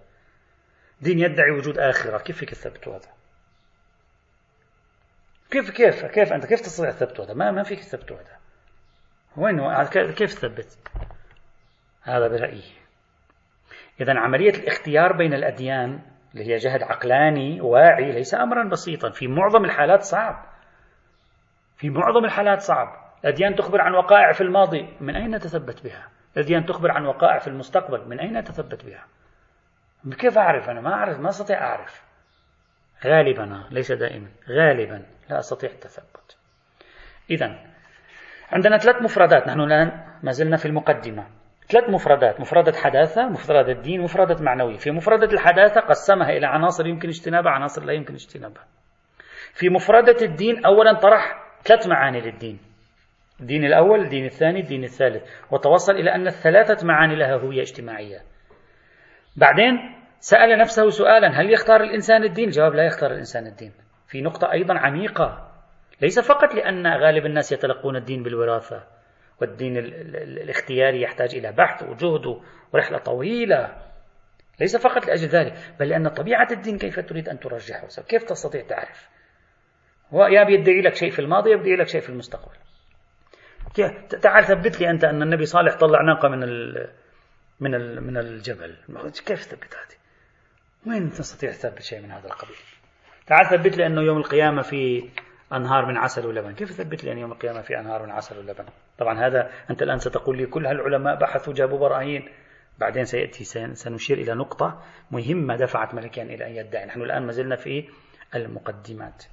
دين 1.00 1.18
يدعي 1.18 1.50
وجود 1.50 1.78
آخرة. 1.78 2.18
كيف 2.18 2.38
فيك 2.38 2.50
تثبتوا 2.50 2.92
هذا؟ 2.92 3.19
كيف 5.50 5.70
كيف 5.70 6.04
كيف 6.04 6.32
أنت؟ 6.32 6.46
كيف 6.46 6.60
تستطيع 6.60 6.90
تثبت 6.90 7.20
هذا؟ 7.20 7.34
ما 7.34 7.50
ما 7.50 7.62
فيك 7.62 7.78
تثبت 7.78 8.12
هذا. 8.12 8.38
وين 9.36 9.84
كيف 10.12 10.34
تثبت 10.34 10.78
هذا 12.02 12.28
برأيي. 12.28 12.72
إذا 14.00 14.18
عملية 14.18 14.50
الاختيار 14.50 15.12
بين 15.12 15.34
الأديان 15.34 16.00
اللي 16.34 16.44
هي 16.44 16.56
جهد 16.56 16.82
عقلاني 16.82 17.60
واعي 17.60 18.12
ليس 18.12 18.34
أمرا 18.34 18.68
بسيطا. 18.68 19.10
في 19.10 19.28
معظم 19.28 19.64
الحالات 19.64 20.02
صعب. 20.02 20.44
في 21.76 21.90
معظم 21.90 22.24
الحالات 22.24 22.60
صعب. 22.60 22.88
الأديان 23.24 23.54
تخبر 23.54 23.80
عن 23.80 23.94
وقائع 23.94 24.32
في 24.32 24.40
الماضي. 24.40 24.96
من 25.00 25.16
أين 25.16 25.34
نتثبت 25.34 25.84
بها؟ 25.84 26.08
الأديان 26.36 26.66
تخبر 26.66 26.90
عن 26.90 27.06
وقائع 27.06 27.38
في 27.38 27.48
المستقبل. 27.48 28.08
من 28.08 28.20
أين 28.20 28.38
نتثبت 28.38 28.84
بها؟ 28.84 29.04
كيف 30.18 30.38
أعرف 30.38 30.70
أنا؟ 30.70 30.80
ما 30.80 30.94
أعرف 30.94 31.18
ما 31.18 31.28
أستطيع 31.28 31.58
أعرف. 31.66 32.09
غالبا 33.06 33.64
ليس 33.70 33.92
دائما 33.92 34.28
غالبا 34.48 35.02
لا 35.30 35.38
أستطيع 35.38 35.70
التثبت. 35.70 36.36
إذا 37.30 37.58
عندنا 38.52 38.78
ثلاث 38.78 39.02
مفردات 39.02 39.48
نحن 39.48 39.60
الآن 39.60 40.04
ما 40.22 40.32
زلنا 40.32 40.56
في 40.56 40.66
المقدمة. 40.66 41.26
ثلاث 41.68 41.90
مفردات 41.90 42.40
مفردة 42.40 42.72
حداثة 42.72 43.28
مفردة 43.28 43.72
دين 43.72 44.00
مفردة 44.00 44.44
معنوية. 44.44 44.76
في 44.76 44.90
مفردة 44.90 45.32
الحداثة 45.32 45.80
قسمها 45.80 46.30
إلى 46.30 46.46
عناصر 46.46 46.86
يمكن 46.86 47.08
اجتنابها 47.08 47.52
عناصر 47.52 47.84
لا 47.84 47.92
يمكن 47.92 48.14
اجتنابها. 48.14 48.64
في 49.52 49.68
مفردة 49.68 50.16
الدين 50.22 50.64
أولا 50.64 50.92
طرح 50.92 51.44
ثلاث 51.62 51.86
معاني 51.86 52.20
للدين. 52.20 52.60
الدين 53.40 53.64
الأول 53.64 54.00
الدين 54.00 54.24
الثاني 54.24 54.60
الدين 54.60 54.84
الثالث. 54.84 55.22
وتوصل 55.50 55.92
إلى 55.92 56.14
أن 56.14 56.26
الثلاثة 56.26 56.86
معاني 56.86 57.16
لها 57.16 57.34
هوية 57.34 57.62
اجتماعية. 57.62 58.18
بعدين 59.36 59.99
سأل 60.20 60.58
نفسه 60.58 60.90
سؤالا 60.90 61.40
هل 61.40 61.50
يختار 61.50 61.82
الإنسان 61.82 62.24
الدين؟ 62.24 62.48
الجواب 62.48 62.74
لا 62.74 62.86
يختار 62.86 63.10
الإنسان 63.10 63.46
الدين. 63.46 63.72
في 64.08 64.22
نقطة 64.22 64.52
أيضا 64.52 64.78
عميقة. 64.78 65.50
ليس 66.00 66.20
فقط 66.20 66.54
لأن 66.54 66.86
غالب 66.86 67.26
الناس 67.26 67.52
يتلقون 67.52 67.96
الدين 67.96 68.22
بالوراثة 68.22 68.86
والدين 69.40 69.76
الاختياري 69.76 71.02
يحتاج 71.02 71.34
إلى 71.34 71.52
بحث 71.52 71.82
وجهد 71.82 72.40
ورحلة 72.72 72.98
طويلة. 72.98 73.76
ليس 74.60 74.76
فقط 74.76 75.06
لأجل 75.06 75.28
ذلك 75.28 75.54
بل 75.80 75.88
لأن 75.88 76.08
طبيعة 76.08 76.48
الدين 76.50 76.78
كيف 76.78 77.00
تريد 77.00 77.28
أن 77.28 77.38
ترجحه؟ 77.38 77.86
كيف 78.08 78.24
تستطيع 78.24 78.62
تعرف؟ 78.62 79.08
هو 80.14 80.26
يا 80.26 80.44
بيدعي 80.44 80.80
لك 80.80 80.94
شيء 80.94 81.10
في 81.10 81.18
الماضي 81.18 81.50
يا 81.50 81.56
بيدعي 81.56 81.76
لك 81.76 81.88
شيء 81.88 82.00
في 82.00 82.08
المستقبل. 82.08 82.56
تعال 84.22 84.44
ثبت 84.44 84.80
لي 84.80 84.90
أنت 84.90 85.04
أن 85.04 85.22
النبي 85.22 85.44
صالح 85.44 85.76
طلع 85.76 86.02
ناقة 86.02 86.28
من 86.28 86.40
من 87.60 88.02
من 88.02 88.16
الجبل. 88.16 88.76
كيف 89.26 89.46
تثبت 89.46 89.74
هذه؟ 89.74 89.99
وين 90.86 91.10
تستطيع 91.10 91.50
تثبت 91.50 91.82
شيء 91.82 92.00
من 92.00 92.10
هذا 92.10 92.26
القبيل؟ 92.26 92.56
تعال 93.26 93.46
ثبت 93.50 93.76
لي 93.76 93.86
أنه 93.86 94.02
يوم 94.02 94.18
القيامة 94.18 94.62
في 94.62 95.08
أنهار 95.52 95.86
من 95.86 95.96
عسل 95.96 96.26
ولبن. 96.26 96.54
كيف 96.54 96.68
تثبت 96.68 97.04
لي 97.04 97.12
أن 97.12 97.18
يوم 97.18 97.32
القيامة 97.32 97.60
في 97.60 97.78
أنهار 97.78 98.02
من 98.02 98.10
عسل 98.10 98.38
ولبن؟ 98.38 98.64
طبعا 98.98 99.26
هذا 99.26 99.50
أنت 99.70 99.82
الآن 99.82 99.98
ستقول 99.98 100.36
لي 100.36 100.46
كل 100.46 100.66
هالعلماء 100.66 101.18
بحثوا 101.18 101.54
جابوا 101.54 101.78
براهين 101.78 102.28
بعدين 102.78 103.04
سيأتي 103.04 103.44
سنشير 103.74 104.18
إلى 104.18 104.34
نقطة 104.34 104.82
مهمة 105.10 105.56
دفعت 105.56 105.94
ملكيان 105.94 106.26
إلى 106.26 106.46
أن 106.46 106.56
يدعي. 106.56 106.86
نحن 106.86 107.02
الآن 107.02 107.26
ما 107.26 107.32
زلنا 107.32 107.56
في 107.56 107.88
المقدمات. 108.34 109.24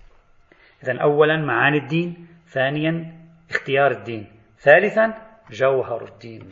إذا 0.84 1.02
أولا 1.02 1.38
معاني 1.38 1.78
الدين 1.78 2.28
ثانيا 2.48 3.14
اختيار 3.50 3.92
الدين 3.92 4.32
ثالثا 4.60 5.14
جوهر 5.52 6.06
الدين. 6.06 6.50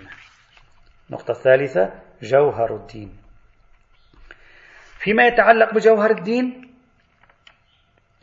النقطة 1.10 1.32
الثالثة 1.32 1.94
جوهر 2.22 2.76
الدين. 2.76 3.25
فيما 5.06 5.28
يتعلق 5.28 5.74
بجوهر 5.74 6.12
الدين؟ 6.12 6.74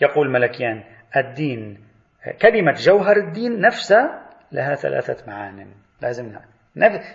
يقول 0.01 0.31
ملكيان 0.31 0.85
الدين 1.17 1.79
كلمة 2.43 2.73
جوهر 2.73 3.17
الدين 3.17 3.61
نفسها 3.61 4.31
لها 4.53 4.75
ثلاثة 4.75 5.27
معان. 5.27 5.67
لازم 6.01 6.39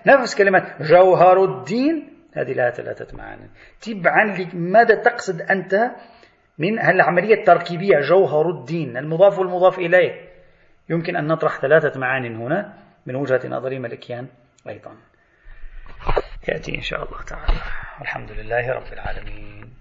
نفس 0.05 0.35
كلمة 0.35 0.75
جوهر 0.79 1.43
الدين 1.43 2.13
هذه 2.33 2.53
لها 2.53 2.69
ثلاثة 2.69 3.17
معان. 3.17 3.49
تبعا 3.81 4.25
لماذا 4.53 4.95
تقصد 4.95 5.41
أنت 5.41 5.91
من 6.57 6.79
العملية 6.79 7.33
التركيبية 7.33 7.99
جوهر 7.99 8.49
الدين؟ 8.49 8.97
المضاف 8.97 9.39
والمضاف 9.39 9.79
إليه. 9.79 10.29
يمكن 10.89 11.15
أن 11.15 11.27
نطرح 11.27 11.61
ثلاثة 11.61 11.99
معان 11.99 12.35
هنا 12.35 12.73
من 13.05 13.15
وجهة 13.15 13.47
نظر 13.47 13.79
ملكيان 13.79 14.27
أيضا. 14.69 14.95
يأتي 16.47 16.75
إن 16.75 16.81
شاء 16.81 17.03
الله 17.03 17.21
تعالى. 17.21 17.59
والحمد 17.99 18.31
لله 18.31 18.71
رب 18.71 18.93
العالمين. 18.93 19.73